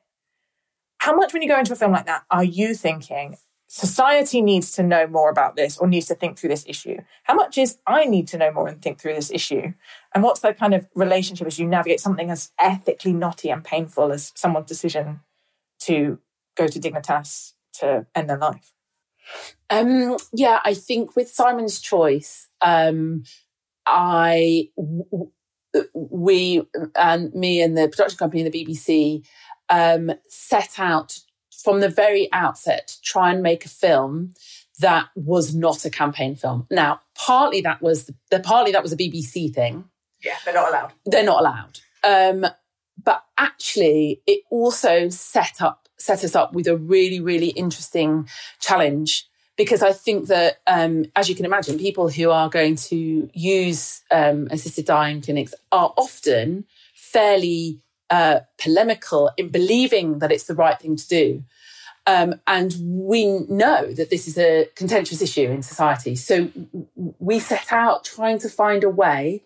How 0.99 1.17
much 1.17 1.33
when 1.33 1.43
you 1.43 1.49
go 1.49 1.59
into 1.59 1.73
a 1.73 1.77
film 1.77 1.93
like 1.93 2.07
that 2.07 2.25
are 2.31 2.45
you 2.45 2.75
thinking, 2.75 3.39
society 3.73 4.43
needs 4.43 4.73
to 4.73 4.83
know 4.83 5.07
more 5.07 5.31
about 5.31 5.55
this 5.55 5.79
or 5.79 5.87
needs 5.87 6.07
to 6.07 6.15
think 6.17 6.37
through 6.37 6.49
this 6.49 6.65
issue? 6.67 6.97
How 7.23 7.35
much 7.35 7.57
is 7.57 7.79
I 7.87 8.05
need 8.05 8.27
to 8.29 8.37
know 8.37 8.51
more 8.51 8.67
and 8.67 8.83
think 8.83 8.99
through 8.99 9.15
this 9.15 9.31
issue? 9.31 9.73
And 10.13 10.25
what's 10.25 10.41
that 10.41 10.59
kind 10.59 10.75
of 10.75 10.89
relationship 10.97 11.47
as 11.47 11.57
you 11.57 11.69
navigate 11.69 12.01
something 12.01 12.31
as 12.31 12.51
ethically 12.59 13.13
knotty 13.13 13.49
and 13.49 13.63
painful 13.63 14.11
as 14.11 14.33
someone's 14.35 14.67
decision 14.67 15.21
to 15.83 16.19
go 16.57 16.67
to 16.67 16.81
Dignitas 16.81 17.53
to 17.75 18.07
end 18.13 18.29
their 18.29 18.39
life? 18.39 18.73
Um, 19.71 20.17
yeah, 20.33 20.59
I 20.65 20.75
think 20.75 21.15
with 21.15 21.31
Simon's 21.31 21.79
Choice, 21.81 22.49
um, 22.61 23.23
we, 25.95 26.63
and 26.97 27.33
me 27.35 27.63
and 27.63 27.79
the 27.79 27.87
production 27.87 28.19
company 28.19 28.43
and 28.43 28.53
the 28.53 28.65
BBC 28.67 29.25
um, 29.69 30.11
set 30.29 30.81
out 30.81 31.21
from 31.63 31.81
the 31.81 31.89
very 31.89 32.29
outset 32.33 32.89
to 32.89 33.01
try 33.03 33.33
and 33.33 33.43
make 33.43 33.65
a 33.65 33.69
film 33.69 34.35
that 34.81 35.09
was 35.15 35.55
not 35.55 35.85
a 35.85 35.91
campaign 35.91 36.35
film. 36.35 36.67
Now, 36.71 37.01
partly 37.15 37.61
that 37.63 37.83
was 37.83 38.11
the, 38.31 38.41
partly 38.41 38.73
that 38.73 38.83
was 38.83 38.93
a 38.93 38.97
BBC 38.97 39.55
thing. 39.55 39.85
Yeah, 40.25 40.37
they're 40.45 40.55
not 40.55 40.69
allowed. 40.69 40.93
They're 41.07 41.25
not 41.25 41.41
allowed. 41.41 41.81
Um, 42.03 42.47
but 43.03 43.25
actually, 43.39 44.23
it 44.27 44.43
also 44.51 45.09
set 45.09 45.61
up 45.61 45.89
set 45.99 46.25
us 46.25 46.35
up 46.35 46.55
with 46.55 46.67
a 46.67 46.77
really 46.77 47.21
really 47.21 47.49
interesting 47.49 48.27
challenge 48.59 49.27
because 49.61 49.83
I 49.83 49.93
think 49.93 50.29
that, 50.29 50.61
um, 50.67 51.05
as 51.15 51.29
you 51.29 51.35
can 51.35 51.45
imagine, 51.45 51.79
people 51.79 52.09
who 52.09 52.31
are 52.31 52.49
going 52.49 52.77
to 52.77 53.29
use 53.35 54.03
um, 54.11 54.49
assisted 54.51 54.87
dying 54.87 55.21
clinics 55.21 55.55
are 55.71 55.93
often 55.99 56.65
fairly 56.95 57.83
uh, 58.11 58.41
polemical 58.59 59.31
in 59.37 59.49
believing 59.49 60.19
that 60.19 60.33
it's 60.33 60.45
the 60.45 60.55
right 60.55 60.79
thing 60.79 60.97
to 60.97 61.09
do. 61.09 61.45
Um, 62.07 62.41
and 62.47 62.75
we 62.81 63.27
know 63.49 63.93
that 63.93 64.11
this 64.11 64.27
is 64.27 64.37
a 64.37 64.69
contentious 64.75 65.23
issue 65.23 65.49
in 65.51 65.63
society. 65.63 66.17
So 66.17 66.49
we 66.97 67.39
set 67.39 67.73
out 67.73 68.05
trying 68.05 68.39
to 68.41 68.49
find 68.49 68.83
a 68.83 68.91
way 68.91 69.43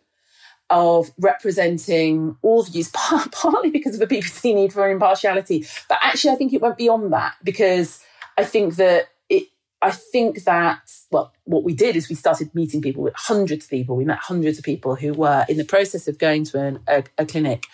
of 0.70 1.10
representing 1.18 2.36
all 2.42 2.62
views, 2.62 2.90
partly 3.32 3.70
because 3.70 3.98
of 3.98 4.08
the 4.08 4.16
BBC 4.16 4.54
need 4.54 4.72
for 4.72 4.90
impartiality. 4.90 5.66
But 5.88 5.98
actually, 6.00 6.30
I 6.32 6.36
think 6.36 6.52
it 6.52 6.62
went 6.62 6.78
beyond 6.78 7.12
that 7.12 7.34
because 7.42 8.02
I 8.38 8.44
think 8.44 8.76
that 8.76 9.08
it, 9.28 9.48
I 9.82 9.90
think 9.90 10.44
that, 10.44 10.90
well, 11.10 11.32
what 11.44 11.64
we 11.64 11.74
did 11.74 11.96
is 11.96 12.08
we 12.08 12.14
started 12.14 12.54
meeting 12.54 12.80
people 12.80 13.02
with 13.02 13.14
hundreds 13.14 13.66
of 13.66 13.70
people. 13.70 13.96
We 13.96 14.04
met 14.04 14.18
hundreds 14.18 14.58
of 14.58 14.64
people 14.64 14.94
who 14.96 15.12
were 15.12 15.44
in 15.48 15.58
the 15.58 15.64
process 15.64 16.08
of 16.08 16.18
going 16.18 16.44
to 16.46 16.60
an, 16.60 16.78
a, 16.88 17.04
a 17.18 17.26
clinic. 17.26 17.66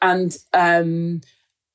And, 0.00 0.36
um, 0.52 1.20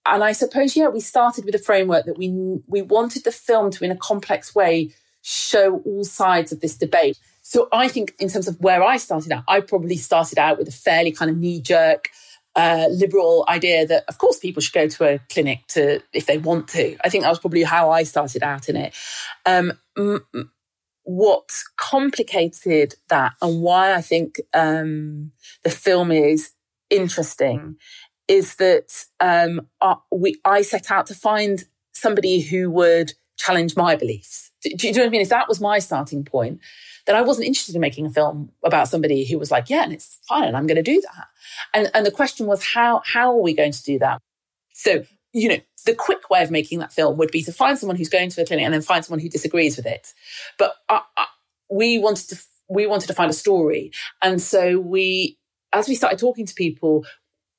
and 0.05 0.23
I 0.23 0.31
suppose, 0.33 0.75
yeah, 0.75 0.89
we 0.89 0.99
started 0.99 1.45
with 1.45 1.55
a 1.55 1.59
framework 1.59 2.05
that 2.05 2.17
we, 2.17 2.29
we 2.67 2.81
wanted 2.81 3.23
the 3.23 3.31
film 3.31 3.71
to, 3.71 3.83
in 3.83 3.91
a 3.91 3.97
complex 3.97 4.53
way, 4.53 4.91
show 5.21 5.77
all 5.85 6.03
sides 6.03 6.51
of 6.51 6.59
this 6.59 6.77
debate. 6.77 7.17
So 7.41 7.67
I 7.71 7.87
think, 7.87 8.13
in 8.19 8.29
terms 8.29 8.47
of 8.47 8.59
where 8.59 8.83
I 8.83 8.97
started 8.97 9.31
out, 9.31 9.43
I 9.47 9.59
probably 9.59 9.97
started 9.97 10.39
out 10.39 10.57
with 10.57 10.67
a 10.67 10.71
fairly 10.71 11.11
kind 11.11 11.29
of 11.29 11.37
knee 11.37 11.61
jerk, 11.61 12.09
uh, 12.55 12.87
liberal 12.89 13.45
idea 13.49 13.85
that, 13.85 14.05
of 14.07 14.17
course, 14.17 14.39
people 14.39 14.61
should 14.61 14.73
go 14.73 14.87
to 14.87 15.15
a 15.15 15.19
clinic 15.29 15.59
to 15.69 16.01
if 16.13 16.25
they 16.25 16.37
want 16.37 16.67
to. 16.69 16.95
I 17.03 17.09
think 17.09 17.23
that 17.23 17.29
was 17.29 17.39
probably 17.39 17.63
how 17.63 17.89
I 17.89 18.03
started 18.03 18.43
out 18.43 18.69
in 18.69 18.75
it. 18.75 18.93
Um, 19.45 19.73
m- 19.97 20.51
what 21.03 21.49
complicated 21.75 22.95
that, 23.09 23.33
and 23.41 23.61
why 23.61 23.93
I 23.93 24.01
think 24.01 24.39
um, 24.53 25.31
the 25.63 25.69
film 25.69 26.11
is 26.11 26.51
interesting, 26.89 27.75
is 28.27 28.55
that 28.55 29.05
um, 29.19 29.67
I, 29.81 29.95
we 30.11 30.39
I 30.45 30.61
set 30.61 30.91
out 30.91 31.07
to 31.07 31.15
find 31.15 31.63
somebody 31.93 32.39
who 32.39 32.69
would 32.71 33.13
challenge 33.37 33.75
my 33.75 33.95
beliefs. 33.95 34.51
Do, 34.61 34.69
do, 34.75 34.87
you 34.87 34.93
know 34.93 35.01
what 35.01 35.07
I 35.07 35.09
mean? 35.09 35.21
If 35.21 35.29
that 35.29 35.49
was 35.49 35.59
my 35.59 35.79
starting 35.79 36.23
point, 36.23 36.59
then 37.05 37.15
I 37.15 37.21
wasn't 37.21 37.47
interested 37.47 37.75
in 37.75 37.81
making 37.81 38.05
a 38.05 38.09
film 38.09 38.51
about 38.63 38.87
somebody 38.87 39.25
who 39.25 39.37
was 39.37 39.51
like, 39.51 39.69
yeah, 39.69 39.83
and 39.83 39.93
it's 39.93 40.19
fine, 40.27 40.45
and 40.45 40.55
I'm 40.55 40.67
going 40.67 40.77
to 40.77 40.83
do 40.83 41.01
that. 41.01 41.27
And 41.73 41.91
and 41.93 42.05
the 42.05 42.11
question 42.11 42.47
was, 42.47 42.63
how 42.63 43.01
how 43.05 43.31
are 43.31 43.41
we 43.41 43.53
going 43.53 43.73
to 43.73 43.83
do 43.83 43.99
that? 43.99 44.19
So 44.73 45.03
you 45.33 45.49
know, 45.49 45.59
the 45.85 45.95
quick 45.95 46.29
way 46.29 46.43
of 46.43 46.51
making 46.51 46.79
that 46.79 46.93
film 46.93 47.17
would 47.17 47.31
be 47.31 47.41
to 47.43 47.51
find 47.51 47.77
someone 47.77 47.97
who's 47.97 48.09
going 48.09 48.29
to 48.29 48.35
the 48.35 48.45
clinic 48.45 48.65
and 48.65 48.73
then 48.73 48.81
find 48.81 49.03
someone 49.03 49.19
who 49.19 49.29
disagrees 49.29 49.75
with 49.75 49.87
it. 49.87 50.13
But 50.59 50.75
I, 50.87 51.01
I, 51.17 51.25
we 51.69 51.99
wanted 51.99 52.29
to 52.29 52.37
we 52.69 52.87
wanted 52.87 53.07
to 53.07 53.13
find 53.13 53.29
a 53.29 53.33
story, 53.33 53.91
and 54.21 54.41
so 54.41 54.79
we 54.79 55.37
as 55.73 55.87
we 55.87 55.95
started 55.95 56.19
talking 56.19 56.45
to 56.45 56.53
people, 56.53 57.05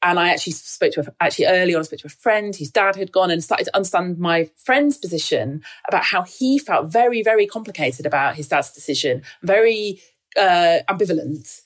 and 0.04 0.20
I 0.20 0.28
actually 0.28 0.52
spoke 0.52 0.92
to 0.92 1.00
a, 1.00 1.14
actually 1.20 1.46
early 1.46 1.74
on, 1.74 1.80
I 1.80 1.84
spoke 1.84 2.00
to 2.00 2.06
a 2.06 2.10
friend 2.10 2.54
whose 2.54 2.70
dad 2.70 2.94
had 2.94 3.10
gone 3.10 3.30
and 3.30 3.42
started 3.42 3.64
to 3.64 3.76
understand 3.76 4.18
my 4.18 4.50
friend's 4.56 4.98
position 4.98 5.64
about 5.88 6.04
how 6.04 6.22
he 6.22 6.58
felt 6.58 6.92
very, 6.92 7.22
very 7.22 7.46
complicated 7.46 8.04
about 8.04 8.36
his 8.36 8.46
dad's 8.46 8.70
decision, 8.70 9.22
very 9.42 10.00
uh, 10.36 10.80
ambivalent. 10.90 11.62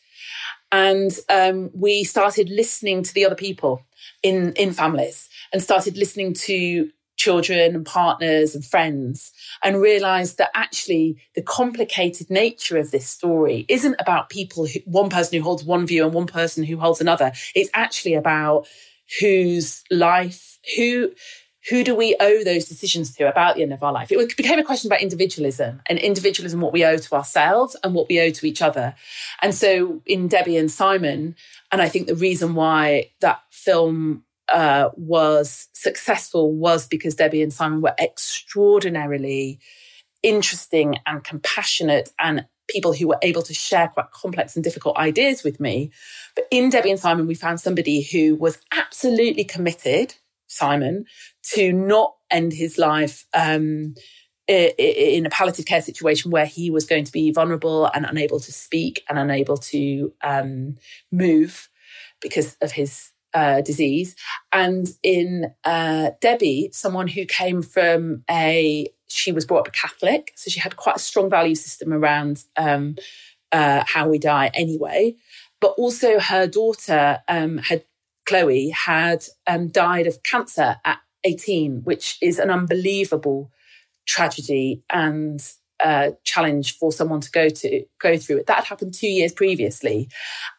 And 0.70 1.11
um, 1.28 1.70
we 1.74 2.05
started 2.05 2.49
listening 2.49 3.03
to 3.03 3.12
the 3.12 3.26
other 3.26 3.34
people 3.34 3.82
in 4.22 4.53
in 4.55 4.72
families 4.72 5.28
and 5.53 5.62
started 5.62 5.97
listening 5.97 6.34
to 6.34 6.91
children 7.19 7.75
and 7.75 7.85
partners 7.85 8.55
and 8.55 8.64
friends 8.64 9.33
and 9.62 9.83
realized 9.83 10.39
that 10.39 10.51
actually 10.55 11.16
the 11.35 11.43
complicated 11.43 12.31
nature 12.31 12.79
of 12.79 12.91
this 12.91 13.07
story 13.07 13.66
isn't 13.69 13.97
about 13.99 14.31
people 14.31 14.66
who, 14.66 14.79
one 14.87 15.11
person 15.11 15.37
who 15.37 15.45
holds 15.45 15.64
one 15.64 15.87
view 15.87 16.05
and 16.05 16.14
one 16.14 16.27
person 16.27 16.64
who 16.64 16.79
holds 16.79 17.01
another 17.01 17.33
it's 17.55 17.71
actually 17.75 18.14
about 18.14 18.66
whose 19.21 19.83
life 19.91 20.59
who 20.77 21.11
who 21.69 21.85
do 21.85 21.95
we 21.95 22.16
owe 22.19 22.45
those 22.45 22.64
decisions 22.64 23.14
to 23.14 23.29
about 23.29 23.57
the 23.57 23.62
end 23.62 23.73
of 23.73 23.83
our 23.83 23.93
life? 23.93 24.11
It 24.11 24.37
became 24.37 24.59
a 24.59 24.64
question 24.64 24.89
about 24.89 25.03
individualism 25.03 25.83
and 25.87 25.99
individualism, 25.99 26.61
what 26.61 26.73
we 26.73 26.85
owe 26.85 26.97
to 26.97 27.14
ourselves 27.14 27.77
and 27.85 27.95
what 27.95 28.09
we 28.09 28.21
owe 28.21 28.31
to 28.31 28.47
each 28.47 28.62
other. 28.62 28.95
And 29.43 29.55
so 29.55 30.01
in 30.07 30.29
Debbie 30.29 30.57
and 30.57 30.71
Simon, 30.71 31.37
and 31.71 31.83
I 31.83 31.89
think 31.91 32.07
the 32.07 32.14
reason 32.14 32.55
why 32.55 33.11
that 33.21 33.43
film 33.51 34.25
uh, 34.53 34.91
was 34.97 35.69
successful 35.73 36.53
was 36.53 36.87
because 36.87 37.15
Debbie 37.15 37.43
and 37.43 37.53
Simon 37.53 37.81
were 37.81 37.95
extraordinarily 37.99 39.59
interesting 40.23 40.97
and 41.07 41.23
compassionate 41.23 42.11
and 42.19 42.47
people 42.69 42.93
who 42.93 43.09
were 43.09 43.19
able 43.23 43.43
to 43.43 43.55
share 43.55 43.89
quite 43.89 44.11
complex 44.11 44.55
and 44.55 44.63
difficult 44.63 44.97
ideas 44.97 45.43
with 45.43 45.59
me. 45.59 45.91
But 46.35 46.47
in 46.51 46.71
Debbie 46.71 46.91
and 46.91 47.01
Simon, 47.01 47.27
we 47.27 47.35
found 47.35 47.61
somebody 47.61 48.03
who 48.03 48.37
was 48.37 48.59
absolutely 48.73 49.45
committed, 49.45 50.15
Simon, 50.47 51.07
to 51.55 51.73
not 51.73 52.15
end 52.31 52.53
his 52.53 52.77
life 52.77 53.27
um, 53.33 53.95
in 54.47 55.27
a 55.27 55.31
palliative 55.31 55.67
care 55.67 55.83
situation 55.83 56.31
where 56.31 56.47
he 56.47 56.71
was 56.71 56.87
going 56.87 57.05
to 57.05 57.13
be 57.13 57.31
vulnerable 57.31 57.87
and 57.87 58.07
unable 58.07 58.41
to 58.41 58.53
speak 58.53 59.05
and 59.09 59.19
unable 59.19 59.57
to 59.59 60.13
um, 60.23 60.77
move 61.13 61.69
because 62.21 62.57
of 62.61 62.73
his 62.73 63.11
uh, 63.35 63.61
disease, 63.61 64.16
and 64.53 64.89
in 65.03 65.53
uh, 65.64 66.11
Debbie, 66.20 66.70
someone 66.72 67.09
who 67.09 67.24
came 67.24 67.62
from 67.62 68.24
a 68.31 68.89
she 69.11 69.33
was 69.33 69.47
brought 69.47 69.66
up 69.66 69.72
Catholic, 69.72 70.33
so 70.37 70.51
she 70.51 70.61
had 70.61 70.76
quite 70.76 70.97
a 70.97 71.01
strong 71.01 71.31
value 71.31 71.55
system 71.55 71.93
around 71.93 72.45
um, 72.57 72.97
uh, 73.53 73.83
how 73.87 74.09
we 74.09 74.18
die 74.18 74.51
anyway. 74.55 75.16
But 75.61 75.74
also, 75.79 76.20
her 76.20 76.47
daughter 76.47 77.20
um, 77.26 77.59
had 77.59 77.85
Chloe 78.26 78.68
had 78.70 79.24
um, 79.47 79.68
died 79.68 80.07
of 80.07 80.22
cancer 80.22 80.76
at 80.85 80.99
18, 81.24 81.83
which 81.85 82.18
is 82.20 82.39
an 82.39 82.51
unbelievable 82.51 83.51
tragedy 84.07 84.83
and 84.91 85.41
challenge 86.24 86.76
for 86.76 86.93
someone 86.93 87.20
to 87.20 87.31
go 87.31 87.49
to 87.49 87.85
go 87.99 88.16
through 88.16 88.39
it. 88.39 88.47
That 88.47 88.57
had 88.57 88.64
happened 88.66 88.95
two 88.95 89.09
years 89.09 89.33
previously, 89.33 90.09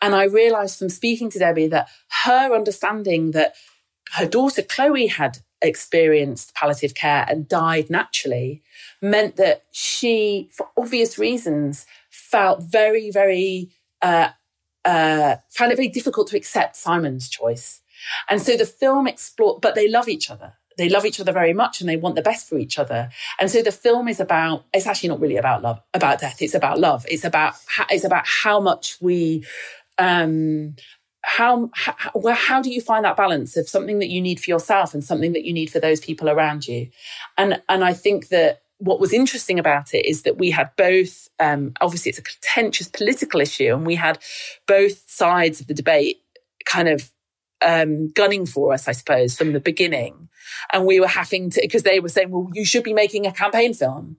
and 0.01 0.15
I 0.15 0.23
realised 0.25 0.79
from 0.79 0.89
speaking 0.89 1.29
to 1.31 1.39
Debbie 1.39 1.67
that 1.67 1.89
her 2.23 2.53
understanding 2.53 3.31
that 3.31 3.55
her 4.13 4.25
daughter 4.25 4.61
Chloe 4.61 5.07
had 5.07 5.39
experienced 5.61 6.55
palliative 6.55 6.95
care 6.95 7.25
and 7.27 7.47
died 7.47 7.89
naturally 7.89 8.63
meant 9.01 9.35
that 9.35 9.63
she, 9.71 10.49
for 10.51 10.69
obvious 10.77 11.17
reasons, 11.17 11.85
felt 12.09 12.63
very, 12.63 13.11
very 13.11 13.69
uh, 14.01 14.29
uh, 14.85 15.35
found 15.49 15.71
it 15.71 15.75
very 15.75 15.89
difficult 15.89 16.27
to 16.27 16.37
accept 16.37 16.75
Simon's 16.75 17.27
choice. 17.27 17.81
And 18.29 18.41
so 18.41 18.55
the 18.55 18.65
film 18.65 19.07
explored, 19.07 19.61
but 19.61 19.75
they 19.75 19.89
love 19.89 20.07
each 20.07 20.29
other 20.29 20.53
they 20.79 20.89
love 20.89 21.05
each 21.05 21.19
other 21.19 21.31
very 21.31 21.53
much 21.53 21.79
and 21.79 21.89
they 21.89 21.97
want 21.97 22.15
the 22.15 22.21
best 22.21 22.47
for 22.49 22.57
each 22.57 22.79
other. 22.79 23.09
And 23.39 23.51
so 23.51 23.61
the 23.61 23.71
film 23.71 24.07
is 24.07 24.19
about, 24.19 24.65
it's 24.73 24.87
actually 24.87 25.09
not 25.09 25.19
really 25.19 25.37
about 25.37 25.61
love, 25.61 25.81
about 25.93 26.19
death. 26.19 26.41
It's 26.41 26.55
about 26.55 26.79
love. 26.79 27.05
It's 27.07 27.23
about, 27.23 27.53
it's 27.89 28.05
about 28.05 28.25
how 28.25 28.59
much 28.59 28.97
we, 29.01 29.45
um, 29.97 30.75
how, 31.21 31.69
how, 31.75 32.11
well, 32.15 32.35
how 32.35 32.61
do 32.61 32.71
you 32.71 32.81
find 32.81 33.03
that 33.05 33.17
balance 33.17 33.57
of 33.57 33.67
something 33.67 33.99
that 33.99 34.09
you 34.09 34.21
need 34.21 34.39
for 34.39 34.49
yourself 34.49 34.93
and 34.93 35.03
something 35.03 35.33
that 35.33 35.43
you 35.43 35.53
need 35.53 35.69
for 35.69 35.79
those 35.79 35.99
people 35.99 36.29
around 36.29 36.67
you? 36.67 36.89
And, 37.37 37.61
and 37.67 37.83
I 37.83 37.93
think 37.93 38.29
that 38.29 38.61
what 38.77 39.01
was 39.01 39.11
interesting 39.11 39.59
about 39.59 39.93
it 39.93 40.05
is 40.05 40.23
that 40.23 40.37
we 40.37 40.49
had 40.49 40.71
both, 40.77 41.27
um, 41.39 41.73
obviously 41.81 42.09
it's 42.09 42.19
a 42.19 42.23
contentious 42.23 42.87
political 42.87 43.41
issue 43.41 43.73
and 43.73 43.85
we 43.85 43.95
had 43.95 44.17
both 44.65 45.03
sides 45.09 45.59
of 45.59 45.67
the 45.67 45.73
debate 45.73 46.21
kind 46.65 46.87
of 46.87 47.11
um, 47.61 48.09
gunning 48.11 48.45
for 48.45 48.73
us, 48.73 48.87
I 48.87 48.93
suppose, 48.93 49.37
from 49.37 49.53
the 49.53 49.59
beginning. 49.59 50.29
And 50.71 50.85
we 50.85 50.99
were 50.99 51.07
having 51.07 51.49
to, 51.51 51.61
because 51.61 51.83
they 51.83 51.99
were 51.99 52.09
saying, 52.09 52.29
well, 52.29 52.49
you 52.53 52.65
should 52.65 52.83
be 52.83 52.93
making 52.93 53.25
a 53.25 53.31
campaign 53.31 53.73
film 53.73 54.17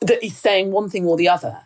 that 0.00 0.24
is 0.24 0.36
saying 0.36 0.70
one 0.70 0.88
thing 0.88 1.06
or 1.06 1.16
the 1.16 1.28
other. 1.28 1.58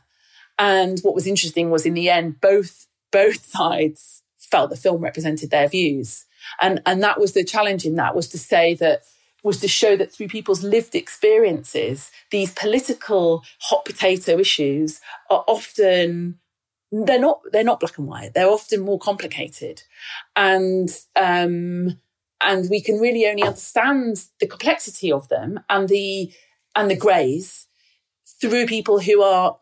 And 0.59 0.99
what 1.01 1.14
was 1.14 1.26
interesting 1.26 1.70
was 1.70 1.86
in 1.86 1.95
the 1.95 2.11
end, 2.11 2.40
both, 2.40 2.86
both 3.11 3.45
sides 3.47 4.22
felt 4.38 4.70
the 4.70 4.76
film 4.76 5.03
represented 5.03 5.51
their 5.51 5.68
views. 5.68 6.24
And, 6.61 6.82
and 6.86 7.03
that 7.03 7.20
was 7.20 7.32
the 7.32 7.45
challenge 7.45 7.84
in 7.84 7.97
that 7.97 8.14
was 8.14 8.28
to 8.28 8.38
say 8.38 8.74
that, 8.74 9.03
was 9.42 9.61
to 9.61 9.68
show 9.68 9.97
that 9.97 10.12
through 10.12 10.28
people's 10.28 10.62
lived 10.64 10.95
experiences, 10.95 12.11
these 12.30 12.53
political 12.53 13.45
hot 13.61 13.84
potato 13.84 14.38
issues 14.38 15.01
are 15.30 15.45
often 15.47 16.38
they're 17.03 17.20
not 17.20 17.40
they're 17.53 17.64
not 17.64 17.80
black 17.80 17.99
and 17.99 18.07
white. 18.07 18.34
They're 18.34 18.49
often 18.49 18.80
more 18.80 18.99
complicated, 18.99 19.82
and 20.36 20.88
um, 21.16 21.99
and 22.45 22.68
we 22.70 22.80
can 22.80 23.01
really 23.01 23.26
only 23.26 23.42
understand 23.42 24.24
the 24.40 24.47
complexity 24.47 25.11
of 25.11 25.28
them 25.28 25.61
and 25.68 25.88
the 25.88 26.32
and 26.76 26.90
the 26.90 26.97
greys 26.97 27.66
through 28.40 28.66
people 28.66 29.01
who 29.01 29.22
are 29.22 29.57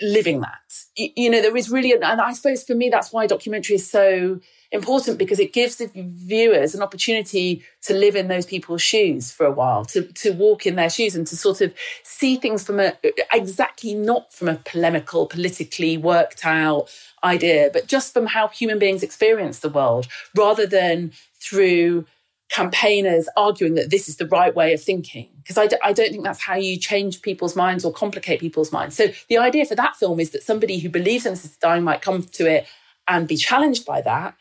living 0.00 0.40
that. 0.40 0.60
You, 0.96 1.08
you 1.16 1.30
know, 1.30 1.40
there 1.40 1.56
is 1.56 1.70
really, 1.70 1.92
and 1.92 2.04
I 2.04 2.32
suppose 2.32 2.62
for 2.62 2.74
me 2.74 2.88
that's 2.88 3.12
why 3.12 3.26
documentary 3.26 3.76
is 3.76 3.90
so 3.90 4.40
important 4.70 5.18
because 5.18 5.40
it 5.40 5.52
gives 5.52 5.76
the 5.76 5.90
viewers 5.94 6.74
an 6.74 6.82
opportunity 6.82 7.64
to 7.82 7.94
live 7.94 8.14
in 8.14 8.28
those 8.28 8.44
people's 8.44 8.82
shoes 8.82 9.32
for 9.32 9.46
a 9.46 9.50
while, 9.50 9.84
to, 9.86 10.02
to 10.02 10.32
walk 10.32 10.66
in 10.66 10.76
their 10.76 10.90
shoes 10.90 11.16
and 11.16 11.26
to 11.26 11.36
sort 11.36 11.60
of 11.60 11.74
see 12.02 12.36
things 12.36 12.64
from 12.64 12.78
a 12.78 12.96
exactly 13.32 13.94
not 13.94 14.32
from 14.32 14.48
a 14.48 14.56
polemical, 14.56 15.26
politically 15.26 15.96
worked 15.96 16.44
out 16.44 16.90
idea, 17.24 17.70
but 17.72 17.86
just 17.86 18.12
from 18.12 18.26
how 18.26 18.48
human 18.48 18.78
beings 18.78 19.02
experience 19.02 19.60
the 19.60 19.68
world 19.70 20.06
rather 20.36 20.66
than 20.66 21.12
through 21.40 22.04
campaigners 22.48 23.28
arguing 23.36 23.74
that 23.74 23.90
this 23.90 24.08
is 24.08 24.16
the 24.16 24.26
right 24.26 24.54
way 24.54 24.72
of 24.72 24.82
thinking 24.82 25.28
because 25.42 25.58
I 25.58 25.66
d- 25.66 25.76
I 25.82 25.92
don't 25.92 26.10
think 26.10 26.24
that's 26.24 26.40
how 26.40 26.54
you 26.54 26.78
change 26.78 27.20
people's 27.22 27.54
minds 27.54 27.84
or 27.84 27.92
complicate 27.92 28.40
people's 28.40 28.72
minds. 28.72 28.96
So 28.96 29.08
the 29.28 29.38
idea 29.38 29.66
for 29.66 29.74
that 29.74 29.96
film 29.96 30.18
is 30.18 30.30
that 30.30 30.42
somebody 30.42 30.78
who 30.78 30.88
believes 30.88 31.26
in 31.26 31.34
assisted 31.34 31.60
dying 31.60 31.84
might 31.84 32.00
come 32.00 32.22
to 32.22 32.50
it 32.50 32.66
and 33.06 33.28
be 33.28 33.36
challenged 33.36 33.84
by 33.84 34.00
that 34.02 34.34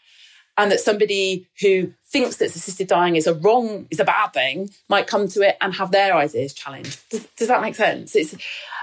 and 0.57 0.71
that 0.71 0.79
somebody 0.79 1.47
who 1.61 1.93
thinks 2.05 2.37
that 2.37 2.45
assisted 2.45 2.87
dying 2.87 3.15
is 3.15 3.27
a 3.27 3.33
wrong 3.33 3.87
is 3.91 3.99
a 3.99 4.05
bad 4.05 4.33
thing 4.33 4.69
might 4.87 5.07
come 5.07 5.27
to 5.27 5.41
it 5.41 5.57
and 5.59 5.75
have 5.75 5.91
their 5.91 6.15
ideas 6.15 6.53
challenged. 6.53 6.99
Does, 7.09 7.25
does 7.37 7.47
that 7.49 7.61
make 7.61 7.75
sense? 7.75 8.15
It's 8.15 8.35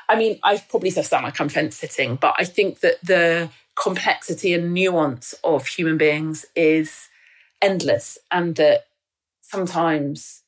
i 0.08 0.16
mean 0.16 0.38
i've 0.42 0.68
probably 0.68 0.90
said 0.90 1.04
sound 1.04 1.24
like 1.24 1.40
i'm 1.40 1.48
fence 1.48 1.76
sitting 1.76 2.16
but 2.16 2.34
i 2.38 2.44
think 2.44 2.80
that 2.80 3.00
the 3.02 3.48
complexity 3.74 4.52
and 4.54 4.72
nuance 4.72 5.34
of 5.44 5.66
human 5.66 5.98
beings 5.98 6.46
is 6.54 7.08
endless 7.60 8.18
and 8.30 8.56
that 8.56 8.86
sometimes 9.54 10.42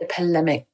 the 0.00 0.06
polemic, 0.06 0.66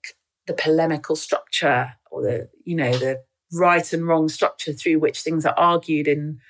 the 0.47 0.55
polemical 0.55 1.15
structure 1.15 1.93
or 2.11 2.23
the, 2.23 2.49
you 2.65 2.75
know, 2.75 2.93
the 2.97 3.23
right 3.53 3.93
and 3.93 4.09
wrong 4.09 4.29
structure 4.29 4.73
through 4.73 4.99
which 4.99 5.21
things 5.21 5.45
are 5.45 5.55
argued 5.59 6.09
in 6.09 6.41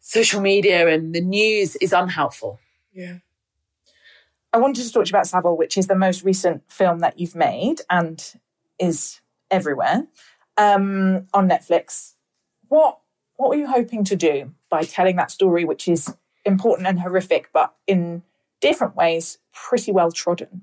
social 0.00 0.40
media 0.40 0.88
and 0.88 1.14
the 1.14 1.20
news 1.20 1.76
is 1.76 1.92
unhelpful. 1.92 2.58
Yeah. 2.92 3.18
I 4.52 4.58
wanted 4.58 4.84
to 4.84 4.92
talk 4.92 5.04
to 5.04 5.08
you 5.10 5.12
about 5.12 5.28
Savile, 5.28 5.56
which 5.56 5.78
is 5.78 5.86
the 5.86 5.94
most 5.94 6.24
recent 6.24 6.62
film 6.70 6.98
that 6.98 7.20
you've 7.20 7.36
made 7.36 7.76
and 7.88 8.22
is 8.80 9.20
everywhere 9.50 10.08
um, 10.56 11.28
on 11.32 11.48
Netflix. 11.48 12.14
What 12.68 12.98
what 13.36 13.48
were 13.48 13.56
you 13.56 13.66
hoping 13.66 14.04
to 14.04 14.16
do 14.16 14.52
by 14.68 14.82
telling 14.84 15.16
that 15.16 15.30
story, 15.30 15.64
which 15.64 15.88
is 15.88 16.14
important 16.44 16.86
and 16.86 17.00
horrific, 17.00 17.48
but 17.52 17.74
in 17.86 18.22
different 18.62 18.96
ways 18.96 19.38
pretty 19.52 19.92
well 19.92 20.10
trodden? 20.10 20.62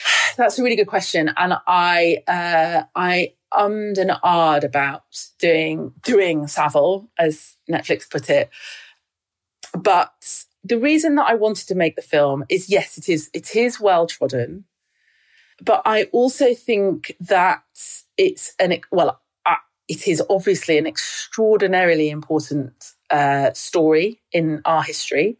That's 0.38 0.58
a 0.58 0.62
really 0.62 0.76
good 0.76 0.86
question, 0.86 1.30
and 1.36 1.54
I 1.66 2.22
uh, 2.26 2.84
I 2.94 3.34
ummed 3.52 3.98
and 3.98 4.10
ahed 4.10 4.64
about 4.64 5.02
doing 5.38 5.92
doing 6.02 6.46
Savile, 6.46 7.08
as 7.18 7.56
Netflix 7.70 8.08
put 8.08 8.30
it. 8.30 8.48
But 9.74 10.44
the 10.64 10.78
reason 10.78 11.16
that 11.16 11.26
I 11.26 11.34
wanted 11.34 11.68
to 11.68 11.74
make 11.74 11.96
the 11.96 12.02
film 12.02 12.44
is 12.48 12.70
yes, 12.70 12.96
it 12.96 13.08
is 13.08 13.30
it 13.34 13.54
is 13.54 13.78
well 13.78 14.06
trodden, 14.06 14.64
but 15.62 15.82
I 15.84 16.04
also 16.04 16.54
think 16.54 17.16
that 17.20 17.62
it's 18.16 18.54
an 18.58 18.80
well, 18.90 19.20
it 19.88 20.08
is 20.08 20.22
obviously 20.28 20.78
an 20.78 20.86
extraordinarily 20.86 22.10
important 22.10 22.92
uh, 23.10 23.52
story 23.52 24.20
in 24.32 24.60
our 24.64 24.82
history. 24.82 25.38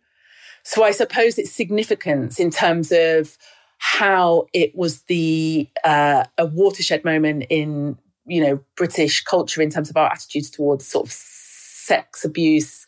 So 0.67 0.83
I 0.83 0.91
suppose 0.91 1.39
its 1.39 1.53
significance 1.53 2.41
in 2.41 2.51
terms 2.51 2.91
of 2.91 3.39
how 3.79 4.49
it 4.53 4.75
was 4.75 5.03
the 5.03 5.69
uh, 5.85 6.25
a 6.37 6.45
watershed 6.45 7.05
moment 7.05 7.45
in 7.49 7.97
you 8.27 8.43
know 8.43 8.61
British 8.77 9.23
culture 9.23 9.63
in 9.63 9.71
terms 9.71 9.91
of 9.91 9.97
our 9.97 10.11
attitudes 10.11 10.51
towards 10.51 10.85
sort 10.85 11.07
of 11.07 11.13
sex 11.13 12.25
abuse, 12.25 12.85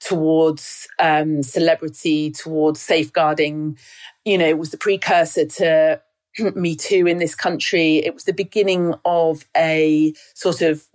towards 0.00 0.88
um, 0.98 1.44
celebrity, 1.44 2.32
towards 2.32 2.80
safeguarding. 2.80 3.78
You 4.24 4.36
know, 4.36 4.48
it 4.48 4.58
was 4.58 4.72
the 4.72 4.76
precursor 4.76 5.46
to 5.46 6.02
Me 6.56 6.74
Too 6.74 7.06
in 7.06 7.18
this 7.18 7.36
country. 7.36 7.98
It 7.98 8.14
was 8.14 8.24
the 8.24 8.32
beginning 8.32 8.94
of 9.04 9.46
a 9.56 10.12
sort 10.34 10.60
of 10.60 10.88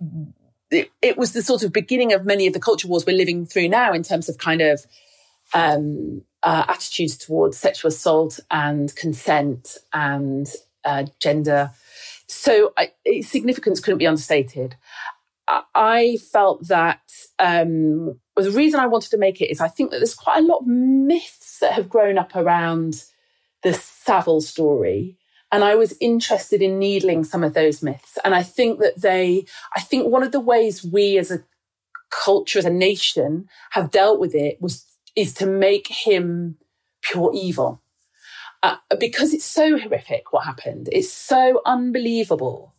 it, 0.70 0.90
it 1.00 1.16
was 1.16 1.32
the 1.32 1.42
sort 1.42 1.62
of 1.62 1.72
beginning 1.72 2.12
of 2.12 2.26
many 2.26 2.46
of 2.46 2.52
the 2.52 2.60
culture 2.60 2.86
wars 2.86 3.06
we're 3.06 3.16
living 3.16 3.46
through 3.46 3.68
now 3.68 3.94
in 3.94 4.02
terms 4.02 4.28
of 4.28 4.36
kind 4.36 4.60
of 4.60 4.84
um, 5.54 6.22
uh, 6.42 6.64
attitudes 6.68 7.16
towards 7.16 7.58
sexual 7.58 7.88
assault 7.88 8.40
and 8.50 8.94
consent 8.96 9.76
and 9.92 10.48
uh, 10.84 11.04
gender. 11.18 11.70
So 12.26 12.72
I, 12.76 12.92
its 13.04 13.28
significance 13.28 13.80
couldn't 13.80 13.98
be 13.98 14.06
understated. 14.06 14.76
I, 15.46 15.62
I 15.74 16.16
felt 16.30 16.68
that 16.68 17.00
um, 17.38 18.18
the 18.36 18.50
reason 18.50 18.80
I 18.80 18.86
wanted 18.86 19.10
to 19.10 19.18
make 19.18 19.40
it 19.40 19.50
is 19.50 19.60
I 19.60 19.68
think 19.68 19.90
that 19.90 19.98
there's 19.98 20.14
quite 20.14 20.38
a 20.38 20.46
lot 20.46 20.60
of 20.60 20.66
myths 20.66 21.58
that 21.60 21.72
have 21.72 21.88
grown 21.88 22.18
up 22.18 22.36
around 22.36 23.04
the 23.62 23.74
Savile 23.74 24.40
story. 24.40 25.16
And 25.50 25.64
I 25.64 25.74
was 25.76 25.96
interested 26.00 26.60
in 26.60 26.78
needling 26.78 27.24
some 27.24 27.42
of 27.42 27.54
those 27.54 27.82
myths. 27.82 28.18
And 28.22 28.34
I 28.34 28.42
think 28.42 28.80
that 28.80 29.00
they, 29.00 29.46
I 29.74 29.80
think 29.80 30.06
one 30.06 30.22
of 30.22 30.32
the 30.32 30.40
ways 30.40 30.84
we 30.84 31.16
as 31.16 31.30
a 31.30 31.42
culture, 32.10 32.58
as 32.58 32.66
a 32.66 32.70
nation, 32.70 33.48
have 33.70 33.90
dealt 33.90 34.20
with 34.20 34.34
it 34.34 34.60
was 34.60 34.84
is 35.18 35.34
to 35.34 35.46
make 35.46 35.88
him 35.88 36.56
pure 37.02 37.32
evil. 37.34 37.82
Uh, 38.62 38.76
because 38.98 39.34
it's 39.34 39.44
so 39.44 39.76
horrific 39.76 40.32
what 40.32 40.44
happened. 40.44 40.88
It's 40.92 41.12
so 41.12 41.60
unbelievable. 41.66 42.72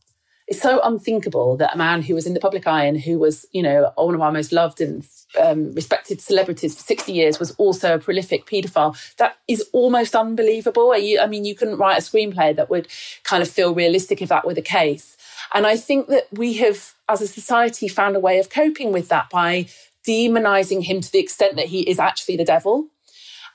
It's 0.47 0.61
so 0.61 0.79
unthinkable 0.81 1.57
that 1.57 1.75
a 1.75 1.77
man 1.77 2.01
who 2.01 2.15
was 2.15 2.25
in 2.25 2.33
the 2.33 2.39
public 2.39 2.65
eye 2.65 2.85
and 2.85 2.99
who 2.99 3.19
was, 3.19 3.45
you 3.51 3.61
know, 3.61 3.91
one 3.95 4.15
of 4.15 4.21
our 4.21 4.31
most 4.31 4.51
loved 4.51 4.81
and 4.81 5.05
um, 5.39 5.73
respected 5.73 6.21
celebrities 6.21 6.75
for 6.75 6.81
60 6.81 7.11
years 7.11 7.39
was 7.39 7.51
also 7.51 7.93
a 7.95 7.99
prolific 7.99 8.45
paedophile. 8.45 8.97
That 9.17 9.37
is 9.47 9.69
almost 9.73 10.15
unbelievable. 10.15 10.91
I 10.93 11.27
mean, 11.27 11.45
you 11.45 11.55
couldn't 11.55 11.77
write 11.77 11.97
a 11.97 12.01
screenplay 12.01 12.55
that 12.55 12.69
would 12.69 12.87
kind 13.23 13.43
of 13.43 13.49
feel 13.49 13.75
realistic 13.75 14.21
if 14.21 14.29
that 14.29 14.45
were 14.45 14.55
the 14.55 14.61
case. 14.61 15.17
And 15.53 15.67
I 15.67 15.77
think 15.77 16.07
that 16.07 16.27
we 16.31 16.53
have, 16.53 16.93
as 17.07 17.21
a 17.21 17.27
society, 17.27 17.87
found 17.87 18.15
a 18.15 18.19
way 18.19 18.39
of 18.39 18.49
coping 18.49 18.91
with 18.91 19.09
that 19.09 19.29
by 19.29 19.67
demonizing 20.07 20.83
him 20.83 21.01
to 21.01 21.11
the 21.11 21.19
extent 21.19 21.55
that 21.55 21.67
he 21.67 21.81
is 21.81 21.99
actually 21.99 22.37
the 22.37 22.45
devil. 22.45 22.87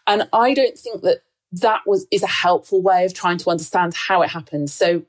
And 0.07 0.29
I 0.33 0.55
don't 0.55 0.79
think 0.79 1.03
that 1.03 1.23
that 1.53 1.83
was 1.87 2.07
is 2.11 2.23
a 2.23 2.29
helpful 2.29 2.83
way 2.83 3.05
of 3.05 3.15
trying 3.15 3.39
to 3.39 3.51
understand 3.51 3.95
how 3.95 4.23
it 4.23 4.31
happened. 4.31 4.71
So 4.71 5.03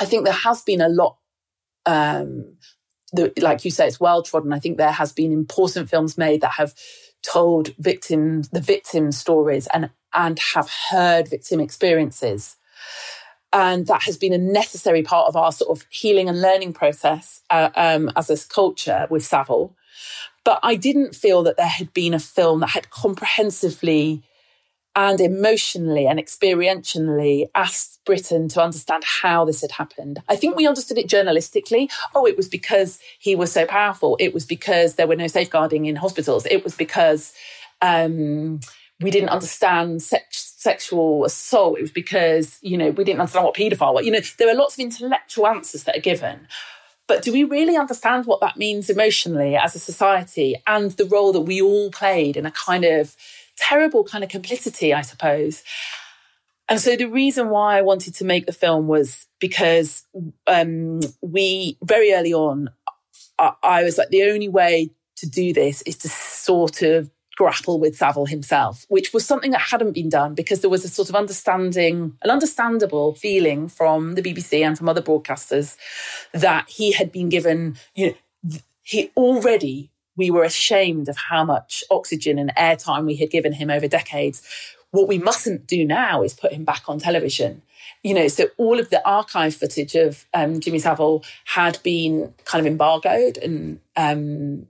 I 0.00 0.04
think 0.04 0.24
there 0.24 0.32
has 0.32 0.62
been 0.62 0.80
a 0.80 0.88
lot 0.88 1.18
um 1.84 2.56
the, 3.12 3.32
like 3.40 3.64
you 3.64 3.70
say, 3.70 3.86
it's 3.86 4.00
well 4.00 4.22
trodden. 4.22 4.52
I 4.52 4.58
think 4.58 4.76
there 4.76 4.92
has 4.92 5.12
been 5.12 5.32
important 5.32 5.88
films 5.88 6.18
made 6.18 6.40
that 6.40 6.52
have 6.52 6.74
told 7.22 7.74
victims 7.78 8.48
the 8.50 8.60
victim 8.60 9.12
stories 9.12 9.66
and 9.72 9.90
and 10.14 10.38
have 10.54 10.70
heard 10.90 11.28
victim 11.28 11.60
experiences. 11.60 12.56
And 13.52 13.86
that 13.86 14.02
has 14.02 14.16
been 14.16 14.32
a 14.32 14.38
necessary 14.38 15.02
part 15.02 15.28
of 15.28 15.36
our 15.36 15.52
sort 15.52 15.76
of 15.76 15.86
healing 15.90 16.28
and 16.28 16.40
learning 16.40 16.72
process 16.72 17.42
uh, 17.48 17.70
um, 17.74 18.10
as 18.16 18.28
a 18.28 18.48
culture 18.48 19.06
with 19.08 19.24
Savile. 19.24 19.74
But 20.46 20.60
I 20.62 20.76
didn't 20.76 21.16
feel 21.16 21.42
that 21.42 21.56
there 21.56 21.66
had 21.66 21.92
been 21.92 22.14
a 22.14 22.20
film 22.20 22.60
that 22.60 22.70
had 22.70 22.88
comprehensively 22.90 24.22
and 24.94 25.20
emotionally 25.20 26.06
and 26.06 26.20
experientially 26.20 27.48
asked 27.56 27.98
Britain 28.04 28.46
to 28.50 28.62
understand 28.62 29.02
how 29.04 29.44
this 29.44 29.62
had 29.62 29.72
happened. 29.72 30.22
I 30.28 30.36
think 30.36 30.54
we 30.54 30.68
understood 30.68 30.98
it 30.98 31.08
journalistically. 31.08 31.90
Oh, 32.14 32.26
it 32.26 32.36
was 32.36 32.48
because 32.48 33.00
he 33.18 33.34
was 33.34 33.50
so 33.50 33.66
powerful. 33.66 34.16
It 34.20 34.32
was 34.32 34.46
because 34.46 34.94
there 34.94 35.08
were 35.08 35.16
no 35.16 35.26
safeguarding 35.26 35.86
in 35.86 35.96
hospitals. 35.96 36.46
It 36.46 36.62
was 36.62 36.76
because 36.76 37.34
um, 37.82 38.60
we 39.00 39.10
didn't 39.10 39.30
understand 39.30 40.00
sex, 40.00 40.54
sexual 40.56 41.24
assault. 41.24 41.78
It 41.78 41.82
was 41.82 41.90
because, 41.90 42.60
you 42.62 42.78
know, 42.78 42.90
we 42.90 43.02
didn't 43.02 43.20
understand 43.20 43.46
what 43.46 43.56
paedophile 43.56 43.94
was. 43.94 44.06
You 44.06 44.12
know, 44.12 44.20
there 44.38 44.48
are 44.48 44.54
lots 44.54 44.74
of 44.74 44.80
intellectual 44.80 45.48
answers 45.48 45.82
that 45.84 45.96
are 45.96 46.00
given. 46.00 46.46
But 47.08 47.22
do 47.22 47.32
we 47.32 47.44
really 47.44 47.76
understand 47.76 48.26
what 48.26 48.40
that 48.40 48.56
means 48.56 48.90
emotionally 48.90 49.56
as 49.56 49.74
a 49.74 49.78
society 49.78 50.56
and 50.66 50.90
the 50.92 51.04
role 51.04 51.32
that 51.32 51.42
we 51.42 51.62
all 51.62 51.90
played 51.90 52.36
in 52.36 52.46
a 52.46 52.50
kind 52.50 52.84
of 52.84 53.16
terrible 53.56 54.04
kind 54.04 54.24
of 54.24 54.30
complicity, 54.30 54.92
I 54.92 55.02
suppose? 55.02 55.62
And 56.68 56.80
so 56.80 56.96
the 56.96 57.06
reason 57.06 57.48
why 57.50 57.78
I 57.78 57.82
wanted 57.82 58.14
to 58.16 58.24
make 58.24 58.46
the 58.46 58.52
film 58.52 58.88
was 58.88 59.26
because 59.38 60.04
um, 60.48 61.00
we 61.22 61.78
very 61.82 62.12
early 62.12 62.34
on, 62.34 62.70
I, 63.38 63.52
I 63.62 63.82
was 63.84 63.98
like, 63.98 64.08
the 64.08 64.24
only 64.24 64.48
way 64.48 64.90
to 65.16 65.28
do 65.28 65.52
this 65.52 65.82
is 65.82 65.96
to 65.98 66.08
sort 66.08 66.82
of 66.82 67.10
grapple 67.36 67.78
with 67.78 67.96
Savile 67.96 68.26
himself, 68.26 68.86
which 68.88 69.12
was 69.12 69.24
something 69.24 69.50
that 69.52 69.60
hadn't 69.60 69.92
been 69.92 70.08
done 70.08 70.34
because 70.34 70.60
there 70.60 70.70
was 70.70 70.84
a 70.84 70.88
sort 70.88 71.08
of 71.08 71.14
understanding, 71.14 72.16
an 72.22 72.30
understandable 72.30 73.14
feeling 73.14 73.68
from 73.68 74.14
the 74.14 74.22
BBC 74.22 74.66
and 74.66 74.76
from 74.76 74.88
other 74.88 75.02
broadcasters 75.02 75.76
that 76.32 76.68
he 76.68 76.92
had 76.92 77.12
been 77.12 77.28
given, 77.28 77.76
you 77.94 78.16
know, 78.42 78.58
he 78.82 79.10
already, 79.16 79.90
we 80.16 80.30
were 80.30 80.44
ashamed 80.44 81.08
of 81.08 81.16
how 81.16 81.44
much 81.44 81.84
oxygen 81.90 82.38
and 82.38 82.54
airtime 82.56 83.04
we 83.04 83.16
had 83.16 83.30
given 83.30 83.52
him 83.52 83.70
over 83.70 83.86
decades. 83.86 84.42
What 84.92 85.08
we 85.08 85.18
mustn't 85.18 85.66
do 85.66 85.84
now 85.84 86.22
is 86.22 86.32
put 86.32 86.52
him 86.52 86.64
back 86.64 86.84
on 86.88 86.98
television 86.98 87.62
you 88.02 88.14
know, 88.14 88.28
so 88.28 88.46
all 88.56 88.78
of 88.78 88.90
the 88.90 89.04
archive 89.08 89.54
footage 89.54 89.96
of 89.96 90.26
um, 90.32 90.60
Jimmy 90.60 90.78
Savile 90.78 91.24
had 91.44 91.82
been 91.82 92.32
kind 92.44 92.64
of 92.64 92.70
embargoed, 92.70 93.36
and 93.38 93.80
um, 93.96 94.68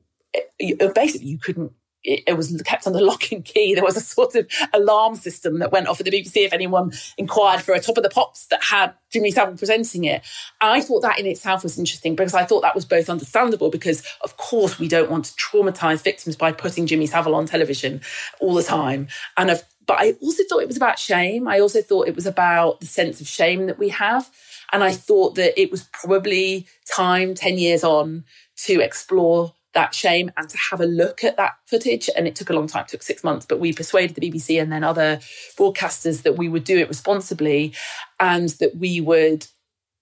it, 0.59 0.95
basically 0.95 1.27
you 1.29 1.39
couldn't 1.39 1.73
it, 2.07 2.37
was 2.37 2.61
kept 2.65 2.87
under 2.87 3.01
lock 3.01 3.33
and 3.33 3.45
key. 3.45 3.75
There 3.75 3.85
was 3.85 3.97
a 3.97 4.01
sort 4.01 4.35
of 4.35 4.47
alarm 4.73 5.17
system 5.17 5.59
that 5.59 5.73
went 5.73 5.89
off 5.89 6.01
at 6.01 6.07
the 6.07 6.13
BBC 6.13 6.45
if 6.45 6.53
anyone 6.53 6.93
inquired 7.19 7.63
for 7.63 7.75
a 7.75 7.81
top 7.81 7.97
of 7.97 8.03
the 8.03 8.11
pops 8.11 8.47
that 8.47 8.63
had 8.63 8.95
Jimmy 9.11 9.31
Savile 9.31 9.57
presenting 9.57 10.05
it. 10.05 10.23
I 10.61 10.81
thought 10.81 11.01
that 11.03 11.19
in 11.19 11.27
itself 11.27 11.63
was 11.63 11.79
interesting 11.79 12.15
because 12.15 12.35
I 12.35 12.45
thought 12.45 12.63
that 12.63 12.75
was 12.75 12.85
both 12.85 13.09
understandable 13.09 13.71
because, 13.71 14.03
of 14.23 14.37
course, 14.37 14.79
we 14.79 14.89
don't 14.89 15.11
want 15.11 15.27
to 15.27 15.35
traumatize 15.35 16.03
victims 16.03 16.37
by 16.37 16.53
putting 16.53 16.87
Jimmy 16.87 17.07
Savile 17.07 17.35
on 17.35 17.47
television 17.47 18.01
all 18.41 18.55
the 18.55 18.63
time. 18.63 19.09
And 19.37 19.51
of 19.51 19.65
but 19.87 19.99
I 20.01 20.13
also 20.21 20.43
thought 20.49 20.63
it 20.63 20.69
was 20.69 20.77
about 20.77 20.99
shame. 20.99 21.47
I 21.47 21.61
also 21.61 21.81
thought 21.81 22.09
it 22.09 22.17
was 22.17 22.27
about 22.27 22.81
the 22.81 22.87
sense 22.87 23.21
of 23.21 23.29
shame 23.29 23.67
that 23.67 23.79
we 23.79 23.89
have. 23.91 24.29
And 24.73 24.83
I 24.83 24.93
thought 24.93 25.37
that 25.37 25.61
it 25.61 25.71
was 25.71 25.85
probably 25.93 26.67
time 26.93 27.35
10 27.35 27.57
years 27.59 27.85
on 27.85 28.25
to 28.65 28.81
explore 28.81 29.55
that 29.77 29.95
shame 29.95 30.33
and 30.37 30.49
to 30.49 30.57
have 30.71 30.81
a 30.81 30.87
look 30.87 31.23
at 31.23 31.37
that 31.37 31.57
footage. 31.67 32.11
And 32.17 32.27
it 32.27 32.35
took 32.35 32.51
a 32.51 32.55
long 32.55 32.67
time, 32.67 32.87
took 32.89 33.03
six 33.03 33.23
months, 33.23 33.47
but 33.47 33.61
we 33.61 33.73
persuaded 33.73 34.17
the 34.17 34.31
BBC 34.31 34.61
and 34.61 34.73
then 34.73 34.83
other 34.83 35.21
broadcasters 35.57 36.23
that 36.23 36.37
we 36.37 36.49
would 36.49 36.65
do 36.65 36.79
it 36.79 36.89
responsibly 36.89 37.75
and 38.19 38.49
that 38.61 38.77
we 38.77 39.01
would 39.01 39.47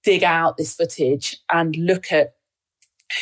dig 0.04 0.22
out 0.22 0.56
this 0.56 0.74
footage 0.74 1.38
and 1.50 1.76
look 1.76 2.12
at 2.12 2.34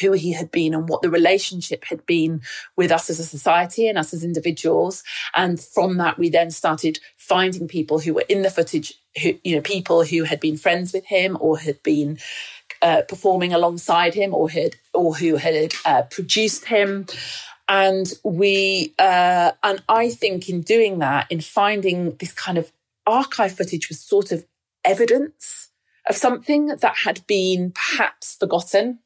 who 0.00 0.12
he 0.12 0.32
had 0.32 0.50
been 0.50 0.74
and 0.74 0.88
what 0.88 1.02
the 1.02 1.10
relationship 1.10 1.84
had 1.84 2.04
been 2.06 2.40
with 2.76 2.92
us 2.92 3.10
as 3.10 3.18
a 3.18 3.24
society 3.24 3.88
and 3.88 3.98
us 3.98 4.14
as 4.14 4.22
individuals. 4.22 5.02
And 5.34 5.60
from 5.60 5.96
that, 5.96 6.18
we 6.18 6.28
then 6.28 6.50
started 6.50 7.00
finding 7.16 7.66
people 7.66 7.98
who 7.98 8.14
were 8.14 8.24
in 8.28 8.42
the 8.42 8.50
footage, 8.50 8.94
who, 9.22 9.34
you 9.42 9.56
know, 9.56 9.62
people 9.62 10.04
who 10.04 10.24
had 10.24 10.40
been 10.40 10.56
friends 10.56 10.92
with 10.92 11.06
him 11.06 11.36
or 11.40 11.58
had 11.58 11.82
been 11.82 12.18
uh, 12.82 13.02
performing 13.08 13.52
alongside 13.54 14.14
him 14.14 14.34
or 14.34 14.50
had, 14.50 14.76
or 14.92 15.14
who 15.14 15.36
had 15.36 15.74
uh, 15.84 16.02
produced 16.02 16.66
him. 16.66 17.06
And 17.68 18.12
we, 18.24 18.92
uh, 18.98 19.52
and 19.62 19.82
I 19.88 20.10
think 20.10 20.48
in 20.48 20.60
doing 20.60 20.98
that, 20.98 21.26
in 21.30 21.40
finding 21.40 22.16
this 22.16 22.32
kind 22.32 22.58
of 22.58 22.72
archive 23.06 23.52
footage 23.52 23.88
was 23.88 24.00
sort 24.00 24.32
of 24.32 24.44
evidence 24.84 25.68
of 26.08 26.16
something 26.16 26.66
that 26.66 26.96
had 27.04 27.26
been 27.26 27.72
perhaps 27.72 28.36
forgotten 28.36 28.98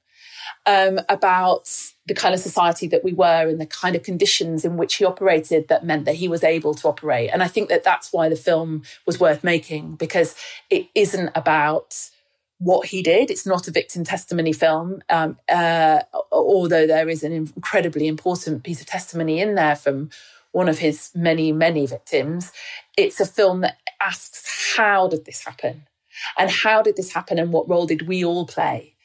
um, 0.64 1.00
about 1.08 1.68
the 2.06 2.14
kind 2.14 2.34
of 2.34 2.40
society 2.40 2.86
that 2.88 3.04
we 3.04 3.12
were 3.12 3.48
and 3.48 3.60
the 3.60 3.66
kind 3.66 3.94
of 3.94 4.02
conditions 4.02 4.64
in 4.64 4.76
which 4.76 4.94
he 4.96 5.04
operated 5.04 5.68
that 5.68 5.84
meant 5.84 6.04
that 6.04 6.14
he 6.14 6.28
was 6.28 6.42
able 6.42 6.74
to 6.74 6.88
operate. 6.88 7.30
And 7.32 7.42
I 7.42 7.48
think 7.48 7.68
that 7.68 7.84
that's 7.84 8.12
why 8.12 8.28
the 8.28 8.36
film 8.36 8.82
was 9.06 9.20
worth 9.20 9.44
making 9.44 9.96
because 9.96 10.34
it 10.70 10.88
isn't 10.94 11.30
about 11.34 12.10
what 12.58 12.88
he 12.88 13.02
did. 13.02 13.30
It's 13.30 13.46
not 13.46 13.68
a 13.68 13.70
victim 13.70 14.04
testimony 14.04 14.52
film, 14.52 15.02
um, 15.10 15.38
uh, 15.48 16.00
although 16.32 16.86
there 16.86 17.08
is 17.08 17.22
an 17.22 17.32
incredibly 17.32 18.06
important 18.06 18.62
piece 18.62 18.80
of 18.80 18.86
testimony 18.86 19.40
in 19.40 19.54
there 19.54 19.76
from 19.76 20.10
one 20.52 20.68
of 20.68 20.78
his 20.78 21.10
many, 21.14 21.52
many 21.52 21.86
victims. 21.86 22.52
It's 22.96 23.20
a 23.20 23.26
film 23.26 23.60
that 23.60 23.76
asks, 24.00 24.74
how 24.76 25.08
did 25.08 25.26
this 25.26 25.44
happen? 25.44 25.86
And 26.38 26.50
how 26.50 26.80
did 26.80 26.96
this 26.96 27.12
happen? 27.12 27.38
And 27.38 27.52
what 27.52 27.68
role 27.68 27.86
did 27.86 28.08
we 28.08 28.24
all 28.24 28.46
play? 28.46 28.96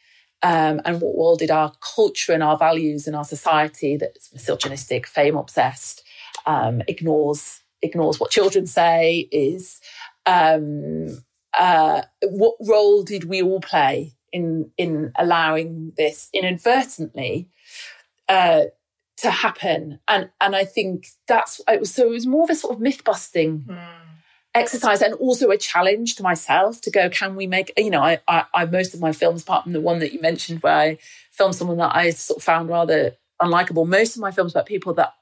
um, 0.44 0.82
and 0.86 1.02
what 1.02 1.16
role 1.16 1.36
did 1.36 1.52
our 1.52 1.72
culture 1.96 2.34
and 2.34 2.42
our 2.42 2.58
values 2.58 3.08
and 3.08 3.16
our 3.16 3.24
society 3.24 3.98
that's 3.98 4.34
misogynistic, 4.34 5.06
fame 5.06 5.38
obsessed, 5.38 6.04
um, 6.46 6.82
ignores 6.88 7.60
ignores 7.84 8.20
what 8.20 8.30
children 8.30 8.68
say 8.68 9.28
is 9.32 9.82
um, 10.28 11.24
uh, 11.58 12.04
what 12.24 12.56
role 12.62 13.04
did 13.04 13.26
we 13.26 13.42
all 13.42 13.62
play 13.62 14.14
in 14.32 14.72
in 14.78 15.12
allowing 15.18 15.94
this 15.98 16.30
inadvertently 16.34 17.50
uh, 18.30 18.66
to 19.18 19.32
happen? 19.32 20.00
And 20.08 20.30
and 20.40 20.56
I 20.56 20.66
think 20.66 21.08
that's 21.28 21.62
it 21.68 21.80
was 21.80 21.94
so 21.94 22.08
it 22.08 22.12
was 22.12 22.28
more 22.28 22.44
of 22.44 22.50
a 22.50 22.56
sort 22.56 22.76
of 22.76 22.82
myth 22.82 23.04
busting. 23.04 23.66
Mm 23.68 24.02
exercise 24.54 25.02
and 25.02 25.14
also 25.16 25.50
a 25.50 25.58
challenge 25.58 26.16
to 26.16 26.24
myself 26.24 26.82
to 26.82 26.92
go, 26.92 27.10
can 27.10 27.36
we 27.36 27.48
make, 27.48 27.72
you 27.78 27.90
know, 27.90 28.02
I, 28.02 28.20
I, 28.28 28.44
I, 28.54 28.66
most 28.66 28.94
of 28.94 29.00
my 29.00 29.14
films, 29.14 29.44
apart 29.44 29.64
from 29.64 29.74
the 29.74 29.82
one 29.82 30.00
that 30.00 30.14
you 30.14 30.20
mentioned 30.20 30.62
where 30.62 30.76
I 30.76 30.98
filmed 31.32 31.56
someone 31.56 31.78
that 31.78 31.96
I 31.96 32.10
sort 32.10 32.38
of 32.38 32.44
found 32.44 32.70
rather 32.70 33.16
unlikable, 33.42 33.88
most 33.88 34.16
of 34.16 34.22
my 34.22 34.32
films 34.32 34.54
about 34.54 34.66
people 34.66 34.94
that 34.96 35.14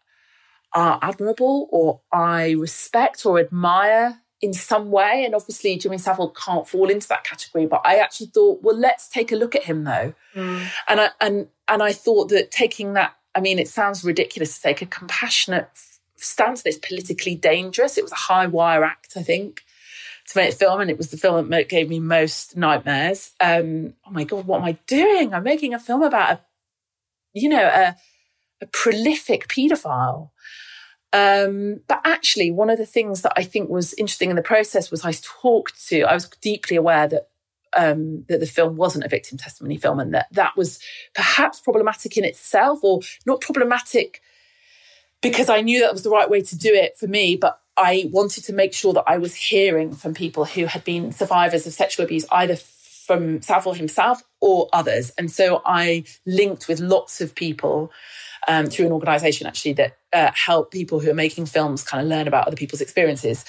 are 0.74 1.00
admirable 1.02 1.68
or 1.72 2.02
I 2.12 2.52
respect 2.52 3.26
or 3.26 3.40
admire 3.40 4.22
in 4.42 4.54
some 4.54 4.92
way. 4.92 5.24
And 5.26 5.36
obviously, 5.36 5.78
Jimmy 5.78 5.98
Savile 5.98 6.30
can't 6.30 6.68
fall 6.68 6.90
into 6.90 7.08
that 7.10 7.24
category. 7.24 7.66
But 7.66 7.82
I 7.84 7.98
actually 7.98 8.28
thought, 8.28 8.62
well, 8.62 8.78
let's 8.78 9.08
take 9.08 9.32
a 9.32 9.36
look 9.36 9.56
at 9.56 9.64
him 9.64 9.84
though. 9.84 10.14
Mm. 10.36 10.68
And 10.88 11.02
I 11.02 11.10
and 11.20 11.48
and 11.68 11.84
I 11.84 11.94
thought 11.94 12.30
that 12.30 12.52
taking 12.52 12.94
that, 12.94 13.16
I 13.36 13.42
mean, 13.42 13.60
it 13.60 13.68
sounds 13.68 14.04
ridiculous 14.04 14.56
to 14.56 14.62
take 14.62 14.82
a 14.82 14.86
compassionate 14.86 15.70
stance 16.16 16.64
that's 16.64 16.78
politically 16.78 17.36
dangerous. 17.36 17.98
It 17.98 18.04
was 18.04 18.12
a 18.12 18.16
high 18.16 18.48
wire 18.48 18.84
act, 18.84 19.14
I 19.16 19.24
think, 19.24 19.64
to 20.28 20.38
make 20.38 20.54
a 20.54 20.56
film, 20.56 20.82
and 20.82 20.90
it 20.90 20.98
was 20.98 21.12
the 21.12 21.18
film 21.18 21.50
that 21.50 21.70
gave 21.70 21.90
me 21.90 22.00
most 22.00 22.58
nightmares. 22.58 23.32
Um, 23.40 23.94
oh 24.06 24.12
my 24.12 24.24
god, 24.24 24.46
what 24.46 24.60
am 24.60 24.66
I 24.66 24.78
doing? 24.88 25.34
I'm 25.34 25.44
making 25.44 25.74
a 25.74 25.80
film 25.80 26.04
about 26.04 26.32
a, 26.32 26.42
you 27.34 27.50
know, 27.50 27.66
a, 27.66 27.96
a 28.62 28.66
prolific 28.68 29.48
paedophile. 29.48 30.30
Um, 31.12 31.82
but 31.88 32.01
actually, 32.05 32.51
one 32.51 32.70
of 32.70 32.78
the 32.78 32.86
things 32.86 33.24
that 33.24 33.34
I 33.36 33.43
think 33.43 33.70
was 33.70 33.93
interesting 33.95 34.30
in 34.30 34.36
the 34.36 34.41
process 34.41 34.91
was 34.91 35.03
I 35.03 35.14
talked 35.14 35.88
to. 35.88 36.03
I 36.03 36.14
was 36.14 36.30
deeply 36.41 36.78
aware 36.78 37.07
that 37.07 37.30
um, 37.76 38.26
that 38.30 38.39
the 38.39 38.45
film 38.45 38.76
wasn't 38.76 39.05
a 39.05 39.10
victim 39.10 39.38
testimony 39.38 39.78
film, 39.78 39.99
and 39.99 40.14
that 40.14 40.28
that 40.32 40.55
was 40.55 40.80
perhaps 41.16 41.60
problematic 41.62 42.18
in 42.18 42.24
itself, 42.24 42.84
or 42.84 43.01
not 43.26 43.41
problematic 43.41 44.22
because 45.22 45.49
I 45.49 45.62
knew 45.62 45.82
that 45.82 45.91
was 45.91 46.03
the 46.03 46.10
right 46.10 46.30
way 46.30 46.41
to 46.41 46.57
do 46.57 46.74
it 46.74 46.97
for 46.97 47.07
me. 47.07 47.36
But 47.36 47.60
I 47.76 48.10
wanted 48.12 48.43
to 48.45 48.53
make 48.53 48.74
sure 48.74 48.93
that 48.93 49.05
I 49.07 49.18
was 49.18 49.36
hearing 49.36 49.93
from 49.93 50.14
people 50.14 50.45
who 50.45 50.66
had 50.66 50.84
been 50.84 51.12
survivors 51.12 51.66
of 51.66 51.74
sexual 51.74 52.05
abuse, 52.05 52.26
either 52.32 52.55
from 52.55 53.41
Savile 53.41 53.74
himself 53.74 54.22
or 54.39 54.70
others. 54.72 55.12
And 55.18 55.32
so 55.32 55.64
I 55.66 56.03
linked 56.28 56.68
with 56.68 56.80
lots 56.80 57.22
of 57.22 57.34
people 57.34 57.91
um, 58.48 58.68
through 58.68 58.88
an 58.88 58.92
organization 58.92 59.48
actually 59.48 59.74
that 59.74 59.98
uh, 60.14 60.32
help 60.34 60.72
people 60.72 61.00
who 61.00 61.10
are 61.10 61.16
making 61.16 61.46
films 61.46 61.84
kind 61.84 62.02
of 62.02 62.10
learn 62.10 62.28
about 62.28 62.48
other 62.48 62.56
people's 62.56 62.82
experiences. 62.82 63.46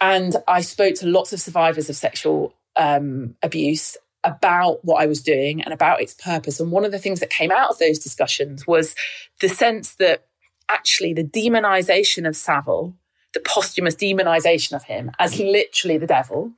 And 0.00 0.36
I 0.46 0.60
spoke 0.60 0.94
to 0.96 1.06
lots 1.06 1.32
of 1.32 1.40
survivors 1.40 1.88
of 1.88 1.96
sexual 1.96 2.54
um, 2.76 3.36
abuse 3.42 3.96
about 4.24 4.84
what 4.84 5.00
I 5.00 5.06
was 5.06 5.22
doing 5.22 5.62
and 5.62 5.72
about 5.72 6.00
its 6.00 6.14
purpose. 6.14 6.60
And 6.60 6.72
one 6.72 6.84
of 6.84 6.92
the 6.92 6.98
things 6.98 7.20
that 7.20 7.30
came 7.30 7.52
out 7.52 7.70
of 7.70 7.78
those 7.78 7.98
discussions 7.98 8.66
was 8.66 8.94
the 9.40 9.48
sense 9.48 9.94
that 9.96 10.26
actually 10.68 11.14
the 11.14 11.24
demonization 11.24 12.26
of 12.26 12.36
Savile, 12.36 12.94
the 13.34 13.40
posthumous 13.40 13.94
demonization 13.94 14.72
of 14.72 14.84
him 14.84 15.12
as 15.18 15.38
literally 15.38 15.98
the 15.98 16.06
devil, 16.06 16.52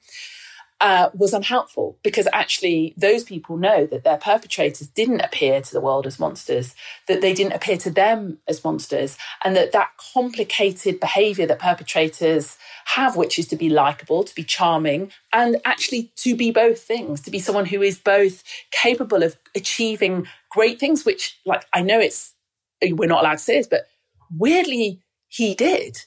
uh, 0.80 1.10
was 1.12 1.32
unhelpful 1.32 1.98
because 2.04 2.28
actually 2.32 2.94
those 2.96 3.24
people 3.24 3.56
know 3.56 3.84
that 3.86 4.04
their 4.04 4.16
perpetrators 4.16 4.86
didn't 4.86 5.20
appear 5.20 5.60
to 5.60 5.72
the 5.72 5.80
world 5.80 6.06
as 6.06 6.20
monsters, 6.20 6.74
that 7.08 7.20
they 7.20 7.34
didn't 7.34 7.52
appear 7.52 7.76
to 7.76 7.90
them 7.90 8.38
as 8.46 8.62
monsters, 8.62 9.18
and 9.42 9.56
that 9.56 9.72
that 9.72 9.90
complicated 10.14 11.00
behavior 11.00 11.46
that 11.46 11.58
perpetrators 11.58 12.56
have, 12.86 13.16
which 13.16 13.38
is 13.38 13.48
to 13.48 13.56
be 13.56 13.68
likable, 13.68 14.22
to 14.22 14.34
be 14.34 14.44
charming, 14.44 15.10
and 15.32 15.60
actually 15.64 16.12
to 16.16 16.36
be 16.36 16.52
both 16.52 16.80
things, 16.80 17.20
to 17.22 17.30
be 17.30 17.40
someone 17.40 17.66
who 17.66 17.82
is 17.82 17.98
both 17.98 18.44
capable 18.70 19.22
of 19.22 19.36
achieving 19.56 20.28
great 20.50 20.78
things, 20.78 21.04
which, 21.04 21.38
like, 21.44 21.64
I 21.72 21.82
know 21.82 21.98
it's, 21.98 22.34
we're 22.82 23.08
not 23.08 23.22
allowed 23.22 23.32
to 23.32 23.38
say 23.38 23.58
this, 23.58 23.66
but 23.66 23.88
weirdly 24.36 25.02
he 25.26 25.54
did, 25.54 25.98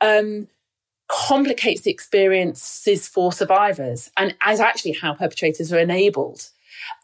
um, 0.00 0.48
complicates 1.08 1.82
the 1.82 1.90
experiences 1.90 3.06
for 3.06 3.32
survivors 3.32 4.10
and 4.16 4.34
as 4.40 4.60
actually 4.60 4.92
how 4.92 5.14
perpetrators 5.14 5.72
are 5.72 5.78
enabled. 5.78 6.50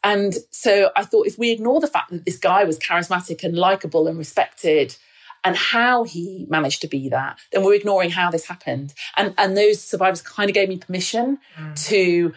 And 0.05 0.35
so 0.51 0.91
I 0.97 1.05
thought 1.05 1.27
if 1.27 1.39
we 1.39 1.51
ignore 1.51 1.81
the 1.81 1.87
fact 1.87 2.11
that 2.11 2.25
this 2.25 2.39
guy 2.39 2.65
was 2.65 2.79
charismatic 2.79 3.45
and 3.45 3.57
likable 3.57 4.09
and 4.09 4.19
respected 4.19 4.97
and 5.45 5.57
how 5.57 6.05
he 6.05 6.47
managed 6.49 6.81
to 6.83 6.89
be 6.89 7.09
that, 7.09 7.39
then 7.53 7.65
we're 7.65 7.75
ignoring 7.75 8.11
how 8.11 8.31
this 8.31 8.47
happened. 8.47 8.95
And, 9.17 9.35
and 9.39 9.57
those 9.57 9.81
survivors 9.81 10.23
kind 10.23 10.49
of 10.49 10.55
gave 10.55 10.69
me 10.69 10.79
permission 10.79 11.39
mm. 11.57 11.87
to 11.89 12.33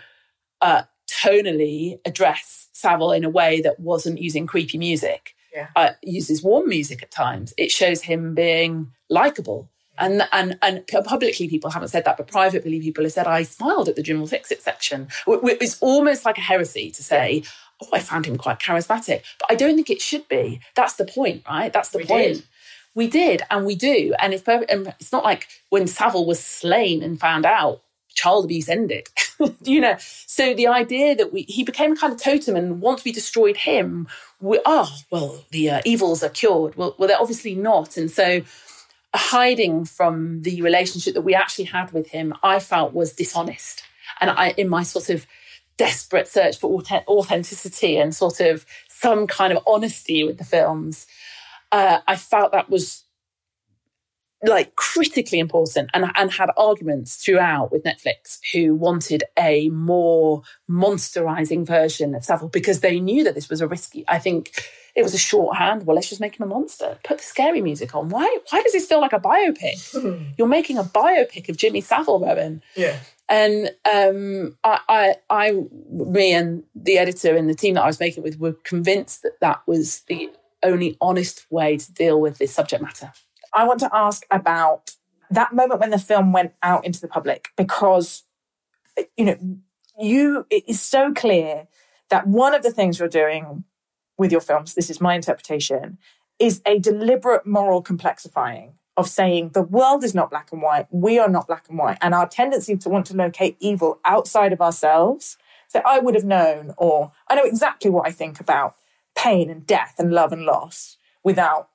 uh, 0.62 0.84
tonally 1.08 2.00
address 2.06 2.70
Savile 2.74 3.12
in 3.12 3.24
a 3.24 3.30
way 3.30 3.62
that 3.62 3.80
wasn't 3.80 4.20
using 4.20 4.48
creepy 4.48 4.78
music 4.78 5.36
yeah. 5.56 5.70
uh, 5.76 5.92
uses 6.04 6.44
warm 6.44 6.68
music 6.68 7.02
at 7.02 7.12
times. 7.12 7.54
It 7.58 7.72
shows 7.72 8.02
him 8.02 8.36
being 8.36 8.92
likable. 9.10 9.70
And, 9.98 10.28
and 10.32 10.58
and 10.62 10.86
publicly 11.06 11.48
people 11.48 11.70
haven't 11.70 11.90
said 11.90 12.06
that, 12.06 12.18
but 12.18 12.28
privately 12.28 12.80
people 12.80 13.04
have 13.04 13.14
said, 13.14 13.28
I 13.28 13.44
smiled 13.44 13.90
at 13.90 13.96
the 13.96 14.04
Jim'll 14.04 14.28
Fix 14.28 14.52
It 14.52 14.62
section. 14.62 15.08
It's 15.28 15.82
almost 15.82 16.26
like 16.26 16.38
a 16.38 16.42
heresy 16.42 16.92
to 16.92 17.04
say, 17.04 17.44
oh, 17.82 17.88
I 17.94 18.00
found 18.00 18.26
him 18.26 18.38
quite 18.38 18.60
charismatic. 18.60 19.24
But 19.40 19.52
I 19.52 19.56
don't 19.56 19.76
think 19.76 19.90
it 19.90 20.02
should 20.02 20.28
be. 20.28 20.62
That's 20.76 20.94
the 20.94 21.06
point, 21.06 21.44
right? 21.48 21.72
That's 21.72 21.90
the 21.90 22.00
we 22.00 22.06
point. 22.06 22.34
Did. 22.36 22.44
We 22.94 23.08
did, 23.08 23.42
and 23.52 23.66
we 23.66 23.76
do. 23.76 24.14
And 24.20 24.34
if 24.34 24.48
and 24.48 24.94
it's 25.00 25.12
not 25.12 25.24
like 25.24 25.48
when 25.70 25.86
Savile 25.86 26.26
was 26.26 26.40
slain 26.40 27.04
and 27.04 27.20
found 27.20 27.46
out, 27.46 27.82
child 28.16 28.46
abuse 28.46 28.70
ended. 28.70 29.08
you 29.64 29.82
know, 29.82 29.96
so 30.00 30.54
the 30.54 30.68
idea 30.68 31.16
that 31.16 31.32
we 31.32 31.42
he 31.44 31.64
became 31.64 31.92
a 31.92 31.96
kind 31.96 32.14
of 32.14 32.22
totem, 32.22 32.56
and 32.56 32.82
once 32.82 33.04
we 33.04 33.12
destroyed 33.12 33.58
him, 33.58 34.08
we 34.40 34.60
oh 34.66 34.90
well, 35.12 35.44
the 35.52 35.70
uh, 35.70 35.82
evils 35.86 36.24
are 36.24 36.30
cured. 36.30 36.76
Well, 36.76 36.96
well, 36.98 37.08
they're 37.08 37.22
obviously 37.22 37.54
not, 37.54 37.98
and 37.98 38.10
so 38.10 38.42
hiding 39.18 39.86
from 39.86 40.42
the 40.42 40.62
relationship 40.62 41.14
that 41.14 41.22
we 41.22 41.34
actually 41.34 41.66
had 41.66 41.92
with 41.92 42.10
him, 42.10 42.34
I 42.44 42.60
felt 42.60 42.94
was 42.94 43.14
dishonest, 43.14 43.84
and 44.20 44.30
I 44.30 44.50
in 44.58 44.70
my 44.70 44.84
sort 44.84 45.10
of 45.10 45.26
desperate 45.78 46.28
search 46.28 46.58
for 46.58 46.82
authenticity 47.08 47.98
and 47.98 48.16
sort 48.16 48.40
of 48.40 48.66
some 48.88 49.28
kind 49.28 49.52
of 49.52 49.62
honesty 49.68 50.24
with 50.24 50.38
the 50.38 50.46
films, 50.46 51.06
uh, 51.72 52.00
I 52.08 52.16
felt 52.16 52.54
that 52.54 52.70
was 52.70 53.04
like 54.44 54.76
critically 54.76 55.40
important 55.40 55.90
and, 55.94 56.06
and 56.16 56.32
had 56.32 56.50
arguments 56.58 57.16
throughout 57.16 57.72
with 57.72 57.84
Netflix 57.84 58.40
who 58.54 58.76
wanted 58.76 59.24
a 59.38 59.70
more 59.70 60.44
monsterizing 60.70 61.66
version 61.66 62.14
of 62.14 62.24
Savile 62.24 62.50
because 62.50 62.82
they 62.82 63.00
knew 63.00 63.24
that 63.24 63.36
this 63.36 63.50
was 63.50 63.62
a 63.62 63.68
risky. 63.68 64.06
I 64.08 64.20
think 64.20 64.70
it 64.96 65.04
was 65.04 65.14
a 65.14 65.18
shorthand. 65.18 65.86
Well, 65.86 65.96
let's 65.96 66.08
just 66.08 66.22
make 66.22 66.40
him 66.40 66.46
a 66.46 66.50
monster. 66.50 66.98
Put 67.04 67.18
the 67.18 67.24
scary 67.24 67.62
music 67.62 67.94
on. 67.94 68.10
Why? 68.10 68.40
Why 68.50 68.62
does 68.62 68.72
this 68.72 68.88
feel 68.88 69.02
like 69.02 69.14
a 69.14 69.20
biopic? 69.20 70.36
You're 70.38 70.48
making 70.48 70.78
a 70.78 70.84
biopic 70.84 71.50
of 71.50 71.58
Jimmy 71.58 71.82
Savile, 71.82 72.20
Rowan. 72.20 72.64
Yeah. 72.76 72.98
And 73.28 73.72
um, 73.92 74.58
I, 74.64 74.80
I, 74.88 75.16
I, 75.30 75.64
me 75.90 76.32
and 76.34 76.64
the 76.76 76.98
editor 76.98 77.36
and 77.36 77.50
the 77.50 77.56
team 77.56 77.74
that 77.74 77.84
I 77.84 77.88
was 77.88 78.00
making 78.00 78.24
with 78.24 78.40
were 78.40 78.54
convinced 78.64 79.24
that 79.24 79.40
that 79.42 79.62
was 79.68 80.02
the 80.08 80.30
only 80.64 80.98
honest 81.02 81.46
way 81.50 81.78
to 81.78 81.92
deal 81.92 82.22
with 82.22 82.38
this 82.38 82.54
subject 82.54 82.82
matter. 82.82 83.12
I 83.54 83.66
want 83.66 83.80
to 83.82 83.90
ask 83.94 84.26
about 84.32 84.92
that 85.30 85.54
moment 85.54 85.80
when 85.80 85.90
the 85.90 86.00
film 86.00 86.32
went 86.32 86.54
out 86.62 86.86
into 86.86 87.02
the 87.02 87.08
public 87.08 87.48
because, 87.58 88.24
you 89.18 89.26
know, 89.26 89.38
you, 90.00 90.46
it 90.50 90.64
is 90.68 90.80
so 90.80 91.14
clear 91.14 91.68
that 92.10 92.28
one 92.28 92.54
of 92.54 92.64
the 92.64 92.72
things 92.72 93.00
you're 93.00 93.08
doing 93.08 93.64
with 94.18 94.32
your 94.32 94.42
films, 94.42 94.74
this 94.74 94.90
is 94.90 95.02
my 95.02 95.16
interpretation, 95.16 95.98
is 96.40 96.62
a 96.66 96.80
deliberate 96.80 97.46
moral 97.46 97.84
complexifying 97.84 98.74
of 98.98 99.10
saying 99.10 99.50
the 99.50 99.62
world 99.62 100.04
is 100.04 100.16
not 100.16 100.30
black 100.30 100.52
and 100.52 100.62
white, 100.62 100.88
we 100.90 101.20
are 101.20 101.30
not 101.30 101.48
black 101.48 101.66
and 101.70 101.78
white, 101.78 101.98
and 102.02 102.14
our 102.14 102.28
tendency 102.28 102.78
to 102.78 102.90
want 102.90 103.06
to 103.08 103.16
locate 103.16 103.58
evil 103.60 104.00
outside 104.06 104.54
of 104.54 104.62
ourselves. 104.62 105.38
So 105.68 105.82
I 105.86 106.00
would 106.00 106.16
have 106.16 106.24
known, 106.24 106.74
or 106.78 107.12
I 107.28 107.36
know 107.36 107.44
exactly 107.44 107.90
what 107.90 108.08
I 108.08 108.12
think 108.12 108.40
about 108.40 108.76
pain 109.16 109.50
and 109.50 109.66
death 109.66 109.96
and 109.98 110.12
love 110.12 110.32
and 110.32 110.44
loss 110.44 110.98
without 111.24 111.70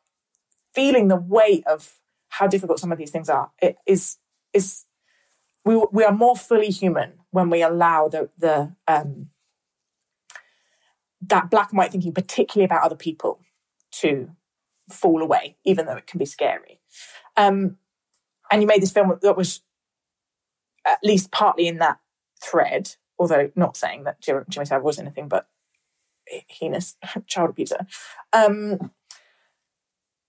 feeling 0.75 1.09
the 1.09 1.17
weight 1.17 1.67
of 1.67 1.99
how 2.29 2.47
difficult 2.47 2.79
some 2.79 2.93
of 2.93 2.99
these 2.99 3.11
things 3.11 3.29
are. 3.29 3.51
It 3.61 3.77
is 3.87 4.17
is 4.53 4.85
we 5.65 5.85
we 5.93 6.05
are 6.05 6.13
more 6.13 6.37
fully 6.37 6.71
human 6.71 7.15
when 7.31 7.51
we 7.51 7.63
allow 7.63 8.09
the 8.09 8.31
the 8.39 8.75
um, 8.87 9.30
that 11.23 11.51
black 11.51 11.71
and 11.71 11.79
white 11.79 11.93
thinking, 11.93 12.13
particularly 12.13 12.65
about 12.65 12.83
other 12.83 12.97
people, 12.97 13.41
to 13.93 14.31
fall 14.91 15.23
away, 15.23 15.57
even 15.65 15.87
though 15.87 15.97
it 15.97 16.07
can 16.07 16.19
be 16.19 16.25
scary. 16.25 16.81
Um, 17.37 17.77
and 18.51 18.63
you 18.63 18.67
made 18.67 18.83
this 18.83 18.93
film 18.93 19.17
that 19.21 19.37
was 19.37 19.63
at 20.87 20.99
least 21.03 21.31
partly 21.31 21.69
in 21.69 21.79
that 21.79 21.99
thread, 22.43 22.97
although 23.19 23.51
not 23.55 23.77
saying 23.77 24.05
that 24.05 24.21
Jimmy 24.21 24.65
Savile 24.65 24.85
was 24.85 24.99
anything 24.99 25.29
but 25.29 25.49
heinous 26.49 26.97
child 27.27 27.51
abuser. 27.51 27.87
Um, 28.33 28.91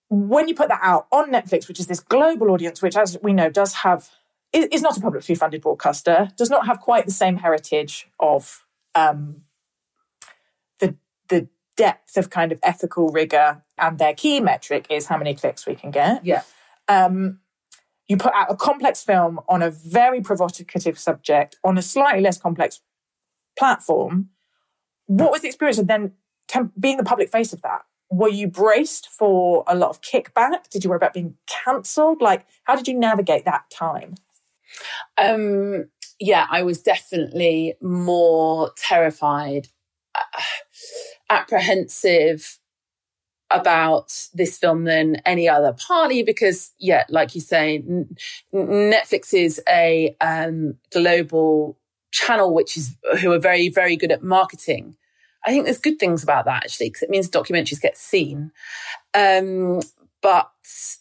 when 0.09 0.47
you 0.49 0.55
put 0.55 0.67
that 0.67 0.81
out 0.83 1.07
on 1.11 1.31
Netflix, 1.31 1.67
which 1.67 1.79
is 1.79 1.87
this 1.87 2.01
global 2.01 2.51
audience, 2.51 2.81
which, 2.81 2.97
as 2.97 3.17
we 3.23 3.31
know, 3.33 3.49
does 3.49 3.75
have 3.75 4.09
is 4.51 4.81
not 4.81 4.97
a 4.97 5.01
publicly 5.01 5.33
funded 5.33 5.61
broadcaster, 5.61 6.29
does 6.35 6.49
not 6.49 6.67
have 6.67 6.81
quite 6.81 7.05
the 7.05 7.11
same 7.11 7.37
heritage 7.37 8.09
of 8.19 8.65
um, 8.95 9.43
depth 11.81 12.17
of 12.17 12.29
kind 12.29 12.51
of 12.51 12.59
ethical 12.63 13.09
rigor, 13.09 13.63
and 13.77 13.97
their 13.97 14.13
key 14.13 14.39
metric 14.39 14.87
is 14.89 15.07
how 15.07 15.17
many 15.17 15.33
clicks 15.33 15.65
we 15.65 15.75
can 15.75 15.91
get. 15.91 16.25
Yeah. 16.25 16.43
Um, 16.87 17.39
you 18.07 18.17
put 18.17 18.33
out 18.33 18.51
a 18.51 18.55
complex 18.55 19.03
film 19.03 19.39
on 19.47 19.61
a 19.61 19.71
very 19.71 20.21
provocative 20.21 20.99
subject 20.99 21.57
on 21.63 21.77
a 21.77 21.81
slightly 21.81 22.21
less 22.21 22.37
complex 22.37 22.81
platform. 23.57 24.29
What 25.07 25.31
was 25.31 25.41
the 25.41 25.47
experience 25.47 25.79
of 25.79 25.87
then 25.87 26.13
temp- 26.47 26.73
being 26.79 26.97
the 26.97 27.03
public 27.03 27.31
face 27.31 27.53
of 27.53 27.61
that? 27.61 27.81
were 28.11 28.29
you 28.29 28.47
braced 28.47 29.07
for 29.07 29.63
a 29.67 29.75
lot 29.75 29.89
of 29.89 30.01
kickback? 30.01 30.69
Did 30.69 30.83
you 30.83 30.89
worry 30.89 30.97
about 30.97 31.13
being 31.13 31.35
cancelled? 31.47 32.21
Like, 32.21 32.45
how 32.65 32.75
did 32.75 32.87
you 32.87 32.99
navigate 32.99 33.45
that 33.45 33.63
time? 33.71 34.15
Um, 35.17 35.85
yeah, 36.19 36.45
I 36.51 36.61
was 36.63 36.81
definitely 36.81 37.75
more 37.81 38.71
terrified, 38.75 39.69
apprehensive 41.29 42.59
about 43.51 44.27
this 44.33 44.57
film 44.57 44.85
than 44.85 45.17
any 45.25 45.47
other. 45.47 45.73
Partly 45.73 46.23
because, 46.23 46.71
yeah, 46.79 47.03
like 47.09 47.35
you 47.35 47.41
say, 47.41 47.77
N- 47.77 48.15
Netflix 48.53 49.33
is 49.33 49.61
a 49.67 50.15
um, 50.21 50.75
global 50.91 51.77
channel 52.11 52.53
which 52.53 52.77
is 52.77 52.95
who 53.21 53.31
are 53.31 53.39
very, 53.39 53.69
very 53.69 53.95
good 53.95 54.11
at 54.11 54.23
marketing. 54.23 54.95
I 55.45 55.51
think 55.51 55.65
there's 55.65 55.79
good 55.79 55.99
things 55.99 56.23
about 56.23 56.45
that 56.45 56.63
actually, 56.65 56.89
because 56.89 57.03
it 57.03 57.09
means 57.09 57.29
documentaries 57.29 57.81
get 57.81 57.97
seen. 57.97 58.51
Um, 59.13 59.81
but 60.21 60.51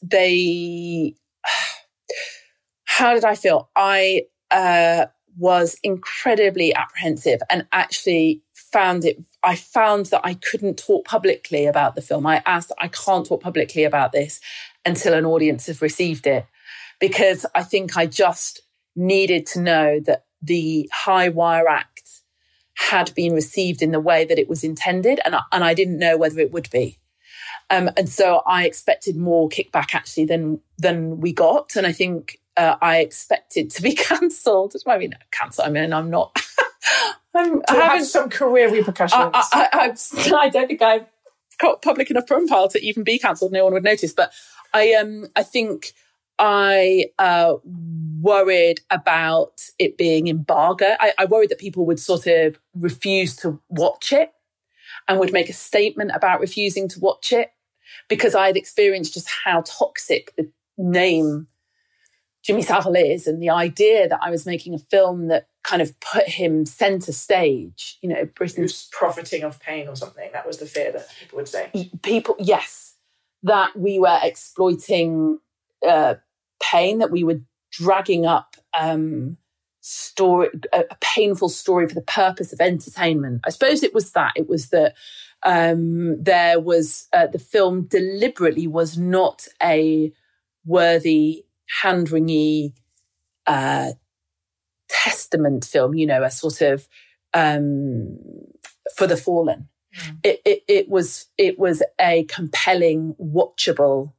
they, 0.03 1.15
how 2.85 3.15
did 3.15 3.25
I 3.25 3.35
feel? 3.35 3.71
I 3.77 4.23
uh, 4.51 5.07
was 5.37 5.77
incredibly 5.83 6.75
apprehensive 6.75 7.41
and 7.51 7.67
actually 7.73 8.43
found 8.73 9.05
it. 9.05 9.23
I 9.43 9.57
found 9.57 10.07
that 10.07 10.21
I 10.25 10.35
couldn't 10.35 10.79
talk 10.79 11.05
publicly 11.07 11.67
about 11.67 11.95
the 11.95 12.03
film. 12.03 12.27
I 12.27 12.43
asked, 12.47 12.73
I 12.79 12.89
can't 12.89 13.27
talk 13.27 13.43
publicly 13.43 13.85
about 13.85 14.13
this 14.13 14.41
until 14.85 15.15
an 15.15 15.25
audience 15.27 15.67
has 15.67 15.83
received 15.83 16.27
it, 16.27 16.47
because 16.99 17.47
I 17.55 17.63
think 17.63 17.97
I 17.97 18.07
just 18.07 18.63
needed 18.97 19.47
to 19.47 19.61
know 19.61 20.01
that 20.01 20.25
the 20.43 20.89
High 20.93 21.29
Wire 21.29 21.69
Act 21.69 22.23
had 22.75 23.15
been 23.15 23.35
received 23.35 23.83
in 23.83 23.93
the 23.93 24.01
way 24.01 24.25
that 24.25 24.39
it 24.39 24.49
was 24.49 24.65
intended, 24.65 25.21
and 25.25 25.35
I, 25.35 25.41
and 25.53 25.65
I 25.65 25.75
didn't 25.75 25.99
know 25.99 26.17
whether 26.17 26.41
it 26.41 26.53
would 26.53 26.71
be. 26.71 26.99
Um, 27.69 27.91
and 27.97 28.09
so 28.09 28.43
I 28.47 28.65
expected 28.65 29.17
more 29.17 29.49
kickback 29.49 29.95
actually 29.95 30.25
than 30.25 30.61
than 30.79 31.21
we 31.21 31.33
got, 31.33 31.77
and 31.77 31.87
I 31.87 31.93
think 31.93 32.39
uh, 32.57 32.77
I 32.81 32.99
expected 32.99 33.71
to 33.73 33.83
be 33.83 33.95
cancelled. 33.95 34.75
I 34.87 34.99
mean, 34.99 35.15
cancelled. 35.31 35.69
I 35.69 35.71
mean, 35.71 35.93
I'm 35.93 36.11
not. 36.11 36.37
I'm, 37.41 37.63
I 37.69 37.75
haven't 37.75 38.07
some 38.07 38.31
career 38.31 38.71
repercussions. 38.71 39.35
I, 39.35 39.43
I, 39.53 39.69
I, 39.73 40.37
I, 40.45 40.49
don't 40.49 40.69
think 40.69 40.83
I've 40.83 41.07
got 41.59 41.83
public 41.83 42.11
enough 42.11 42.27
profile 42.27 42.69
to 42.69 42.81
even 42.81 43.05
be 43.05 43.19
cancelled. 43.19 43.53
No 43.53 43.65
one 43.65 43.73
would 43.75 43.85
notice. 43.85 44.13
But 44.13 44.33
I 44.73 44.95
um 44.95 45.27
I 45.37 45.43
think 45.43 45.93
I 46.39 47.11
uh, 47.19 47.57
worried 48.23 48.81
about 48.91 49.61
it 49.79 49.99
being 49.99 50.27
embargo. 50.27 50.97
I, 50.99 51.13
I 51.19 51.25
worried 51.27 51.51
that 51.51 51.59
people 51.59 51.85
would 51.85 52.01
sort 52.01 52.27
of 52.27 52.59
refuse 52.75 53.37
to 53.37 53.61
watch 53.69 54.11
it 54.11 54.33
and 55.07 55.21
would 55.21 55.35
make 55.35 55.51
a 55.51 55.53
statement 55.53 56.13
about 56.15 56.41
refusing 56.41 56.89
to 56.89 57.01
watch 57.01 57.31
it 57.31 57.51
because 58.09 58.35
I 58.35 58.47
had 58.47 58.57
experienced 58.57 59.13
just 59.13 59.29
how 59.45 59.63
toxic 59.67 60.33
the 60.37 60.51
name 60.79 61.49
Jimmy 62.43 62.63
Savile 62.63 62.97
is 62.97 63.27
and 63.27 63.43
the 63.43 63.51
idea 63.51 64.09
that 64.09 64.21
I 64.23 64.31
was 64.31 64.47
making 64.47 64.73
a 64.73 64.79
film 64.79 65.29
that 65.29 65.49
kind 65.63 65.83
of 65.83 65.99
put 66.01 66.27
him 66.29 66.65
center 66.65 67.13
stage. 67.13 67.99
You 68.03 68.11
know, 68.11 68.25
Britain's 68.35 68.89
profiting 68.93 69.45
off 69.45 69.61
pain 69.61 69.89
or 69.89 69.97
something. 69.97 70.31
That 70.33 70.47
was 70.47 70.59
the 70.59 70.67
fear 70.67 70.93
that 70.93 71.09
people 71.19 71.37
would 71.37 71.49
say. 71.49 71.91
People, 72.03 72.37
yes, 72.39 72.95
that 73.43 73.79
we 73.79 73.99
were 73.99 74.19
exploiting 74.23 75.39
uh, 75.87 76.15
pain, 76.63 76.99
that 76.99 77.11
we 77.11 77.25
were 77.25 77.41
dragging 77.71 78.27
up 78.27 78.57
um, 78.79 79.37
story, 79.81 80.49
a, 80.73 80.85
a, 80.91 80.97
painful 81.01 81.49
story 81.49 81.89
for 81.89 81.95
the 81.95 82.03
purpose 82.03 82.53
of 82.53 82.61
entertainment. 82.61 83.41
I 83.45 83.51
suppose 83.51 83.83
it 83.83 83.95
was 83.95 84.13
that. 84.13 84.33
It 84.37 84.49
was 84.49 84.69
that 84.71 84.95
um, 85.43 86.23
there 86.23 86.61
was 86.61 87.09
uh, 87.13 87.27
the 87.27 87.39
film 87.39 87.85
deliberately 87.85 88.67
was 88.67 88.99
not 88.99 89.47
a 89.63 90.13
worthy, 90.65 91.45
hand 91.83 92.09
wringy 92.09 92.73
uh, 93.47 93.93
testament 95.05 95.65
film. 95.65 95.95
You 95.95 96.07
know, 96.07 96.23
a 96.23 96.31
sort 96.31 96.61
of 96.61 96.89
um, 97.35 98.19
for 98.97 99.07
the 99.07 99.17
fallen. 99.17 99.69
Mm. 99.97 100.19
It, 100.23 100.43
it, 100.45 100.63
it 100.69 100.89
was 100.89 101.27
it 101.37 101.59
was 101.59 101.83
a 102.01 102.25
compelling, 102.25 103.15
watchable 103.21 104.13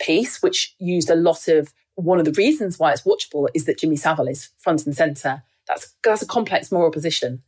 piece, 0.00 0.42
which 0.42 0.74
used 0.78 1.10
a 1.10 1.14
lot 1.14 1.48
of 1.48 1.72
one 1.94 2.18
of 2.18 2.24
the 2.24 2.32
reasons 2.32 2.78
why 2.78 2.92
it's 2.92 3.02
watchable 3.02 3.48
is 3.54 3.64
that 3.66 3.78
Jimmy 3.78 3.96
Savile 3.96 4.28
is 4.28 4.50
front 4.58 4.86
and 4.86 4.96
center. 4.96 5.42
That's 5.68 5.94
that's 6.02 6.22
a 6.22 6.26
complex 6.26 6.72
moral 6.72 6.90
position, 6.90 7.42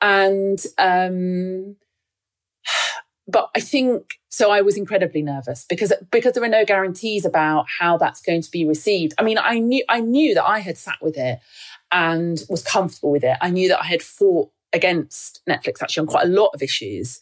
and 0.00 0.58
um, 0.78 1.76
but 3.30 3.50
I 3.54 3.60
think 3.60 4.14
so. 4.28 4.50
I 4.50 4.60
was 4.60 4.76
incredibly 4.76 5.22
nervous 5.22 5.66
because 5.68 5.92
because 6.10 6.32
there 6.34 6.44
are 6.44 6.48
no 6.48 6.64
guarantees 6.64 7.24
about 7.24 7.66
how 7.78 7.96
that's 7.96 8.20
going 8.20 8.42
to 8.42 8.50
be 8.50 8.64
received. 8.64 9.14
I 9.18 9.22
mean, 9.22 9.38
I 9.38 9.58
knew 9.58 9.84
I 9.88 10.00
knew 10.00 10.34
that 10.34 10.44
I 10.44 10.60
had 10.60 10.76
sat 10.76 10.96
with 11.00 11.16
it 11.16 11.40
and 11.92 12.42
was 12.48 12.62
comfortable 12.62 13.10
with 13.10 13.24
it. 13.24 13.36
I 13.40 13.50
knew 13.50 13.68
that 13.68 13.80
I 13.80 13.86
had 13.86 14.02
fought 14.02 14.50
against 14.72 15.42
Netflix 15.48 15.82
actually 15.82 16.02
on 16.02 16.06
quite 16.06 16.26
a 16.26 16.30
lot 16.30 16.50
of 16.54 16.62
issues 16.62 17.20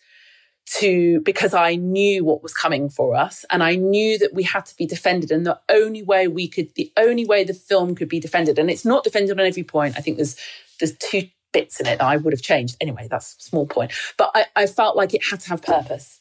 to 0.67 1.21
because 1.21 1.55
I 1.55 1.77
knew 1.77 2.25
what 2.25 2.43
was 2.43 2.53
coming 2.53 2.91
for 2.91 3.15
us 3.15 3.47
and 3.51 3.63
I 3.63 3.77
knew 3.77 4.19
that 4.19 4.35
we 4.35 4.43
had 4.43 4.67
to 4.67 4.77
be 4.77 4.87
defended 4.87 5.31
and 5.31 5.47
the 5.47 5.59
only 5.71 6.03
way 6.03 6.29
we 6.29 6.47
could 6.47 6.75
the 6.75 6.93
only 6.99 7.25
way 7.25 7.43
the 7.43 7.55
film 7.55 7.95
could 7.95 8.09
be 8.09 8.21
defended 8.21 8.59
and 8.59 8.71
it's 8.71 8.85
not 8.85 9.03
defended 9.03 9.39
on 9.41 9.47
every 9.47 9.63
point 9.63 9.95
I 9.97 10.03
think 10.03 10.19
there's 10.19 10.37
there's 10.79 10.95
two 10.99 11.29
bits 11.53 11.81
in 11.81 11.87
it 11.87 11.99
that 11.99 12.05
I 12.05 12.17
would 12.17 12.33
have 12.33 12.43
changed 12.43 12.77
anyway 12.81 13.09
that's 13.11 13.37
a 13.39 13.43
small 13.43 13.67
point 13.67 13.93
but 14.17 14.31
I, 14.35 14.47
I 14.55 14.67
felt 14.67 14.97
like 14.97 15.15
it 15.15 15.25
had 15.25 15.41
to 15.41 15.49
have 15.51 15.63
purpose 15.63 16.21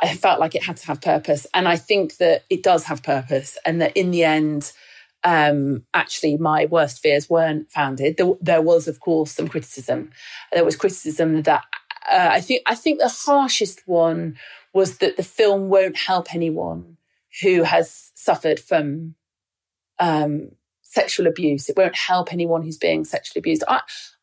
I 0.00 0.14
felt 0.14 0.40
like 0.40 0.54
it 0.54 0.64
had 0.64 0.76
to 0.78 0.86
have 0.86 1.00
purpose. 1.00 1.46
And 1.54 1.68
I 1.68 1.76
think 1.76 2.16
that 2.16 2.44
it 2.50 2.62
does 2.62 2.84
have 2.84 3.02
purpose 3.02 3.58
and 3.64 3.80
that 3.80 3.96
in 3.96 4.10
the 4.10 4.24
end, 4.24 4.72
um, 5.22 5.84
actually 5.92 6.36
my 6.36 6.66
worst 6.66 7.00
fears 7.00 7.28
weren't 7.28 7.70
founded. 7.70 8.16
There, 8.16 8.32
there, 8.40 8.62
was, 8.62 8.88
of 8.88 9.00
course, 9.00 9.32
some 9.32 9.48
criticism. 9.48 10.10
There 10.52 10.64
was 10.64 10.76
criticism 10.76 11.42
that 11.42 11.64
uh, 12.10 12.30
I 12.32 12.40
think 12.40 12.62
I 12.66 12.74
think 12.74 12.98
the 12.98 13.08
harshest 13.08 13.82
one 13.86 14.38
was 14.72 14.98
that 14.98 15.16
the 15.16 15.22
film 15.22 15.68
won't 15.68 15.96
help 15.96 16.34
anyone 16.34 16.96
who 17.42 17.62
has 17.62 18.10
suffered 18.14 18.58
from 18.58 19.14
um, 19.98 20.50
sexual 20.82 21.26
abuse. 21.26 21.68
It 21.68 21.76
won't 21.76 21.96
help 21.96 22.32
anyone 22.32 22.62
who's 22.62 22.78
being 22.78 23.04
sexually 23.04 23.40
abused. 23.40 23.62
I, 23.68 23.82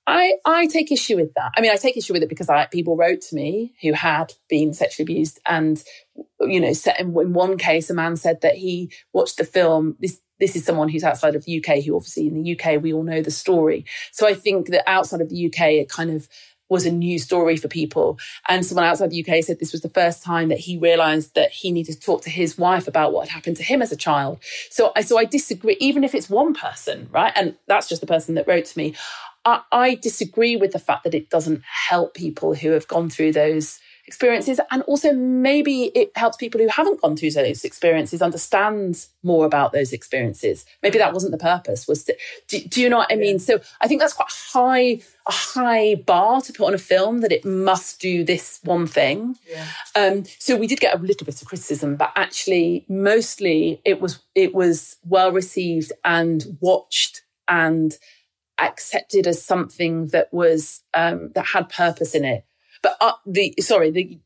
I, 0.10 0.36
I 0.45 0.68
take 0.68 0.91
issue 0.91 1.18
with 1.18 1.34
that. 1.34 1.51
I 1.55 1.62
mean, 1.62 1.72
I 1.72 1.76
take 1.76 1.97
issue 1.97 2.14
with 2.14 2.24
it 2.24 2.30
because 2.30 2.49
I, 2.49 2.66
people 2.68 2.95
wrote 2.95 3.22
to 3.22 3.36
me 3.36 3.74
who 3.82 3.91
had 3.91 4.34
been 4.49 4.74
sexually 4.74 5.03
abused, 5.03 5.39
and 5.45 5.84
you 6.39 6.62
know, 6.62 6.74
in, 6.97 7.18
in 7.18 7.34
one 7.34 7.58
case, 7.58 7.89
a 7.89 7.93
man 7.93 8.16
said 8.16 8.39
that 8.41 8.55
he 8.55 8.91
watched 9.12 9.38
the 9.38 9.43
film. 9.43 9.97
This 9.99 10.22
this 10.39 10.55
is 10.55 10.64
someone 10.64 10.88
who's 10.88 11.03
outside 11.03 11.36
of 11.36 11.43
the 11.43 11.58
UK, 11.58 11.84
who 11.84 11.95
obviously 11.95 12.28
in 12.28 12.41
the 12.41 12.58
UK 12.58 12.82
we 12.82 12.93
all 12.93 13.03
know 13.03 13.22
the 13.22 13.32
story. 13.32 13.86
So 14.12 14.26
I 14.26 14.34
think 14.34 14.68
that 14.68 14.89
outside 14.89 15.20
of 15.20 15.30
the 15.30 15.47
UK, 15.47 15.62
it 15.72 15.89
kind 15.89 16.12
of 16.12 16.30
was 16.70 16.86
a 16.86 16.91
new 16.91 17.18
story 17.18 17.58
for 17.58 17.68
people. 17.68 18.18
And 18.47 18.66
someone 18.66 18.86
outside 18.86 19.10
the 19.10 19.26
UK 19.26 19.43
said 19.43 19.60
this 19.60 19.72
was 19.72 19.82
the 19.82 19.89
first 19.89 20.24
time 20.24 20.49
that 20.49 20.60
he 20.60 20.78
realized 20.78 21.36
that 21.36 21.51
he 21.51 21.72
needed 21.72 21.93
to 21.93 21.99
talk 21.99 22.22
to 22.24 22.30
his 22.30 22.58
wife 22.58 22.88
about 22.88 23.14
what 23.14 23.28
had 23.28 23.36
happened 23.36 23.58
to 23.58 23.64
him 23.64 23.82
as 23.82 23.91
a 23.91 23.97
child. 23.97 24.39
So 24.70 24.91
I, 24.95 25.01
so 25.01 25.18
I 25.18 25.26
disagree, 25.26 25.78
even 25.80 26.03
if 26.03 26.14
it's 26.14 26.30
one 26.30 26.53
person, 26.53 27.08
right? 27.12 27.32
And 27.36 27.55
that's 27.68 27.88
just 27.88 28.01
the 28.01 28.08
person 28.08 28.36
that 28.36 28.47
wrote 28.47 28.66
to 28.66 28.78
me. 28.78 28.95
I, 29.48 29.62
I 29.72 29.95
disagree 29.95 30.58
with 30.58 30.74
the 30.74 30.80
fact 30.80 31.06
that 31.06 31.14
it 31.14 31.30
doesn't 31.30 31.64
help 31.64 32.14
people 32.14 32.54
who 32.54 32.72
have 32.72 32.88
gone 32.88 33.10
through 33.10 33.32
those 33.32 33.80
experiences. 34.06 34.60
And 34.72 34.82
also, 34.84 35.14
maybe 35.14 35.86
it 35.95 36.12
helps 36.16 36.36
people 36.36 36.60
who 36.60 36.68
haven't 36.68 37.02
gone 37.02 37.16
through 37.16 37.32
those 37.32 37.64
experiences 37.64 38.22
understand 38.22 39.06
more 39.24 39.45
about 39.45 39.72
those 39.72 39.93
experiences. 39.93 40.66
Maybe 40.84 40.98
that 40.98 41.14
wasn't 41.14 41.32
the 41.32 41.38
purpose. 41.38 41.88
Was 41.88 42.04
to, 42.06 42.18
do, 42.50 42.60
do, 42.60 42.82
you 42.82 42.89
know 42.89 42.98
what 42.98 43.12
I 43.12 43.16
mean? 43.16 43.39
So 43.39 43.62
I 43.80 43.88
think 43.88 44.02
that's 44.02 44.14
quite 44.14 44.30
high 44.30 45.00
a 45.28 45.32
high 45.32 45.95
bar 45.95 46.41
to 46.41 46.54
put 46.54 46.68
on 46.68 46.74
a 46.74 46.78
film 46.78 47.22
that 47.22 47.32
it 47.32 47.45
must 47.45 48.02
do 48.02 48.26
this 48.26 48.60
one 48.64 48.86
thing. 48.86 49.38
Yeah. 49.50 49.68
Um, 49.95 50.24
so 50.39 50.58
we 50.58 50.68
did 50.68 50.82
get 50.82 50.95
a 50.95 51.02
little 51.02 51.26
bit 51.26 51.41
of 51.41 51.48
criticism, 51.48 51.95
but 51.95 52.12
actually, 52.18 52.86
mostly 52.89 53.82
it 53.86 54.02
was 54.02 54.20
it 54.36 54.54
was 54.54 54.98
well 55.06 55.32
received 55.32 55.93
and 56.04 56.58
watched 56.60 57.22
and 57.48 57.98
accepted 58.60 59.28
as 59.28 59.43
something 59.43 60.08
that 60.08 60.34
was 60.34 60.82
um, 60.93 61.32
that 61.34 61.45
had 61.47 61.70
purpose 61.70 62.16
in 62.16 62.26
it. 62.26 62.45
But 62.82 62.97
uh, 63.01 63.14
the 63.26 63.53
sorry, 63.60 63.91
the, 63.91 64.20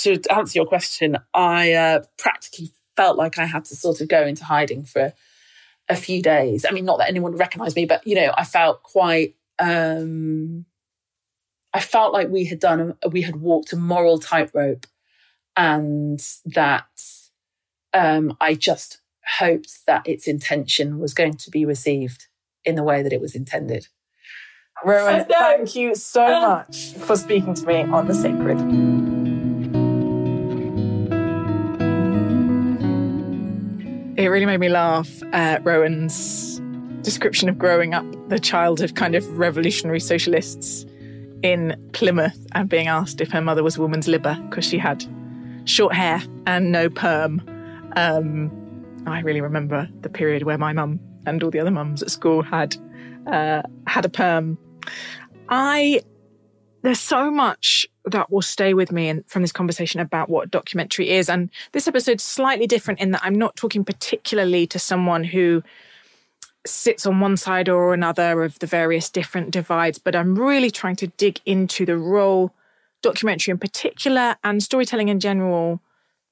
to 0.00 0.20
answer 0.32 0.58
your 0.58 0.66
question, 0.66 1.18
I 1.34 1.72
uh, 1.72 2.02
practically 2.18 2.72
felt 2.96 3.16
like 3.16 3.38
I 3.38 3.44
had 3.44 3.64
to 3.66 3.76
sort 3.76 4.00
of 4.00 4.08
go 4.08 4.26
into 4.26 4.44
hiding 4.44 4.84
for 4.84 5.12
a 5.88 5.96
few 5.96 6.22
days. 6.22 6.64
I 6.64 6.72
mean, 6.72 6.84
not 6.84 6.98
that 6.98 7.08
anyone 7.08 7.36
recognised 7.36 7.76
me, 7.76 7.86
but 7.86 8.06
you 8.06 8.14
know, 8.14 8.32
I 8.36 8.44
felt 8.44 8.82
quite. 8.82 9.36
Um, 9.58 10.64
I 11.74 11.80
felt 11.80 12.12
like 12.12 12.28
we 12.28 12.44
had 12.44 12.60
done, 12.60 12.96
we 13.10 13.22
had 13.22 13.36
walked 13.36 13.72
a 13.72 13.76
moral 13.76 14.18
tightrope, 14.18 14.86
and 15.56 16.22
that 16.46 16.86
um, 17.94 18.36
I 18.40 18.54
just 18.54 19.00
hoped 19.38 19.86
that 19.86 20.06
its 20.06 20.26
intention 20.26 20.98
was 20.98 21.14
going 21.14 21.34
to 21.34 21.50
be 21.50 21.64
received 21.64 22.26
in 22.64 22.74
the 22.74 22.82
way 22.82 23.02
that 23.02 23.12
it 23.12 23.20
was 23.20 23.34
intended. 23.34 23.88
Rowan, 24.84 25.24
thank 25.26 25.76
you 25.76 25.94
so 25.94 26.24
um, 26.24 26.42
much 26.42 26.94
for 26.94 27.16
speaking 27.16 27.54
to 27.54 27.66
me 27.66 27.82
on 27.82 28.08
The 28.08 28.14
Sacred. 28.14 28.58
It 34.18 34.28
really 34.28 34.46
made 34.46 34.58
me 34.58 34.68
laugh 34.68 35.08
at 35.32 35.64
Rowan's 35.64 36.60
description 37.02 37.48
of 37.48 37.58
growing 37.58 37.94
up 37.94 38.04
the 38.28 38.38
child 38.38 38.80
of 38.80 38.94
kind 38.94 39.14
of 39.14 39.38
revolutionary 39.38 40.00
socialists 40.00 40.84
in 41.42 41.76
Plymouth 41.92 42.46
and 42.52 42.68
being 42.68 42.88
asked 42.88 43.20
if 43.20 43.30
her 43.30 43.40
mother 43.40 43.62
was 43.62 43.76
a 43.76 43.80
woman's 43.80 44.06
libber 44.06 44.38
because 44.48 44.64
she 44.64 44.78
had 44.78 45.04
short 45.64 45.94
hair 45.94 46.22
and 46.46 46.72
no 46.72 46.88
perm. 46.88 47.40
Um, 47.96 48.50
I 49.06 49.20
really 49.20 49.40
remember 49.40 49.88
the 50.00 50.08
period 50.08 50.44
where 50.44 50.58
my 50.58 50.72
mum 50.72 51.00
and 51.26 51.42
all 51.42 51.50
the 51.50 51.60
other 51.60 51.70
mums 51.70 52.02
at 52.02 52.10
school 52.10 52.42
had 52.42 52.76
uh, 53.26 53.62
had 53.86 54.04
a 54.04 54.08
perm 54.08 54.58
I 55.48 56.02
there's 56.82 57.00
so 57.00 57.30
much 57.30 57.86
that 58.06 58.30
will 58.30 58.42
stay 58.42 58.74
with 58.74 58.90
me 58.90 59.08
and 59.08 59.24
from 59.28 59.42
this 59.42 59.52
conversation 59.52 60.00
about 60.00 60.28
what 60.28 60.50
documentary 60.50 61.10
is. 61.10 61.28
And 61.28 61.48
this 61.70 61.86
episode's 61.86 62.24
slightly 62.24 62.66
different 62.66 63.00
in 63.00 63.12
that 63.12 63.20
I'm 63.22 63.36
not 63.36 63.54
talking 63.54 63.84
particularly 63.84 64.66
to 64.66 64.78
someone 64.80 65.22
who 65.22 65.62
sits 66.66 67.06
on 67.06 67.20
one 67.20 67.36
side 67.36 67.68
or 67.68 67.94
another 67.94 68.42
of 68.42 68.58
the 68.58 68.66
various 68.66 69.10
different 69.10 69.52
divides, 69.52 69.98
but 69.98 70.16
I'm 70.16 70.36
really 70.36 70.70
trying 70.70 70.96
to 70.96 71.06
dig 71.06 71.40
into 71.46 71.86
the 71.86 71.96
role 71.96 72.52
documentary 73.00 73.52
in 73.52 73.58
particular 73.58 74.36
and 74.44 74.62
storytelling 74.62 75.08
in 75.08 75.20
general 75.20 75.80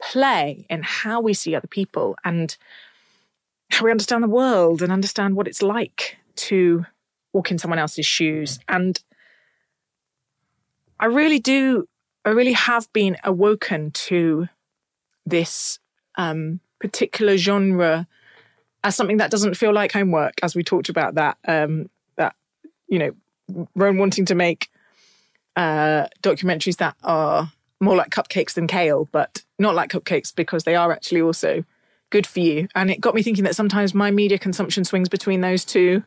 play 0.02 0.66
in 0.70 0.82
how 0.82 1.20
we 1.20 1.34
see 1.34 1.54
other 1.54 1.68
people 1.68 2.16
and 2.24 2.56
how 3.70 3.84
we 3.84 3.90
understand 3.90 4.22
the 4.22 4.28
world 4.28 4.82
and 4.82 4.92
understand 4.92 5.36
what 5.36 5.46
it's 5.46 5.62
like 5.62 6.16
to 6.36 6.84
walk 7.32 7.50
in 7.50 7.58
someone 7.58 7.78
else's 7.78 8.06
shoes. 8.06 8.58
And 8.68 9.00
I 10.98 11.06
really 11.06 11.38
do, 11.38 11.88
I 12.24 12.30
really 12.30 12.52
have 12.52 12.92
been 12.92 13.16
awoken 13.24 13.90
to 13.92 14.48
this 15.24 15.78
um, 16.16 16.60
particular 16.80 17.36
genre 17.36 18.06
as 18.82 18.96
something 18.96 19.18
that 19.18 19.30
doesn't 19.30 19.56
feel 19.56 19.72
like 19.72 19.92
homework, 19.92 20.34
as 20.42 20.54
we 20.56 20.64
talked 20.64 20.88
about 20.88 21.14
that. 21.14 21.36
Um, 21.46 21.90
that 22.16 22.34
you 22.88 22.98
know, 22.98 23.66
Rowan 23.74 23.98
wanting 23.98 24.24
to 24.26 24.34
make 24.34 24.68
uh, 25.56 26.06
documentaries 26.22 26.78
that 26.78 26.96
are 27.02 27.52
more 27.80 27.96
like 27.96 28.10
cupcakes 28.10 28.54
than 28.54 28.66
kale, 28.66 29.08
but 29.12 29.42
not 29.58 29.74
like 29.74 29.90
cupcakes 29.90 30.34
because 30.34 30.64
they 30.64 30.74
are 30.74 30.92
actually 30.92 31.20
also 31.20 31.64
good 32.10 32.26
for 32.26 32.40
you. 32.40 32.68
And 32.74 32.90
it 32.90 33.00
got 33.00 33.14
me 33.14 33.22
thinking 33.22 33.44
that 33.44 33.56
sometimes 33.56 33.94
my 33.94 34.10
media 34.10 34.38
consumption 34.38 34.84
swings 34.84 35.08
between 35.08 35.40
those 35.40 35.64
two 35.64 36.04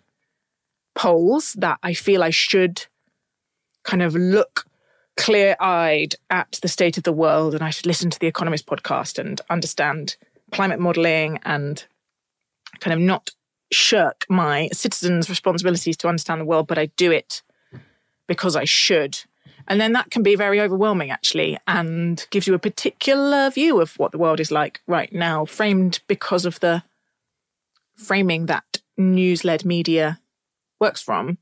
poles 0.95 1.53
that 1.53 1.79
I 1.81 1.93
feel 1.93 2.21
I 2.23 2.29
should 2.29 2.85
kind 3.83 4.01
of 4.01 4.15
look 4.15 4.65
clear 5.17 5.55
eyed 5.59 6.15
at 6.29 6.59
the 6.61 6.67
state 6.67 6.97
of 6.97 7.03
the 7.03 7.13
world 7.13 7.53
and 7.53 7.63
I 7.63 7.69
should 7.69 7.85
listen 7.85 8.09
to 8.09 8.19
the 8.19 8.27
Economist 8.27 8.65
podcast 8.65 9.19
and 9.19 9.39
understand 9.49 10.17
climate 10.51 10.79
modeling 10.79 11.39
and 11.43 11.85
kind 12.79 12.93
of 12.93 12.99
not 12.99 13.31
shirk 13.71 14.25
my 14.29 14.69
citizens' 14.71 15.29
responsibilities 15.29 15.97
to 15.97 16.07
understand 16.07 16.41
the 16.41 16.45
world, 16.45 16.67
but 16.67 16.77
I 16.77 16.87
do 16.97 17.11
it 17.11 17.41
because 18.27 18.55
I 18.55 18.65
should. 18.65 19.19
And 19.67 19.79
then 19.79 19.93
that 19.93 20.11
can 20.11 20.23
be 20.23 20.35
very 20.35 20.59
overwhelming, 20.59 21.11
actually, 21.11 21.57
and 21.67 22.25
gives 22.29 22.47
you 22.47 22.53
a 22.53 22.59
particular 22.59 23.49
view 23.49 23.81
of 23.81 23.97
what 23.97 24.11
the 24.11 24.17
world 24.17 24.39
is 24.39 24.51
like 24.51 24.81
right 24.87 25.11
now, 25.13 25.45
framed 25.45 26.01
because 26.07 26.45
of 26.45 26.59
the 26.59 26.83
framing 27.95 28.47
that 28.47 28.79
news 28.97 29.43
led 29.43 29.65
media 29.65 30.19
works 30.79 31.01
from. 31.01 31.37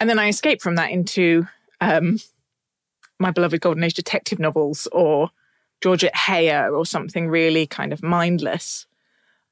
And 0.00 0.10
then 0.10 0.18
I 0.18 0.28
escape 0.28 0.60
from 0.60 0.74
that 0.76 0.90
into 0.90 1.46
um, 1.80 2.18
my 3.18 3.30
beloved 3.30 3.60
Golden 3.60 3.84
Age 3.84 3.94
detective 3.94 4.38
novels 4.38 4.88
or 4.92 5.30
Georgette 5.80 6.14
Heyer 6.14 6.76
or 6.76 6.84
something 6.86 7.28
really 7.28 7.66
kind 7.66 7.92
of 7.92 8.02
mindless 8.02 8.86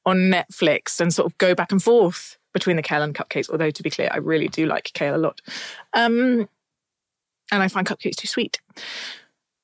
on 0.04 0.16
Netflix 0.16 1.00
and 1.00 1.14
sort 1.14 1.30
of 1.30 1.38
go 1.38 1.54
back 1.54 1.70
and 1.70 1.82
forth 1.82 2.38
between 2.52 2.76
the 2.76 2.82
kale 2.82 3.02
and 3.02 3.14
cupcakes. 3.14 3.48
Although, 3.50 3.70
to 3.70 3.82
be 3.82 3.90
clear, 3.90 4.08
I 4.10 4.18
really 4.18 4.48
do 4.48 4.66
like 4.66 4.90
kale 4.94 5.14
a 5.14 5.18
lot. 5.18 5.40
Um, 5.94 6.48
and 7.52 7.62
I 7.62 7.68
find 7.68 7.86
cupcakes 7.86 8.16
too 8.16 8.26
sweet. 8.26 8.60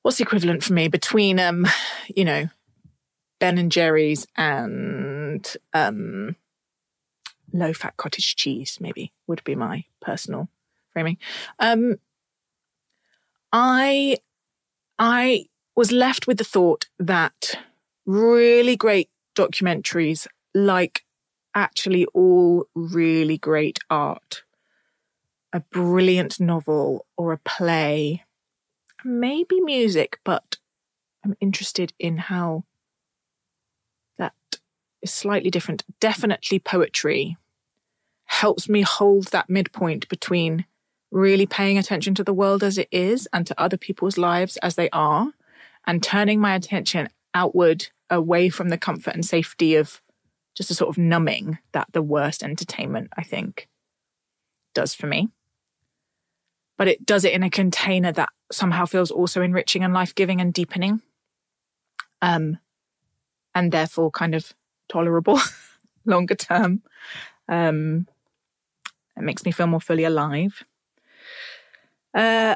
What's 0.03 0.17
the 0.17 0.23
equivalent 0.23 0.63
for 0.63 0.71
me 0.73 0.87
between, 0.87 1.39
um, 1.39 1.67
you 2.15 2.23
know, 2.23 2.47
Ben 3.39 3.57
and 3.57 3.71
Jerry's 3.71 4.27
and 4.37 5.45
um, 5.73 6.35
low 7.51 7.73
fat 7.73 7.97
cottage 7.97 8.35
cheese, 8.35 8.77
maybe 8.79 9.11
would 9.27 9.43
be 9.43 9.55
my 9.55 9.83
personal 10.01 10.47
framing. 10.93 11.17
Um, 11.57 11.97
I, 13.51 14.17
I 14.97 15.45
was 15.75 15.91
left 15.91 16.27
with 16.27 16.37
the 16.37 16.43
thought 16.43 16.87
that 16.99 17.55
really 18.05 18.75
great 18.75 19.09
documentaries, 19.35 20.27
like 20.53 21.03
actually 21.55 22.05
all 22.13 22.65
really 22.75 23.37
great 23.37 23.79
art, 23.89 24.43
a 25.53 25.59
brilliant 25.59 26.39
novel 26.39 27.05
or 27.17 27.33
a 27.33 27.37
play, 27.37 28.23
maybe 29.03 29.59
music, 29.61 30.19
but 30.23 30.57
I'm 31.23 31.35
interested 31.39 31.93
in 31.99 32.17
how 32.17 32.63
that 34.17 34.33
is 35.01 35.11
slightly 35.11 35.49
different. 35.49 35.83
Definitely 35.99 36.59
poetry 36.59 37.37
helps 38.25 38.69
me 38.69 38.81
hold 38.81 39.25
that 39.27 39.49
midpoint 39.49 40.07
between 40.07 40.65
really 41.11 41.47
paying 41.47 41.77
attention 41.77 42.13
to 42.13 42.23
the 42.23 42.33
world 42.33 42.63
as 42.63 42.77
it 42.77 42.87
is 42.91 43.27
and 43.33 43.47
to 43.47 43.59
other 43.59 43.77
people's 43.77 44.17
lives 44.17 44.57
as 44.57 44.75
they 44.75 44.89
are 44.91 45.33
and 45.87 46.03
turning 46.03 46.39
my 46.39 46.53
attention 46.53 47.09
outward 47.33 47.87
away 48.09 48.49
from 48.49 48.69
the 48.69 48.77
comfort 48.77 49.15
and 49.15 49.25
safety 49.25 49.75
of 49.75 50.01
just 50.55 50.69
a 50.69 50.75
sort 50.75 50.89
of 50.89 50.97
numbing 50.97 51.57
that 51.71 51.87
the 51.93 52.01
worst 52.01 52.43
entertainment, 52.43 53.09
I 53.17 53.23
think, 53.23 53.67
does 54.73 54.93
for 54.93 55.07
me. 55.07 55.29
But 56.79 56.87
it 56.87 57.05
does 57.05 57.25
it 57.25 57.33
in 57.33 57.43
a 57.43 57.49
container 57.49 58.13
that 58.13 58.29
somehow 58.53 58.85
feels 58.85 59.11
also 59.11 59.41
enriching 59.41 59.83
and 59.83 59.93
life 59.93 60.15
giving 60.15 60.39
and 60.39 60.53
deepening. 60.53 61.01
Um, 62.21 62.57
and 63.53 63.71
therefore 63.73 64.11
kind 64.11 64.33
of 64.33 64.53
tolerable 64.87 65.39
longer 66.05 66.35
term. 66.35 66.81
Um, 67.49 68.07
it 69.17 69.23
makes 69.23 69.43
me 69.43 69.51
feel 69.51 69.67
more 69.67 69.81
fully 69.81 70.05
alive. 70.05 70.63
Uh, 72.15 72.55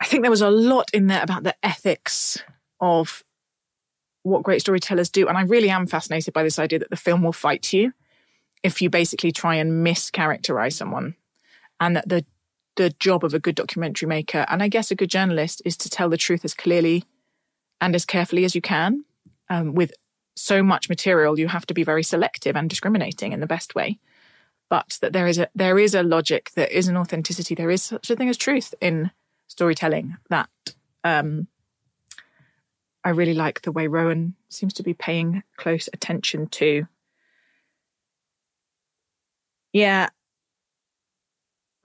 I 0.00 0.04
think 0.04 0.22
there 0.22 0.30
was 0.30 0.40
a 0.40 0.50
lot 0.50 0.88
in 0.94 1.08
there 1.08 1.22
about 1.24 1.42
the 1.42 1.56
ethics 1.60 2.44
of 2.78 3.24
what 4.22 4.44
great 4.44 4.60
storytellers 4.60 5.10
do. 5.10 5.26
And 5.26 5.36
I 5.36 5.42
really 5.42 5.70
am 5.70 5.88
fascinated 5.88 6.32
by 6.32 6.44
this 6.44 6.60
idea 6.60 6.78
that 6.78 6.90
the 6.90 6.96
film 6.96 7.22
will 7.22 7.32
fight 7.32 7.72
you 7.72 7.92
if 8.62 8.80
you 8.80 8.88
basically 8.88 9.32
try 9.32 9.56
and 9.56 9.84
mischaracterize 9.84 10.74
someone. 10.74 11.16
And 11.80 11.96
that 11.96 12.08
the 12.08 12.24
the 12.76 12.90
job 12.98 13.24
of 13.24 13.34
a 13.34 13.38
good 13.38 13.54
documentary 13.54 14.08
maker 14.08 14.44
and 14.48 14.62
I 14.62 14.68
guess 14.68 14.90
a 14.90 14.96
good 14.96 15.10
journalist 15.10 15.62
is 15.64 15.76
to 15.78 15.90
tell 15.90 16.08
the 16.08 16.16
truth 16.16 16.44
as 16.44 16.54
clearly 16.54 17.04
and 17.80 17.94
as 17.94 18.04
carefully 18.04 18.44
as 18.44 18.54
you 18.54 18.60
can. 18.60 19.04
Um, 19.48 19.74
with 19.74 19.92
so 20.36 20.62
much 20.62 20.88
material, 20.88 21.38
you 21.38 21.48
have 21.48 21.66
to 21.66 21.74
be 21.74 21.84
very 21.84 22.02
selective 22.02 22.56
and 22.56 22.68
discriminating 22.68 23.32
in 23.32 23.40
the 23.40 23.46
best 23.46 23.74
way. 23.74 23.98
But 24.70 24.98
that 25.02 25.12
there 25.12 25.26
is 25.26 25.38
a 25.38 25.48
there 25.54 25.78
is 25.78 25.94
a 25.94 26.02
logic, 26.02 26.50
there 26.54 26.66
is 26.66 26.88
an 26.88 26.96
authenticity, 26.96 27.54
there 27.54 27.70
is 27.70 27.82
such 27.82 28.10
a 28.10 28.16
thing 28.16 28.28
as 28.28 28.36
truth 28.36 28.74
in 28.80 29.10
storytelling 29.46 30.16
that 30.30 30.48
um, 31.04 31.46
I 33.04 33.10
really 33.10 33.34
like 33.34 33.62
the 33.62 33.72
way 33.72 33.86
Rowan 33.86 34.34
seems 34.48 34.72
to 34.74 34.82
be 34.82 34.94
paying 34.94 35.42
close 35.56 35.88
attention 35.92 36.48
to. 36.48 36.86
Yeah, 39.72 40.08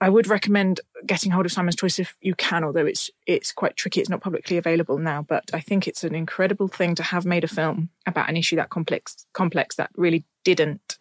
I 0.02 0.08
would 0.08 0.28
recommend 0.28 0.80
getting 1.04 1.30
hold 1.30 1.44
of 1.44 1.52
Simon's 1.52 1.76
Choice 1.76 1.98
if 1.98 2.16
you 2.22 2.34
can, 2.34 2.64
although 2.64 2.86
it's 2.86 3.10
it's 3.26 3.52
quite 3.52 3.76
tricky. 3.76 4.00
It's 4.00 4.08
not 4.08 4.22
publicly 4.22 4.56
available 4.56 4.98
now, 4.98 5.22
but 5.22 5.50
I 5.52 5.60
think 5.60 5.86
it's 5.86 6.04
an 6.04 6.14
incredible 6.14 6.68
thing 6.68 6.94
to 6.94 7.02
have 7.02 7.26
made 7.26 7.44
a 7.44 7.48
film 7.48 7.90
about 8.06 8.30
an 8.30 8.36
issue 8.36 8.56
that 8.56 8.70
complex 8.70 9.26
complex 9.34 9.76
that 9.76 9.90
really 9.96 10.24
didn't 10.42 10.96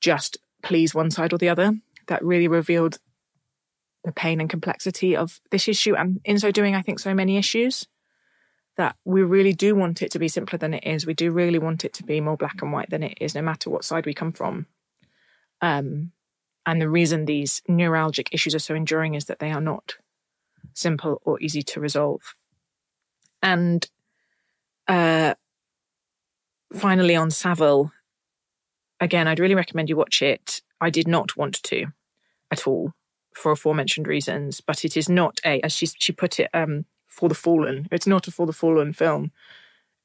just 0.00 0.38
please 0.62 0.94
one 0.94 1.10
side 1.10 1.32
or 1.32 1.38
the 1.38 1.50
other. 1.50 1.74
That 2.06 2.24
really 2.24 2.48
revealed 2.48 2.98
the 4.04 4.12
pain 4.12 4.40
and 4.40 4.48
complexity 4.48 5.14
of 5.14 5.40
this 5.50 5.68
issue, 5.68 5.94
and 5.94 6.20
in 6.24 6.38
so 6.38 6.50
doing, 6.50 6.74
I 6.74 6.82
think 6.82 7.00
so 7.00 7.12
many 7.12 7.36
issues 7.36 7.86
that 8.78 8.96
we 9.04 9.22
really 9.22 9.52
do 9.52 9.74
want 9.74 10.02
it 10.02 10.10
to 10.12 10.18
be 10.18 10.28
simpler 10.28 10.58
than 10.58 10.74
it 10.74 10.84
is. 10.84 11.06
We 11.06 11.14
do 11.14 11.30
really 11.30 11.58
want 11.58 11.84
it 11.84 11.92
to 11.94 12.02
be 12.02 12.20
more 12.20 12.36
black 12.36 12.62
and 12.62 12.72
white 12.72 12.90
than 12.90 13.02
it 13.02 13.18
is, 13.20 13.34
no 13.34 13.42
matter 13.42 13.68
what 13.68 13.84
side 13.84 14.06
we 14.06 14.14
come 14.14 14.32
from. 14.32 14.66
Um, 15.60 16.12
and 16.66 16.80
the 16.80 16.88
reason 16.88 17.24
these 17.24 17.62
neuralgic 17.68 18.28
issues 18.32 18.54
are 18.54 18.58
so 18.58 18.74
enduring 18.74 19.14
is 19.14 19.26
that 19.26 19.38
they 19.38 19.52
are 19.52 19.60
not 19.60 19.94
simple 20.74 21.22
or 21.24 21.40
easy 21.40 21.62
to 21.62 21.80
resolve. 21.80 22.34
And 23.40 23.88
uh, 24.88 25.34
finally, 26.74 27.14
on 27.14 27.30
Savile, 27.30 27.92
again, 29.00 29.28
I'd 29.28 29.40
really 29.40 29.54
recommend 29.54 29.88
you 29.88 29.96
watch 29.96 30.20
it. 30.20 30.60
I 30.80 30.90
did 30.90 31.06
not 31.06 31.36
want 31.36 31.62
to 31.62 31.86
at 32.50 32.66
all 32.66 32.92
for 33.32 33.52
aforementioned 33.52 34.08
reasons, 34.08 34.60
but 34.60 34.84
it 34.84 34.96
is 34.96 35.08
not 35.08 35.38
a, 35.44 35.60
as 35.60 35.72
she 35.72 35.86
she 35.86 36.12
put 36.12 36.40
it, 36.40 36.50
um, 36.52 36.84
for 37.06 37.28
the 37.28 37.34
fallen. 37.34 37.86
It's 37.92 38.06
not 38.06 38.26
a 38.26 38.32
for 38.32 38.46
the 38.46 38.52
fallen 38.52 38.92
film. 38.92 39.30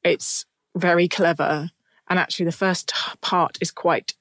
It's 0.04 0.46
very 0.76 1.08
clever. 1.08 1.72
And 2.10 2.20
actually, 2.20 2.46
the 2.46 2.52
first 2.52 2.94
part 3.22 3.58
is 3.62 3.72
quite 3.72 4.14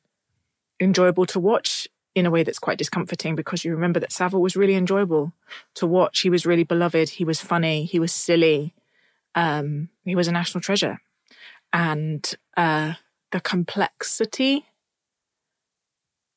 enjoyable 0.81 1.27
to 1.27 1.41
watch 1.41 1.89
in 2.21 2.27
a 2.27 2.31
way 2.31 2.45
that's 2.45 2.59
quite 2.59 2.79
discomforting 2.79 3.35
because 3.35 3.65
you 3.65 3.73
remember 3.73 3.99
that 3.99 4.13
Savile 4.13 4.43
was 4.43 4.55
really 4.55 4.75
enjoyable 4.75 5.33
to 5.75 5.87
watch. 5.87 6.21
He 6.21 6.31
was 6.31 6.47
really 6.47 6.63
beloved. 6.63 7.09
He 7.09 7.25
was 7.25 7.41
funny. 7.41 7.85
He 7.85 7.99
was 7.99 8.13
silly. 8.13 8.75
Um, 9.35 9.89
he 10.05 10.15
was 10.15 10.29
a 10.29 10.33
national 10.33 10.61
treasure. 10.61 11.01
And 11.73 12.33
uh, 12.57 12.95
the 13.33 13.41
complexity 13.41 14.67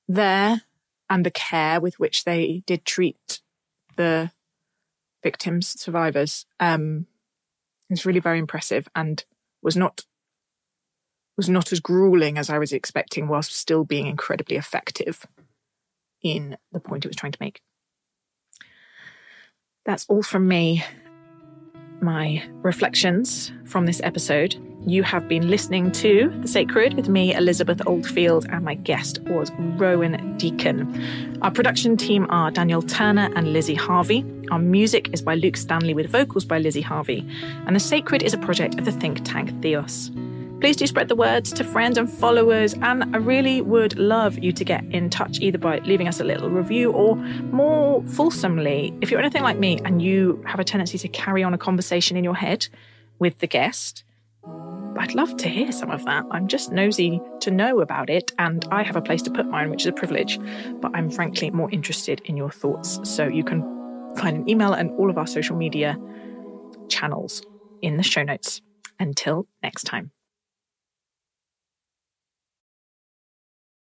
there 0.08 0.62
and 1.10 1.26
the 1.26 1.32
care 1.32 1.80
with 1.80 2.00
which 2.00 2.24
they 2.24 2.64
did 2.66 2.86
treat 2.86 3.42
the 3.96 4.32
victims, 5.22 5.80
survivors, 5.80 6.46
um, 6.60 7.08
is 7.90 8.06
really 8.06 8.20
very 8.20 8.40
impressive 8.40 8.88
and 8.96 9.24
was 9.62 9.76
not 9.76 10.06
was 11.36 11.50
not 11.50 11.72
as 11.72 11.80
grueling 11.80 12.38
as 12.38 12.48
I 12.48 12.60
was 12.60 12.72
expecting, 12.72 13.28
whilst 13.28 13.56
still 13.56 13.84
being 13.84 14.06
incredibly 14.06 14.56
effective 14.56 15.26
in 16.24 16.58
the 16.72 16.80
point 16.80 17.06
it 17.06 17.10
was 17.10 17.18
trying 17.18 17.34
to 17.34 17.38
make. 17.42 17.62
That's 19.86 20.06
all 20.08 20.24
from 20.24 20.48
me. 20.48 20.84
My 22.02 22.44
reflections 22.64 23.52
from 23.66 23.86
this 23.86 24.02
episode. 24.04 24.56
You 24.86 25.04
have 25.04 25.30
been 25.30 25.50
listening 25.50 25.92
to 25.94 26.30
The 26.42 26.48
Sacred 26.48 26.96
with 26.96 27.08
me, 27.08 27.34
Elizabeth 27.34 27.82
Oldfield, 27.86 28.46
and 28.50 28.66
my 28.66 28.76
guest 28.76 29.20
was 29.24 29.50
Rowan 29.78 30.38
Deacon. 30.38 31.40
Our 31.42 31.52
production 31.52 31.96
team 31.96 32.28
are 32.30 32.52
Daniel 32.52 32.82
Turner 32.82 33.32
and 33.36 33.54
Lizzie 33.54 33.76
Harvey. 33.76 34.26
Our 34.52 34.60
music 34.60 35.14
is 35.14 35.22
by 35.22 35.36
Luke 35.36 35.56
Stanley 35.56 35.94
with 35.94 36.10
vocals 36.10 36.44
by 36.44 36.60
Lizzie 36.60 36.82
Harvey. 36.82 37.26
And 37.66 37.76
The 37.76 37.80
Sacred 37.80 38.24
is 38.24 38.34
a 38.34 38.38
project 38.38 38.78
of 38.78 38.84
the 38.84 38.92
think 38.92 39.24
tank 39.24 39.62
Theos. 39.62 40.12
Please 40.64 40.78
do 40.78 40.88
spread 40.88 41.10
the 41.10 41.16
words 41.18 41.52
to 41.52 41.64
friends 41.66 41.98
and 41.98 42.10
followers. 42.10 42.74
And 42.76 43.14
I 43.14 43.20
really 43.20 43.60
would 43.60 44.00
love 44.00 44.40
you 44.40 44.54
to 44.54 44.64
get 44.64 44.82
in 44.92 45.10
touch 45.10 45.42
either 45.42 45.58
by 45.58 45.80
leaving 45.80 46.08
us 46.08 46.22
a 46.22 46.24
little 46.24 46.50
review 46.50 46.90
or 46.94 47.18
more 47.52 48.02
fulsomely, 48.04 48.98
if 49.02 49.12
you're 49.12 49.20
anything 49.20 49.44
like 49.44 49.60
me 49.60 49.82
and 49.84 50.02
you 50.02 50.42
have 50.48 50.62
a 50.62 50.64
tendency 50.64 50.98
to 51.00 51.10
carry 51.10 51.44
on 51.44 51.54
a 51.54 51.58
conversation 51.58 52.16
in 52.16 52.24
your 52.24 52.34
head 52.34 52.70
with 53.20 53.40
the 53.40 53.48
guest 53.48 54.06
I'd 54.98 55.16
love 55.16 55.36
to 55.38 55.50
hear 55.50 55.74
some 55.74 55.92
of 55.92 56.06
that. 56.06 56.24
I'm 56.32 56.48
just 56.48 56.72
nosy 56.72 57.20
to 57.42 57.52
know 57.52 57.82
about 57.82 58.10
it, 58.10 58.32
and 58.40 58.66
I 58.72 58.84
have 58.84 58.96
a 58.96 59.02
place 59.02 59.22
to 59.24 59.32
put 59.32 59.48
mine, 59.48 59.70
which 59.70 59.82
is 59.82 59.88
a 59.88 59.92
privilege. 59.92 60.40
But 60.82 60.96
I'm 60.96 61.10
frankly 61.10 61.52
more 61.52 61.70
interested 61.72 62.22
in 62.24 62.38
your 62.38 62.52
thoughts. 62.52 63.02
So 63.04 63.28
you 63.28 63.44
can 63.44 63.64
find 64.16 64.38
an 64.38 64.50
email 64.50 64.72
and 64.72 64.92
all 64.92 65.10
of 65.10 65.18
our 65.18 65.28
social 65.28 65.58
media 65.58 65.98
channels 66.88 67.42
in 67.82 67.98
the 67.98 68.04
show 68.04 68.24
notes. 68.24 68.62
Until 68.98 69.48
next 69.62 69.84
time. 69.84 70.12